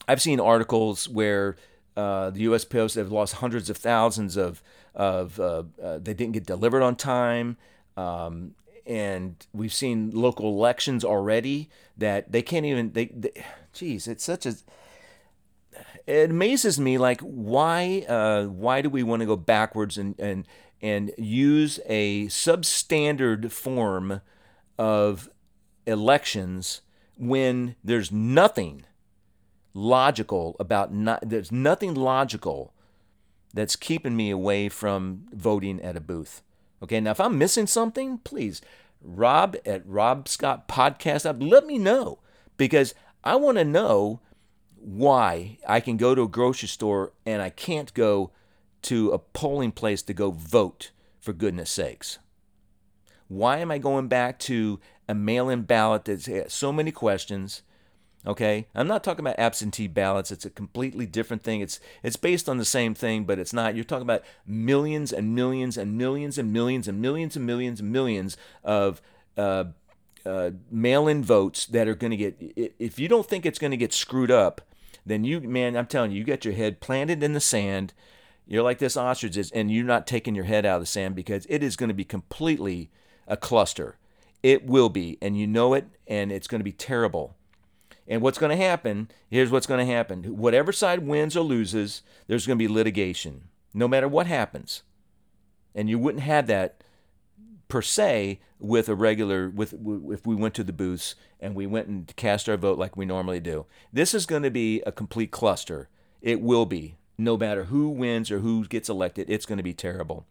I've 0.09 0.21
seen 0.21 0.41
articles 0.41 1.09
where 1.09 1.57
uh, 1.97 2.31
the 2.31 2.41
U.S. 2.41 2.65
Post 2.65 2.97
have 2.97 3.13
lost 3.13 3.35
hundreds 3.35 3.71
of 3.71 3.77
thousands 3.77 4.37
of 4.37 4.63
of 4.95 5.39
uh, 5.41 5.65
uh, 5.83 5.99
they 5.99 6.15
didn't 6.15 6.33
get 6.33 6.47
delivered 6.47 6.83
on 6.83 6.97
time, 6.97 7.57
um, 7.97 8.55
and 8.87 9.47
we've 9.53 9.73
seen 9.73 10.11
local 10.11 10.49
elections 10.49 11.05
already 11.05 11.69
that 11.97 12.33
they 12.33 12.43
can't 12.43 12.67
even 12.67 12.93
they, 12.93 13.07
they 13.07 13.45
geez, 13.73 14.07
it's 14.07 14.25
such 14.25 14.47
a 14.47 14.55
it 16.07 16.31
amazes 16.31 16.81
me 16.81 16.99
like 16.99 17.21
why 17.21 18.05
uh, 18.09 18.45
why 18.45 18.83
do 18.83 18.91
we 18.91 19.03
want 19.03 19.21
to 19.21 19.27
go 19.27 19.37
backwards 19.37 19.97
and 19.99 20.15
and 20.19 20.47
and 20.81 21.13
use 21.17 21.79
a 21.87 22.27
substandard 22.27 23.53
form 23.53 24.21
of 24.79 25.31
elections 25.87 26.83
when 27.17 27.77
there's 27.85 28.11
nothing 28.11 28.85
logical 29.75 30.57
about 30.59 30.93
not 30.93 31.21
there's 31.25 31.53
nothing 31.53 31.95
logical 31.95 32.75
that's 33.55 33.77
keeping 33.77 34.17
me 34.17 34.31
away 34.31 34.69
from 34.69 35.27
voting 35.33 35.81
at 35.81 35.97
a 35.97 36.01
booth. 36.01 36.43
Okay, 36.83 37.01
now 37.01 37.13
if 37.13 37.21
I'm 37.21 37.39
missing 37.39 37.67
something, 37.67 38.19
please, 38.19 38.61
Rob 39.01 39.57
at 39.65 39.87
Rob 39.87 40.29
Scott 40.29 40.67
Podcast, 40.67 41.25
let 41.41 41.67
me 41.67 41.79
know 41.79 42.19
because 42.57 42.95
I 43.23 43.37
want 43.37 43.59
to 43.59 43.65
know 43.65 44.21
why 44.75 45.59
I 45.69 45.79
can 45.81 45.97
go 45.97 46.15
to 46.15 46.23
a 46.23 46.29
grocery 46.29 46.69
store 46.69 47.13
and 47.25 47.41
I 47.41 47.51
can't 47.51 47.95
go 47.95 48.33
to 48.83 49.11
a 49.11 49.19
polling 49.19 49.71
place 49.71 50.03
to 50.03 50.15
go 50.15 50.33
vote, 50.33 50.91
for 51.21 51.33
goodness 51.33 51.71
sakes. 51.71 52.19
Why 53.29 53.59
am 53.59 53.71
I 53.71 53.79
going 53.79 54.09
back 54.09 54.41
to 54.41 54.81
a 55.09 55.15
mail 55.15 55.49
in 55.49 55.63
ballot 55.63 56.05
that's 56.07 56.29
so 56.53 56.73
many 56.73 56.91
questions? 56.91 57.63
Okay, 58.25 58.69
I'm 58.73 58.87
not 58.87 59.03
talking 59.03 59.21
about 59.21 59.39
absentee 59.39 59.89
ballots. 59.89 60.31
It's 60.31 60.45
a 60.45 60.51
completely 60.51 61.07
different 61.07 61.43
thing. 61.43 61.61
It's 61.61 61.81
it's 62.05 62.15
based 62.17 62.49
on 62.49 62.59
the 62.59 62.65
same 62.65 62.95
thing, 62.95 63.25
but 63.25 63.41
it's 63.41 63.53
not. 63.53 63.75
You're 63.75 63.85
talking 63.85 64.03
about 64.03 64.23
millions 64.47 65.13
and 65.13 65.35
millions 65.35 65.77
and 65.77 65.99
millions 65.99 66.39
and 66.39 66.53
millions 66.53 66.87
and 66.87 67.03
millions 67.03 67.35
and 67.35 67.45
millions 67.45 67.81
and 67.81 67.91
millions 67.91 68.37
of 68.63 69.03
uh, 69.37 69.65
uh, 70.25 70.51
mail-in 70.71 71.25
votes 71.25 71.67
that 71.67 71.89
are 71.89 71.97
going 71.97 72.13
to 72.13 72.17
get. 72.17 72.37
If 72.79 73.01
you 73.01 73.09
don't 73.09 73.29
think 73.29 73.45
it's 73.45 73.59
going 73.59 73.73
to 73.73 73.77
get 73.77 73.93
screwed 73.93 74.31
up, 74.31 74.61
then 75.05 75.25
you, 75.25 75.41
man, 75.41 75.77
I'm 75.77 75.87
telling 75.87 76.13
you, 76.13 76.19
you 76.19 76.25
got 76.25 76.45
your 76.45 76.55
head 76.55 76.81
planted 76.81 77.25
in 77.25 77.33
the 77.33 77.41
sand. 77.41 77.93
You're 78.47 78.63
like 78.63 78.79
this 78.79 78.97
ostrich 78.97 79.37
is, 79.37 79.51
and 79.51 79.69
you're 79.69 79.85
not 79.85 80.07
taking 80.07 80.37
your 80.37 80.45
head 80.45 80.65
out 80.65 80.77
of 80.77 80.83
the 80.83 80.87
sand 80.87 81.17
because 81.17 81.45
it 81.49 81.63
is 81.63 81.75
going 81.75 81.89
to 81.89 81.95
be 81.95 82.05
completely 82.05 82.91
a 83.27 83.37
cluster. 83.37 83.99
It 84.45 84.65
will 84.65 84.89
be, 84.89 85.19
and 85.21 85.37
you 85.37 85.49
know 85.49 85.75
it, 85.75 85.87
and 86.07 86.31
it's 86.31 86.47
going 86.47 86.61
to 86.61 86.65
be 86.65 86.73
terrible. 86.73 87.37
And 88.13 88.21
what's 88.21 88.37
going 88.37 88.51
to 88.51 88.63
happen? 88.63 89.09
Here's 89.31 89.51
what's 89.51 89.67
going 89.67 89.81
to 89.81 89.91
happen. 89.91 90.37
Whatever 90.37 90.71
side 90.71 91.07
wins 91.07 91.35
or 91.35 91.41
loses, 91.41 92.03
there's 92.27 92.47
going 92.47 92.59
to 92.59 92.63
be 92.63 92.71
litigation, 92.71 93.45
no 93.73 93.89
matter 93.89 94.07
what 94.07 94.27
happens. 94.27 94.83
And 95.75 95.89
you 95.89 95.99
wouldn't 95.99 96.23
have 96.23 96.47
that 96.49 96.85
per 97.69 97.81
se 97.81 98.39
with 98.59 98.91
a 98.91 98.95
regular 98.95 99.49
with 99.49 99.73
if 100.11 100.27
we 100.27 100.35
went 100.35 100.53
to 100.57 100.63
the 100.63 100.75
booths 100.75 101.15
and 101.41 101.55
we 101.55 101.67
went 101.67 101.89
and 101.89 102.15
cast 102.15 102.51
our 102.51 102.59
vote 102.59 102.79
like 102.79 102.99
we 102.99 103.07
normally 103.07 103.41
do. 103.41 103.65
This 103.91 104.13
is 104.13 104.27
going 104.27 104.43
to 104.43 104.51
be 104.51 104.83
a 104.83 104.93
complete 104.93 105.31
cluster. 105.31 105.89
It 106.21 106.43
will 106.43 106.67
be. 106.67 106.99
No 107.17 107.39
matter 107.39 107.65
who 107.65 107.89
wins 107.89 108.31
or 108.31 108.41
who 108.41 108.67
gets 108.67 108.91
elected, 108.91 109.31
it's 109.31 109.47
going 109.47 109.57
to 109.57 109.63
be 109.63 109.73
terrible. 109.73 110.27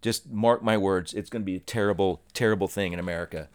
Just 0.00 0.30
mark 0.30 0.62
my 0.62 0.76
words, 0.76 1.12
it's 1.12 1.28
going 1.28 1.42
to 1.42 1.46
be 1.46 1.56
a 1.56 1.60
terrible, 1.60 2.22
terrible 2.34 2.68
thing 2.68 2.92
in 2.92 3.00
America. 3.00 3.48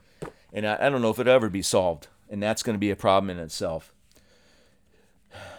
And 0.52 0.68
I, 0.68 0.76
I 0.88 0.90
don't 0.90 1.02
know 1.02 1.12
if 1.12 1.20
it'll 1.20 1.32
ever 1.32 1.50
be 1.50 1.62
solved 1.62 2.10
and 2.36 2.44
that's 2.44 2.64
going 2.64 2.74
to 2.74 2.80
be 2.80 2.92
a 2.92 2.98
problem 2.98 3.30
in 3.30 3.40
itself. 3.40 3.94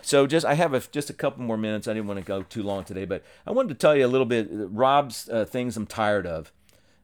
So 0.03 0.27
just 0.27 0.45
I 0.45 0.53
have 0.55 0.75
a, 0.75 0.81
just 0.93 1.09
a 1.09 1.15
couple 1.15 1.43
more 1.43 1.57
minutes. 1.57 1.89
I 1.89 1.95
didn't 1.95 2.07
want 2.07 2.21
to 2.21 2.27
go 2.27 2.43
too 2.43 2.62
long 2.62 2.85
today, 2.85 3.07
but 3.07 3.25
I 3.47 3.53
wanted 3.53 3.71
to 3.71 3.75
tell 3.77 3.97
you 3.97 4.05
a 4.05 4.09
little 4.09 4.27
bit 4.27 4.49
Rob's 4.51 5.27
uh, 5.31 5.47
things 5.47 5.75
I'm 5.79 5.87
tired 5.87 6.27
of. 6.27 6.53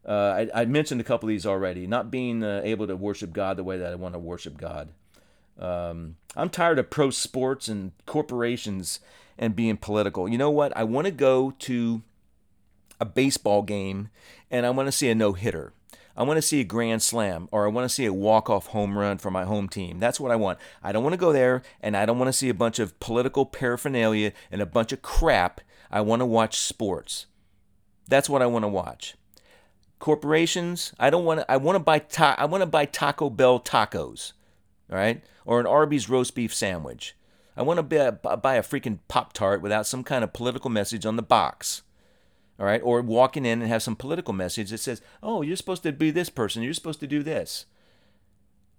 Uh, 0.07 0.47
I, 0.55 0.63
I, 0.63 0.65
mentioned 0.67 1.01
a 1.01 1.05
couple 1.05 1.27
of 1.27 1.31
these 1.31 1.47
already. 1.47 1.87
Not 1.87 2.11
being 2.11 2.45
uh, 2.45 2.61
able 2.65 2.87
to 2.87 2.97
worship 2.97 3.33
God 3.33 3.57
the 3.57 3.65
way 3.65 3.79
that 3.79 3.93
I 3.93 3.95
want 3.95 4.15
to 4.15 4.19
worship 4.19 4.59
God. 4.59 4.91
Um, 5.59 6.17
I'm 6.37 6.51
tired 6.51 6.79
of 6.79 6.91
pro 6.91 7.09
sports 7.09 7.67
and 7.69 7.93
corporations 8.05 9.01
and 9.39 9.57
being 9.57 9.79
political. 9.79 10.29
You 10.29 10.37
know 10.37 10.51
what? 10.51 10.77
I 10.77 10.85
want 10.85 11.07
to 11.07 11.13
go 11.13 11.53
to 11.61 12.03
a 13.01 13.07
baseball 13.07 13.63
game 13.63 14.11
and 14.51 14.67
I 14.67 14.71
want 14.71 14.89
to 14.89 14.93
see 14.93 15.09
a 15.09 15.15
no 15.15 15.33
hitter. 15.33 15.73
I 16.23 16.25
want 16.25 16.39
to 16.39 16.43
see 16.43 16.61
a 16.61 16.65
grand 16.65 17.03
slam 17.03 17.49
or 17.51 17.65
I 17.65 17.69
want 17.69 17.85
to 17.85 17.93
see 17.93 18.05
a 18.05 18.13
walk-off 18.13 18.69
home 18.69 18.97
run 18.97 19.19
for 19.19 19.33
my 19.33 19.43
home 19.43 19.69
team. 19.69 19.99
That's 19.99 20.21
what 20.21 20.31
I 20.31 20.37
want. 20.37 20.61
I 20.81 20.93
don't 20.93 21.03
want 21.03 21.15
to 21.15 21.19
go 21.19 21.33
there 21.33 21.63
and 21.81 21.97
I 21.97 22.07
don't 22.07 22.21
want 22.21 22.29
to 22.29 22.33
see 22.33 22.49
a 22.49 22.55
bunch 22.55 22.79
of 22.79 23.01
political 23.01 23.45
paraphernalia 23.45 24.33
and 24.53 24.63
a 24.63 24.67
bunch 24.67 24.93
of 24.93 25.03
crap. 25.03 25.61
I 25.91 26.01
want 26.01 26.21
to 26.21 26.27
watch 26.27 26.59
sports. 26.59 27.27
That's 28.07 28.31
what 28.31 28.41
I 28.41 28.47
want 28.47 28.63
to 28.63 28.69
watch. 28.69 29.17
Corporations, 29.99 30.93
I 30.97 31.11
don't 31.11 31.25
want 31.25 31.41
to 31.41 31.51
I 31.51 31.57
want 31.57 31.75
to 31.75 31.81
buy 31.81 31.99
ta- 31.99 32.37
I 32.39 32.45
want 32.45 32.63
to 32.63 32.67
buy 32.67 32.85
Taco 32.85 33.29
Bell 33.29 33.59
tacos. 33.59 34.33
All 34.89 34.97
right? 34.97 35.25
Or 35.45 35.59
an 35.59 35.67
Arby's 35.67 36.09
roast 36.09 36.37
beef 36.37 36.55
sandwich. 36.55 37.17
I 37.57 37.63
want 37.63 37.79
to 37.79 38.13
buy, 38.13 38.37
buy 38.37 38.55
a 38.55 38.63
freaking 38.63 39.01
Pop 39.09 39.33
Tart 39.33 39.61
without 39.61 39.89
some 39.89 40.05
kind 40.05 40.23
of 40.23 40.33
political 40.33 40.71
message 40.71 41.05
on 41.05 41.17
the 41.17 41.23
box 41.23 41.83
all 42.59 42.67
right, 42.67 42.81
or 42.83 43.03
walking 43.03 43.45
in 43.45 43.61
and 43.63 43.71
have 43.71 43.83
some 43.83 43.97
political 43.97 44.35
message 44.35 44.71
that 44.71 44.79
says, 44.79 45.03
"Oh, 45.23 45.43
you're 45.43 45.57
supposed 45.57 45.83
to 45.85 45.93
be 45.93 46.11
this 46.11 46.31
person, 46.31 46.63
you're 46.63 46.75
supposed 46.75 47.01
to 47.01 47.07
do 47.07 47.23
this." 47.23 47.67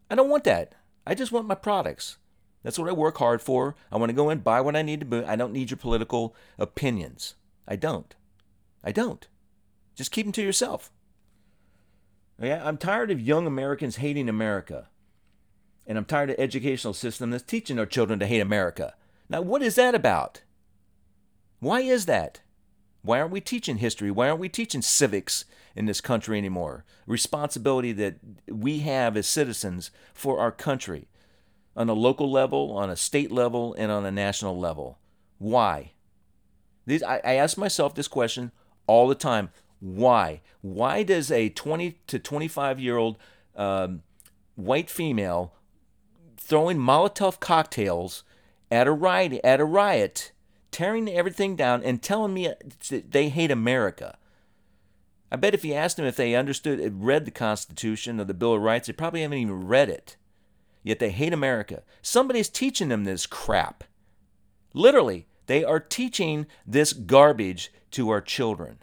I 0.09 0.15
don't 0.15 0.29
want 0.29 0.43
that. 0.43 0.75
I 1.05 1.15
just 1.15 1.31
want 1.31 1.47
my 1.47 1.55
products. 1.55 2.17
That's 2.63 2.79
what 2.79 2.89
I 2.89 2.93
work 2.93 3.17
hard 3.17 3.41
for. 3.41 3.75
I 3.91 3.97
want 3.97 4.09
to 4.09 4.15
go 4.15 4.29
in, 4.29 4.39
buy 4.39 4.61
what 4.61 4.75
I 4.75 4.81
need 4.81 5.01
to 5.01 5.05
buy. 5.05 5.25
I 5.25 5.35
don't 5.35 5.53
need 5.53 5.69
your 5.69 5.77
political 5.77 6.35
opinions. 6.57 7.35
I 7.67 7.75
don't. 7.75 8.15
I 8.83 8.91
don't. 8.91 9.27
Just 9.95 10.11
keep 10.11 10.25
them 10.25 10.33
to 10.33 10.41
yourself. 10.41 10.91
Yeah, 12.41 12.65
I'm 12.65 12.77
tired 12.77 13.11
of 13.11 13.21
young 13.21 13.45
Americans 13.47 13.97
hating 13.97 14.29
America. 14.29 14.87
And 15.85 15.97
I'm 15.97 16.05
tired 16.05 16.29
of 16.29 16.37
educational 16.39 16.93
system 16.93 17.29
that's 17.29 17.43
teaching 17.43 17.77
our 17.77 17.85
children 17.85 18.19
to 18.19 18.27
hate 18.27 18.39
America. 18.39 18.95
Now, 19.29 19.41
what 19.41 19.61
is 19.61 19.75
that 19.75 19.93
about? 19.93 20.41
Why 21.59 21.81
is 21.81 22.05
that? 22.05 22.41
Why 23.03 23.19
aren't 23.19 23.31
we 23.31 23.41
teaching 23.41 23.77
history? 23.77 24.09
Why 24.09 24.29
aren't 24.29 24.39
we 24.39 24.49
teaching 24.49 24.81
civics 24.81 25.45
in 25.75 25.85
this 25.85 26.01
country 26.01 26.37
anymore? 26.37 26.85
Responsibility 27.05 27.91
that 27.91 28.15
we 28.47 28.79
have 28.79 29.17
as 29.17 29.27
citizens 29.27 29.91
for 30.13 30.39
our 30.39 30.51
country 30.51 31.07
on 31.75 31.89
a 31.89 31.93
local 31.93 32.31
level, 32.31 32.71
on 32.71 32.89
a 32.89 32.95
state 32.95 33.31
level, 33.31 33.75
and 33.77 33.91
on 33.91 34.05
a 34.05 34.11
national 34.11 34.57
level. 34.57 34.99
Why? 35.37 35.91
These, 36.85 37.03
I, 37.03 37.19
I 37.25 37.33
ask 37.33 37.57
myself 37.57 37.93
this 37.93 38.07
question 38.07 38.51
all 38.87 39.07
the 39.09 39.15
time. 39.15 39.49
Why? 39.79 40.41
Why 40.61 41.03
does 41.03 41.29
a 41.29 41.49
20 41.49 41.97
to 42.07 42.19
25 42.19 42.79
year 42.79 42.95
old 42.95 43.17
um, 43.55 44.03
white 44.55 44.89
female 44.89 45.53
throwing 46.37 46.77
Molotov 46.77 47.41
cocktails 47.41 48.23
at 48.71 48.87
a 48.87 48.91
riot 48.91 49.41
at 49.43 49.59
a 49.59 49.65
riot 49.65 50.31
tearing 50.73 51.07
everything 51.07 51.55
down 51.55 51.83
and 51.83 52.01
telling 52.01 52.33
me 52.33 52.51
they 52.89 53.29
hate 53.29 53.51
America. 53.51 54.17
I 55.31 55.37
bet 55.37 55.53
if 55.53 55.63
you 55.63 55.73
asked 55.73 55.97
them 55.97 56.05
if 56.05 56.15
they 56.15 56.35
understood, 56.35 57.03
read 57.03 57.25
the 57.25 57.31
Constitution 57.31 58.19
or 58.19 58.25
the 58.25 58.33
Bill 58.33 58.53
of 58.53 58.61
Rights, 58.61 58.87
they 58.87 58.93
probably 58.93 59.21
haven't 59.21 59.37
even 59.37 59.67
read 59.67 59.89
it. 59.89 60.17
Yet 60.83 60.99
they 60.99 61.11
hate 61.11 61.33
America. 61.33 61.83
Somebody's 62.01 62.49
teaching 62.49 62.89
them 62.89 63.05
this 63.05 63.25
crap. 63.25 63.85
Literally, 64.73 65.27
they 65.45 65.63
are 65.63 65.79
teaching 65.79 66.45
this 66.67 66.93
garbage 66.93 67.71
to 67.91 68.09
our 68.09 68.21
children. 68.21 68.79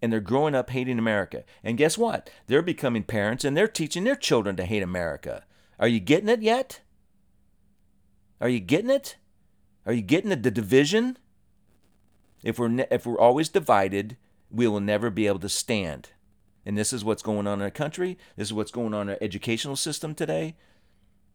And 0.00 0.12
they're 0.12 0.20
growing 0.20 0.54
up 0.54 0.70
hating 0.70 0.98
America. 0.98 1.44
And 1.62 1.76
guess 1.76 1.98
what? 1.98 2.30
They're 2.46 2.62
becoming 2.62 3.02
parents 3.02 3.44
and 3.44 3.56
they're 3.56 3.68
teaching 3.68 4.04
their 4.04 4.16
children 4.16 4.56
to 4.56 4.64
hate 4.64 4.82
America. 4.82 5.44
Are 5.78 5.88
you 5.88 6.00
getting 6.00 6.28
it 6.28 6.40
yet? 6.40 6.80
Are 8.40 8.48
you 8.48 8.60
getting 8.60 8.90
it? 8.90 9.16
Are 9.88 9.94
you 9.94 10.02
getting 10.02 10.28
the, 10.28 10.36
the 10.36 10.50
division? 10.50 11.16
If 12.44 12.58
we're 12.58 12.68
ne- 12.68 12.86
if 12.90 13.06
we're 13.06 13.18
always 13.18 13.48
divided, 13.48 14.18
we 14.50 14.68
will 14.68 14.80
never 14.80 15.08
be 15.08 15.26
able 15.26 15.38
to 15.38 15.48
stand. 15.48 16.10
And 16.66 16.76
this 16.76 16.92
is 16.92 17.04
what's 17.04 17.22
going 17.22 17.46
on 17.46 17.58
in 17.58 17.62
our 17.62 17.70
country. 17.70 18.18
This 18.36 18.48
is 18.48 18.52
what's 18.52 18.70
going 18.70 18.92
on 18.92 19.08
in 19.08 19.14
our 19.14 19.18
educational 19.22 19.76
system 19.76 20.14
today. 20.14 20.56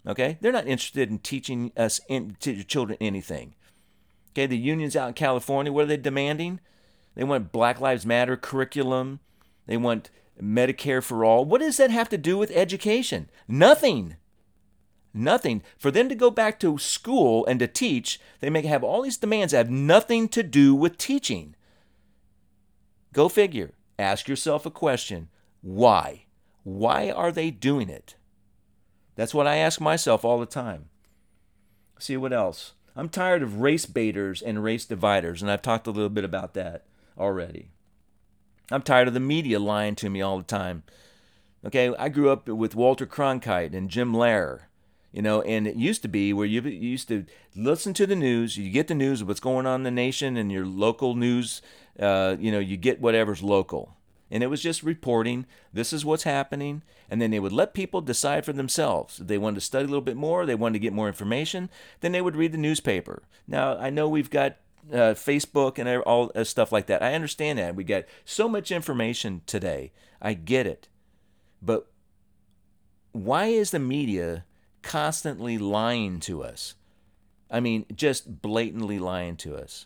Okay, 0.06 0.38
they're 0.39 0.51
not 0.51 0.68
interested 0.68 1.10
in 1.10 1.18
teaching 1.18 1.72
us 1.76 1.99
in, 2.08 2.38
to 2.41 2.64
children 2.64 2.97
anything. 3.01 3.56
Okay, 4.34 4.45
the 4.45 4.58
unions 4.58 4.95
out 4.95 5.08
in 5.08 5.14
California, 5.16 5.72
what 5.72 5.86
are 5.86 5.88
they 5.88 5.97
demanding? 5.97 6.60
They 7.16 7.24
want 7.24 7.51
Black 7.51 7.82
Lives 7.82 8.06
Matter 8.06 8.38
curriculum. 8.38 9.20
They 9.66 9.78
want 9.78 10.12
Medicare 10.39 11.01
for 11.01 11.26
all. 11.26 11.43
What 11.43 11.62
does 11.62 11.78
that 11.78 11.89
have 11.89 12.10
to 12.10 12.18
do 12.20 12.38
with 12.38 12.51
education? 12.51 13.30
Nothing. 13.47 14.18
Nothing. 15.14 15.61
For 15.78 15.91
them 15.91 16.09
to 16.09 16.16
go 16.16 16.32
back 16.32 16.59
to 16.61 16.78
school 16.78 17.45
and 17.45 17.59
to 17.59 17.68
teach, 17.68 18.20
they 18.39 18.49
may 18.49 18.64
have 18.64 18.84
all 18.84 19.03
these 19.03 19.18
demands 19.18 19.51
that 19.51 19.57
have 19.57 19.70
nothing 19.70 20.28
to 20.30 20.41
do 20.41 20.74
with 20.74 20.97
teaching. 20.97 21.55
Go 23.14 23.30
figure. 23.30 23.72
Ask 23.99 24.28
yourself 24.28 24.66
a 24.66 24.72
question 24.72 25.30
why? 25.61 26.26
Why 26.64 27.11
are 27.11 27.32
they 27.32 27.51
doing 27.51 27.89
it? 27.89 28.16
That's 29.16 29.34
what 29.34 29.47
I 29.47 29.57
ask 29.57 29.80
myself 29.80 30.26
all 30.26 30.39
the 30.39 30.45
time. 30.45 30.89
See 31.99 32.18
what 32.18 32.34
else? 32.34 32.74
I'm 32.95 33.09
tired 33.09 33.43
of 33.43 33.61
race 33.61 33.86
baiters 33.86 34.41
and 34.41 34.64
race 34.64 34.86
dividers, 34.86 35.41
and 35.41 35.49
I've 35.49 35.61
talked 35.61 35.88
a 35.88 35.91
little 35.91 36.09
bit 36.09 36.24
about 36.24 36.53
that 36.55 36.86
already. 37.18 37.70
I'm 38.72 38.82
tired 38.82 39.07
of 39.07 39.14
the 39.14 39.20
media 39.20 39.59
lying 39.59 39.95
to 39.95 40.09
me 40.09 40.22
all 40.22 40.38
the 40.38 40.43
time. 40.43 40.84
Okay, 41.66 41.93
I 41.97 42.09
grew 42.09 42.30
up 42.30 42.47
with 42.47 42.76
Walter 42.76 43.05
Cronkite 43.05 43.74
and 43.74 43.89
Jim 43.89 44.14
Lehrer, 44.14 44.61
you 45.14 45.22
know, 45.22 45.43
and 45.43 45.68
it 45.68 45.76
used 45.76 46.01
to 46.01 46.07
be 46.07 46.34
where 46.34 46.45
you 46.45 46.61
used 46.61 47.07
to 47.07 47.26
listen 47.55 47.93
to 47.93 48.07
the 48.07 48.16
news, 48.16 48.57
you 48.57 48.72
get 48.72 48.88
the 48.88 48.95
news 48.95 49.22
of 49.22 49.28
what's 49.28 49.39
going 49.39 49.68
on 49.68 49.82
in 49.82 49.84
the 49.84 49.91
nation 49.91 50.36
and 50.36 50.51
your 50.51 50.66
local 50.66 51.16
news, 51.16 51.61
uh, 51.99 52.36
you 52.39 52.51
know, 52.51 52.59
you 52.59 52.76
get 52.76 52.99
whatever's 52.99 53.43
local. 53.43 53.95
And 54.32 54.41
it 54.41 54.47
was 54.47 54.64
just 54.64 54.82
reporting, 54.82 55.45
this 55.72 55.93
is 55.93 56.03
what's 56.03 56.24
happening. 56.24 56.82
And 57.07 57.22
then 57.22 57.30
they 57.30 57.39
would 57.39 57.51
let 57.51 57.76
people 57.76 58.01
decide 58.01 58.43
for 58.43 58.53
themselves. 58.53 59.20
If 59.20 59.28
they 59.28 59.38
wanted 59.38 59.55
to 59.55 59.61
study 59.61 59.84
a 59.86 59.88
little 59.88 60.01
bit 60.01 60.18
more, 60.18 60.47
they 60.47 60.55
wanted 60.55 60.74
to 60.74 60.80
get 60.80 60.93
more 60.93 61.07
information, 61.07 61.70
then 62.01 62.11
they 62.11 62.22
would 62.22 62.36
read 62.36 62.51
the 62.51 62.57
newspaper. 62.57 63.22
Now, 63.47 63.78
I 63.78 63.91
know 63.91 64.09
we've 64.09 64.32
got 64.32 64.57
uh, 64.91 65.14
Facebook 65.14 65.78
and 65.78 66.01
all 66.01 66.32
uh, 66.34 66.43
stuff 66.43 66.72
like 66.72 66.88
that. 66.88 67.03
I 67.03 67.14
understand 67.14 67.59
that. 67.59 67.76
We 67.76 67.84
get 67.84 68.09
so 68.26 68.49
much 68.49 68.72
information 68.72 69.43
today. 69.45 69.91
I 70.20 70.34
get 70.34 70.66
it. 70.66 70.88
But 71.61 71.86
why 73.11 73.45
is 73.45 73.70
the 73.70 73.80
media 73.80 74.45
constantly 74.84 75.57
lying 75.57 76.19
to 76.21 76.43
us? 76.43 76.75
I 77.49 77.59
mean, 77.59 77.86
just 77.95 78.41
blatantly 78.41 78.99
lying 78.99 79.38
to 79.38 79.55
us. 79.55 79.86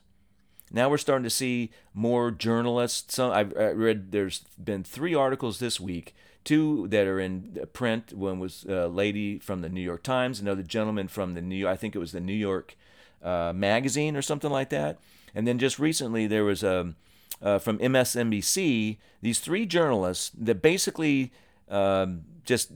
Now 0.71 0.89
we're 0.89 0.97
starting 0.97 1.23
to 1.23 1.29
see 1.29 1.71
more 1.93 2.31
journalists. 2.31 3.15
Some 3.15 3.31
I've 3.31 3.53
read 3.53 4.11
there's 4.11 4.43
been 4.61 4.83
three 4.83 5.15
articles 5.15 5.59
this 5.59 5.79
week, 5.79 6.13
two 6.43 6.87
that 6.89 7.07
are 7.07 7.19
in 7.19 7.57
print. 7.73 8.13
One 8.13 8.39
was 8.39 8.65
a 8.65 8.87
lady 8.87 9.39
from 9.39 9.61
the 9.61 9.69
New 9.69 9.81
York 9.81 10.03
Times, 10.03 10.39
another 10.39 10.63
gentleman 10.63 11.07
from 11.07 11.33
the 11.33 11.41
New 11.41 11.67
I 11.67 11.77
think 11.77 11.95
it 11.95 11.99
was 11.99 12.11
the 12.11 12.19
New 12.19 12.33
York 12.33 12.75
uh, 13.23 13.53
Magazine 13.55 14.15
or 14.15 14.21
something 14.21 14.51
like 14.51 14.69
that. 14.69 14.99
And 15.33 15.47
then 15.47 15.57
just 15.57 15.79
recently 15.79 16.27
there 16.27 16.43
was 16.43 16.63
a 16.63 16.93
uh, 17.41 17.59
from 17.59 17.77
MSNBC 17.77 18.97
these 19.21 19.39
three 19.39 19.65
journalists 19.65 20.31
that 20.37 20.61
basically 20.61 21.31
um, 21.69 22.23
just 22.43 22.71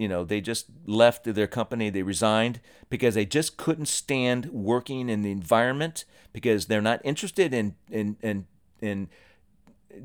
you 0.00 0.08
know 0.08 0.24
they 0.24 0.40
just 0.40 0.66
left 0.86 1.24
their 1.24 1.46
company 1.46 1.90
they 1.90 2.02
resigned 2.02 2.58
because 2.88 3.14
they 3.14 3.26
just 3.26 3.58
couldn't 3.58 3.86
stand 3.86 4.46
working 4.46 5.10
in 5.10 5.20
the 5.20 5.30
environment 5.30 6.06
because 6.32 6.66
they're 6.66 6.80
not 6.80 7.00
interested 7.04 7.52
in 7.52 7.74
in 7.90 8.16
in, 8.22 8.46
in 8.80 9.08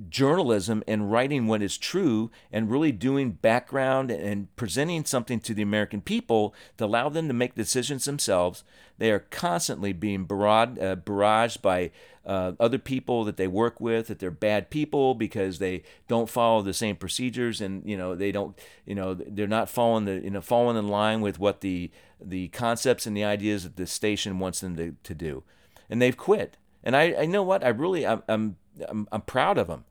journalism 0.10 0.84
and 0.88 1.12
writing 1.12 1.48
what 1.48 1.62
is 1.62 1.78
true 1.78 2.32
and 2.52 2.70
really 2.70 2.92
doing 2.92 3.32
background 3.32 4.12
and 4.12 4.54
presenting 4.56 5.06
something 5.06 5.40
to 5.40 5.54
the 5.54 5.62
American 5.62 6.02
people 6.02 6.54
to 6.78 6.86
allow 6.86 7.10
them 7.10 7.28
to 7.28 7.34
make 7.34 7.56
decisions 7.56 8.06
themselves. 8.06 8.64
They 8.98 9.12
are 9.12 9.20
constantly 9.20 9.94
being 9.94 10.26
barraged, 10.26 10.82
uh, 10.82 10.96
barraged 10.96 11.62
by 11.62 11.92
uh, 12.26 12.54
other 12.60 12.80
people 12.80 13.24
that 13.24 13.38
they 13.38 13.48
work 13.48 13.80
with 13.80 14.08
that 14.08 14.20
they're 14.20 14.32
bad 14.32 14.70
people 14.70 15.14
because 15.14 15.60
they 15.60 15.84
don't 16.08 16.30
follow 16.30 16.62
the 16.62 16.74
same 16.74 16.96
procedures 16.96 17.62
and 17.62 17.88
you 17.88 17.96
know 17.96 18.16
they 18.16 18.32
don't 18.32 18.58
you 18.84 18.96
know 18.96 19.14
they're 19.14 19.46
not 19.46 19.70
following 19.70 20.06
the 20.06 20.22
you 20.24 20.32
know 20.32 20.42
following 20.42 20.76
in 20.76 20.88
line 20.88 21.22
with 21.22 21.40
what 21.40 21.62
the 21.62 21.92
the 22.20 22.48
concepts 22.48 23.06
and 23.06 23.16
the 23.16 23.24
ideas 23.24 23.64
that 23.64 23.76
the 23.76 23.86
station 23.86 24.40
wants 24.40 24.62
them 24.62 24.76
to, 24.76 24.96
to 25.04 25.14
do. 25.14 25.44
And 25.90 26.02
they've 26.02 26.18
quit. 26.18 26.58
And 26.84 26.96
I, 26.96 27.16
I 27.20 27.26
know 27.26 27.44
what? 27.44 27.64
I 27.64 27.70
really 27.70 28.08
I'm, 28.08 28.24
I'm 28.28 28.56
I'm, 28.88 29.08
I'm 29.12 29.22
proud 29.22 29.58
of 29.58 29.68
them 29.68 29.86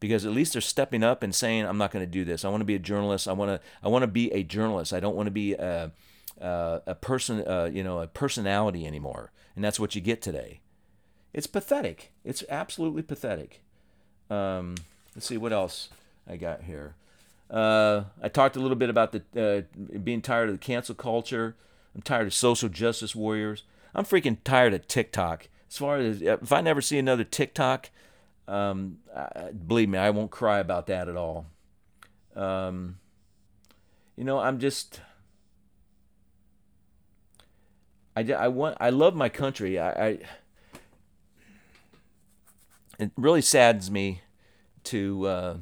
because 0.00 0.24
at 0.24 0.32
least 0.32 0.54
they're 0.54 0.62
stepping 0.62 1.02
up 1.02 1.22
and 1.22 1.34
saying, 1.34 1.66
"I'm 1.66 1.78
not 1.78 1.90
going 1.90 2.04
to 2.04 2.10
do 2.10 2.24
this. 2.24 2.44
I 2.44 2.48
want 2.48 2.62
to 2.62 2.66
be 2.66 2.74
a 2.74 2.80
journalist. 2.80 3.28
I 3.28 3.32
want 3.32 3.50
to 3.50 3.66
I 3.82 3.88
want 3.88 4.02
to 4.02 4.08
be 4.08 4.32
a 4.32 4.42
journalist. 4.42 4.92
I 4.92 5.00
don't 5.00 5.16
want 5.16 5.26
to 5.26 5.32
be 5.32 5.54
a 5.54 5.92
a, 6.40 6.82
a 6.86 6.94
person 6.94 7.46
uh, 7.46 7.70
you 7.72 7.84
know 7.84 8.00
a 8.00 8.06
personality 8.06 8.86
anymore." 8.86 9.30
And 9.54 9.64
that's 9.64 9.80
what 9.80 9.94
you 9.94 10.00
get 10.00 10.22
today. 10.22 10.60
It's 11.32 11.46
pathetic. 11.46 12.12
It's 12.24 12.42
absolutely 12.48 13.02
pathetic. 13.02 13.62
Um, 14.30 14.76
let's 15.14 15.26
see 15.26 15.36
what 15.36 15.52
else 15.52 15.90
I 16.28 16.36
got 16.36 16.62
here. 16.62 16.94
Uh, 17.50 18.04
I 18.22 18.28
talked 18.28 18.56
a 18.56 18.60
little 18.60 18.76
bit 18.76 18.90
about 18.90 19.12
the 19.12 19.22
uh, 19.36 19.98
being 19.98 20.22
tired 20.22 20.48
of 20.48 20.54
the 20.54 20.64
cancel 20.64 20.94
culture. 20.94 21.56
I'm 21.94 22.02
tired 22.02 22.28
of 22.28 22.34
social 22.34 22.68
justice 22.68 23.14
warriors. 23.14 23.64
I'm 23.94 24.04
freaking 24.04 24.38
tired 24.44 24.72
of 24.72 24.86
TikTok. 24.86 25.48
As 25.68 25.76
far 25.76 25.98
as 25.98 26.22
if 26.22 26.52
I 26.52 26.60
never 26.60 26.80
see 26.80 26.98
another 26.98 27.24
TikTok, 27.24 27.90
um, 28.50 28.98
I, 29.16 29.52
believe 29.52 29.88
me, 29.88 29.96
I 29.96 30.10
won't 30.10 30.32
cry 30.32 30.58
about 30.58 30.88
that 30.88 31.08
at 31.08 31.16
all. 31.16 31.46
Um, 32.34 32.98
you 34.16 34.24
know, 34.24 34.40
I'm 34.40 34.58
just. 34.58 35.00
I, 38.16 38.22
I 38.32 38.48
want 38.48 38.76
I 38.80 38.90
love 38.90 39.14
my 39.14 39.28
country. 39.28 39.78
I, 39.78 39.90
I 39.90 40.18
it 42.98 43.12
really 43.16 43.40
saddens 43.40 43.88
me 43.88 44.22
to 44.84 45.26
uh, 45.26 45.56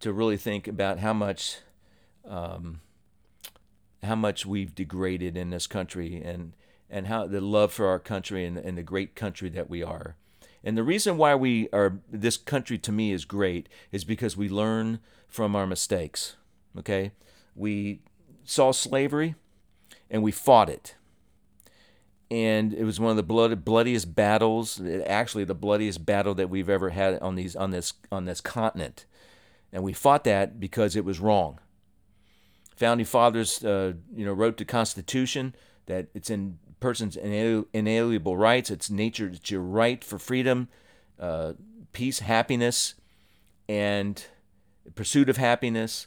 to 0.00 0.12
really 0.12 0.36
think 0.36 0.68
about 0.68 0.98
how 0.98 1.14
much 1.14 1.60
um, 2.28 2.82
how 4.02 4.14
much 4.14 4.44
we've 4.44 4.74
degraded 4.74 5.38
in 5.38 5.48
this 5.48 5.66
country 5.66 6.22
and 6.22 6.52
and 6.90 7.06
how 7.06 7.26
the 7.26 7.40
love 7.40 7.72
for 7.72 7.86
our 7.86 7.98
country 7.98 8.44
and, 8.44 8.58
and 8.58 8.76
the 8.76 8.82
great 8.82 9.14
country 9.14 9.48
that 9.48 9.70
we 9.70 9.82
are. 9.82 10.16
And 10.62 10.76
the 10.76 10.82
reason 10.82 11.16
why 11.16 11.34
we 11.34 11.68
are 11.72 12.00
this 12.10 12.36
country 12.36 12.78
to 12.78 12.92
me 12.92 13.12
is 13.12 13.24
great 13.24 13.68
is 13.92 14.04
because 14.04 14.36
we 14.36 14.48
learn 14.48 15.00
from 15.28 15.56
our 15.56 15.66
mistakes. 15.66 16.36
Okay? 16.78 17.12
We 17.54 18.00
saw 18.44 18.72
slavery 18.72 19.36
and 20.10 20.22
we 20.22 20.32
fought 20.32 20.68
it. 20.68 20.96
And 22.30 22.72
it 22.72 22.84
was 22.84 23.00
one 23.00 23.10
of 23.10 23.16
the 23.16 23.22
blood, 23.24 23.64
bloodiest 23.64 24.14
battles, 24.14 24.80
actually 25.06 25.44
the 25.44 25.54
bloodiest 25.54 26.06
battle 26.06 26.34
that 26.34 26.48
we've 26.48 26.68
ever 26.68 26.90
had 26.90 27.18
on 27.20 27.34
these 27.34 27.56
on 27.56 27.70
this 27.70 27.94
on 28.12 28.24
this 28.24 28.40
continent. 28.40 29.04
And 29.72 29.82
we 29.82 29.92
fought 29.92 30.24
that 30.24 30.60
because 30.60 30.94
it 30.94 31.04
was 31.04 31.18
wrong. 31.18 31.58
Founding 32.76 33.06
fathers, 33.06 33.64
uh, 33.64 33.94
you 34.14 34.24
know, 34.24 34.32
wrote 34.32 34.58
the 34.58 34.64
Constitution 34.64 35.54
that 35.86 36.06
it's 36.14 36.30
in 36.30 36.58
person's 36.80 37.16
inalienable 37.16 38.36
rights. 38.36 38.70
It's 38.70 38.90
nature. 38.90 39.28
It's 39.28 39.50
your 39.50 39.60
right 39.60 40.02
for 40.02 40.18
freedom, 40.18 40.68
uh, 41.18 41.52
peace, 41.92 42.20
happiness, 42.20 42.94
and 43.68 44.24
pursuit 44.94 45.28
of 45.28 45.36
happiness. 45.36 46.06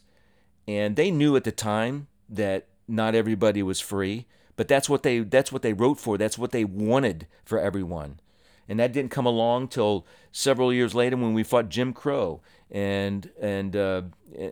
And 0.68 0.96
they 0.96 1.12
knew 1.12 1.36
at 1.36 1.44
the 1.44 1.52
time 1.52 2.08
that 2.30 2.68
not 2.88 3.16
everybody 3.16 3.64
was 3.64 3.80
free, 3.80 4.26
but 4.56 4.68
that's 4.68 4.90
what 4.90 5.04
they 5.04 5.20
that's 5.20 5.52
what 5.52 5.62
they 5.62 5.74
wrote 5.74 6.00
for. 6.00 6.18
That's 6.18 6.38
what 6.38 6.52
they 6.52 6.66
wanted 6.66 7.28
for 7.46 7.60
everyone. 7.60 8.20
And 8.68 8.80
that 8.80 8.94
didn't 8.94 9.12
come 9.12 9.26
along 9.26 9.70
till 9.70 10.06
several 10.32 10.74
years 10.74 10.96
later 10.96 11.18
when 11.18 11.34
we 11.34 11.44
fought 11.44 11.70
Jim 11.70 11.94
Crow 11.94 12.42
and 12.72 13.30
and 13.40 13.76
uh, 13.76 14.04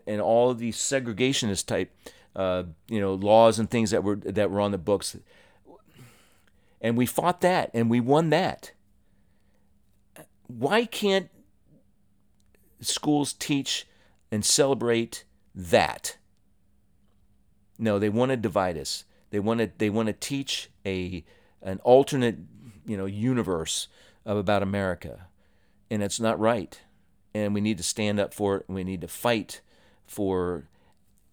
and 0.05 0.21
all 0.21 0.49
of 0.49 0.59
these 0.59 0.77
segregationist 0.77 1.65
type 1.65 1.95
uh, 2.35 2.63
you 2.87 2.99
know 2.99 3.13
laws 3.13 3.59
and 3.59 3.69
things 3.69 3.91
that 3.91 4.03
were 4.03 4.15
that 4.15 4.51
were 4.51 4.61
on 4.61 4.71
the 4.71 4.77
books 4.77 5.17
and 6.81 6.97
we 6.97 7.05
fought 7.05 7.41
that 7.41 7.69
and 7.73 7.89
we 7.89 7.99
won 7.99 8.31
that. 8.31 8.71
Why 10.47 10.85
can't 10.85 11.29
schools 12.81 13.33
teach 13.33 13.87
and 14.31 14.43
celebrate 14.43 15.23
that? 15.53 16.17
No, 17.77 17.99
they 17.99 18.09
want 18.09 18.31
to 18.31 18.37
divide 18.37 18.77
us. 18.77 19.05
They 19.29 19.39
want 19.39 19.59
to 19.59 19.71
they 19.77 19.89
want 19.89 20.07
to 20.07 20.13
teach 20.13 20.69
a 20.85 21.23
an 21.61 21.79
alternate, 21.83 22.37
you 22.85 22.97
know, 22.97 23.05
universe 23.05 23.87
of 24.25 24.37
about 24.37 24.63
America. 24.63 25.27
And 25.89 26.03
it's 26.03 26.19
not 26.19 26.39
right. 26.39 26.79
And 27.33 27.53
we 27.53 27.61
need 27.61 27.77
to 27.77 27.83
stand 27.83 28.19
up 28.19 28.33
for 28.33 28.57
it. 28.57 28.65
We 28.67 28.83
need 28.83 29.01
to 29.01 29.07
fight 29.07 29.61
for 30.05 30.67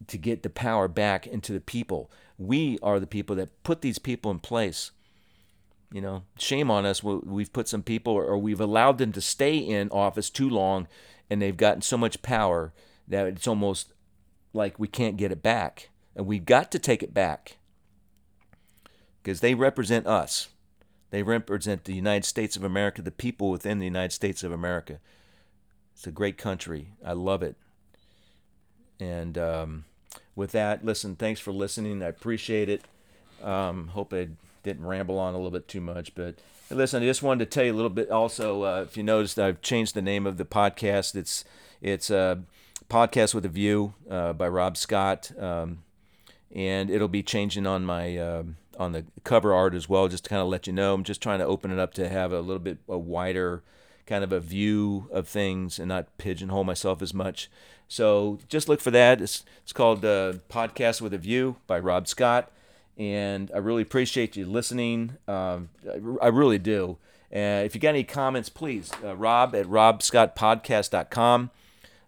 to 0.07 0.16
get 0.16 0.42
the 0.42 0.51
power 0.51 0.86
back 0.86 1.26
into 1.26 1.53
the 1.53 1.61
people. 1.61 2.11
We 2.38 2.78
are 2.82 3.01
the 3.01 3.07
people 3.07 3.34
that 3.36 3.62
put 3.64 3.80
these 3.80 3.99
people 3.99 4.30
in 4.30 4.38
place 4.38 4.92
you 5.93 6.01
know, 6.01 6.24
shame 6.39 6.70
on 6.70 6.84
us. 6.84 7.03
We've 7.03 7.53
put 7.53 7.68
some 7.68 7.82
people 7.82 8.12
or 8.12 8.36
we've 8.36 8.61
allowed 8.61 8.99
them 8.99 9.12
to 9.12 9.20
stay 9.20 9.57
in 9.57 9.91
office 9.91 10.30
too 10.30 10.49
long 10.49 10.86
and 11.30 11.41
they've 11.41 11.57
gotten 11.57 11.82
so 11.82 11.97
much 11.97 12.22
power 12.22 12.72
that 13.07 13.26
it's 13.26 13.47
almost 13.47 13.93
like 14.53 14.78
we 14.78 14.89
can't 14.89 15.16
get 15.16 15.32
it 15.32 15.43
back. 15.43 15.91
And 16.14 16.26
we've 16.26 16.45
got 16.45 16.70
to 16.72 16.78
take 16.78 17.03
it 17.03 17.14
back 17.14 17.57
because 19.22 19.41
they 19.41 19.55
represent 19.55 20.07
us. 20.07 20.49
They 21.11 21.22
represent 21.22 21.84
the 21.84 21.95
United 21.95 22.26
States 22.26 22.57
of 22.57 22.64
America, 22.64 23.01
the 23.01 23.11
people 23.11 23.51
within 23.51 23.78
the 23.78 23.86
United 23.86 24.12
States 24.12 24.43
of 24.43 24.53
America. 24.53 25.01
It's 25.95 26.07
a 26.07 26.12
great 26.12 26.36
country. 26.36 26.93
I 27.05 27.12
love 27.12 27.43
it. 27.43 27.57
And 29.01 29.39
um, 29.39 29.84
with 30.34 30.53
that, 30.53 30.84
listen, 30.84 31.16
thanks 31.16 31.41
for 31.41 31.53
listening. 31.53 32.03
I 32.03 32.07
appreciate 32.07 32.68
it. 32.68 32.84
Um, 33.43 33.89
hope 33.89 34.12
I 34.12 34.28
didn't 34.62 34.86
ramble 34.86 35.18
on 35.18 35.34
a 35.34 35.36
little 35.36 35.50
bit 35.50 35.68
too 35.68 35.80
much, 35.80 36.14
but 36.14 36.36
listen, 36.70 37.02
I 37.02 37.06
just 37.06 37.22
wanted 37.22 37.44
to 37.44 37.54
tell 37.54 37.64
you 37.64 37.72
a 37.72 37.76
little 37.76 37.90
bit. 37.90 38.11
Also, 38.11 38.62
uh, 38.62 38.84
if 38.86 38.96
you 38.96 39.02
noticed, 39.02 39.38
I've 39.38 39.62
changed 39.62 39.94
the 39.94 40.02
name 40.02 40.26
of 40.26 40.36
the 40.36 40.44
podcast. 40.44 41.14
It's 41.14 41.44
it's 41.80 42.11
a 42.11 42.18
uh, 42.18 42.36
podcast 42.90 43.34
with 43.34 43.44
a 43.44 43.48
view 43.48 43.94
uh, 44.11 44.32
by 44.32 44.48
Rob 44.48 44.76
Scott, 44.76 45.30
um, 45.38 45.78
and 46.54 46.90
it'll 46.90 47.09
be 47.09 47.22
changing 47.22 47.66
on 47.66 47.84
my 47.84 48.16
uh, 48.16 48.42
on 48.78 48.92
the 48.92 49.04
cover 49.24 49.54
art 49.54 49.74
as 49.74 49.88
well. 49.88 50.09
Just 50.09 50.24
to 50.24 50.30
kind 50.30 50.42
of 50.42 50.48
let 50.48 50.66
you 50.66 50.72
know, 50.72 50.94
I'm 50.94 51.04
just 51.04 51.22
trying 51.22 51.38
to 51.38 51.46
open 51.46 51.70
it 51.70 51.78
up 51.78 51.94
to 51.94 52.09
have 52.09 52.32
a 52.32 52.40
little 52.40 52.59
bit 52.59 52.78
a 52.88 52.98
wider 52.98 53.62
kind 54.06 54.24
of 54.24 54.32
a 54.32 54.40
view 54.40 55.06
of 55.12 55.28
things 55.28 55.78
and 55.78 55.88
not 55.88 56.16
pigeonhole 56.16 56.64
myself 56.64 57.02
as 57.02 57.12
much. 57.12 57.50
So 57.88 58.38
just 58.48 58.68
look 58.68 58.80
for 58.80 58.90
that. 58.90 59.20
It's, 59.20 59.44
it's 59.62 59.72
called 59.72 60.02
uh, 60.02 60.34
Podcast 60.48 61.02
with 61.02 61.12
a 61.12 61.18
View 61.18 61.56
by 61.66 61.78
Rob 61.78 62.09
Scott. 62.09 62.50
And 62.99 63.51
I 63.55 63.59
really 63.59 63.82
appreciate 63.82 64.36
you 64.36 64.44
listening. 64.44 65.16
Um, 65.28 65.70
I, 65.88 66.26
I, 66.26 66.28
really 66.28 66.59
do. 66.59 66.99
Uh, 67.32 67.62
if 67.64 67.74
you 67.74 67.80
got 67.80 67.90
any 67.90 68.03
comments, 68.03 68.49
please, 68.49 68.90
uh, 69.05 69.16
rob 69.16 69.55
at 69.55 69.66
robscottpodcast.com. 69.66 71.51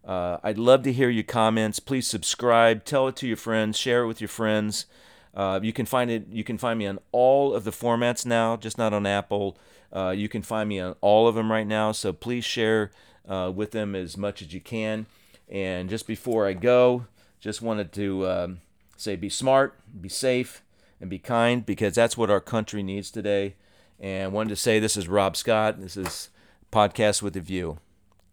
Uh, 0.05 0.39
I'd 0.43 0.59
love 0.59 0.83
to 0.83 0.93
hear 0.93 1.09
your 1.09 1.25
comments. 1.25 1.79
Please 1.79 2.09
subscribe, 2.09 2.85
tell 2.85 3.07
it 3.07 3.15
to 3.17 3.29
your 3.29 3.37
friends, 3.37 3.79
share 3.79 4.03
it 4.03 4.07
with 4.09 4.21
your 4.21 4.29
friends. 4.29 4.87
Uh, 5.33 5.61
you 5.63 5.73
can 5.73 5.87
find 5.87 6.11
it. 6.11 6.27
You 6.33 6.43
can 6.43 6.59
find 6.59 6.79
me 6.79 6.87
on 6.87 6.99
all 7.13 7.55
of 7.55 7.63
the 7.63 7.71
formats 7.71 8.27
now, 8.27 8.57
just 8.57 8.77
not 8.77 8.93
on 8.93 9.07
Apple. 9.07 9.57
Uh, 9.93 10.11
you 10.11 10.29
can 10.29 10.43
find 10.43 10.69
me 10.69 10.81
on 10.81 10.97
all 11.01 11.29
of 11.29 11.37
them 11.37 11.53
right 11.53 11.67
now. 11.67 11.93
So 11.93 12.13
please 12.13 12.45
share 12.45 12.91
uh, 13.29 13.53
with 13.55 13.71
them 13.71 13.95
as 13.95 14.17
much 14.17 14.43
as 14.43 14.53
you 14.53 14.61
can. 14.61 15.07
And 15.49 15.89
just 15.89 16.07
before 16.07 16.47
I 16.47 16.53
go, 16.53 17.07
just 17.41 17.63
wanted 17.63 17.93
to 17.93 18.29
um, 18.29 18.61
say 18.97 19.17
be 19.17 19.29
smart, 19.29 19.79
be 20.01 20.09
safe, 20.09 20.63
and 21.01 21.09
be 21.09 21.19
kind 21.19 21.65
because 21.65 21.95
that's 21.95 22.17
what 22.17 22.31
our 22.31 22.41
country 22.41 22.83
needs 22.83 23.11
today. 23.11 23.55
And 23.99 24.25
I 24.25 24.29
wanted 24.29 24.51
to 24.51 24.57
say 24.57 24.79
this 24.79 24.97
is 24.97 25.09
Rob 25.09 25.37
Scott. 25.37 25.81
This 25.81 25.97
is 25.97 26.31
Podcast 26.73 27.23
with 27.23 27.37
a 27.37 27.41
View. 27.41 27.79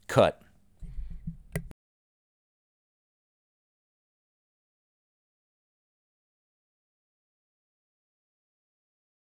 Cut. 0.08 0.42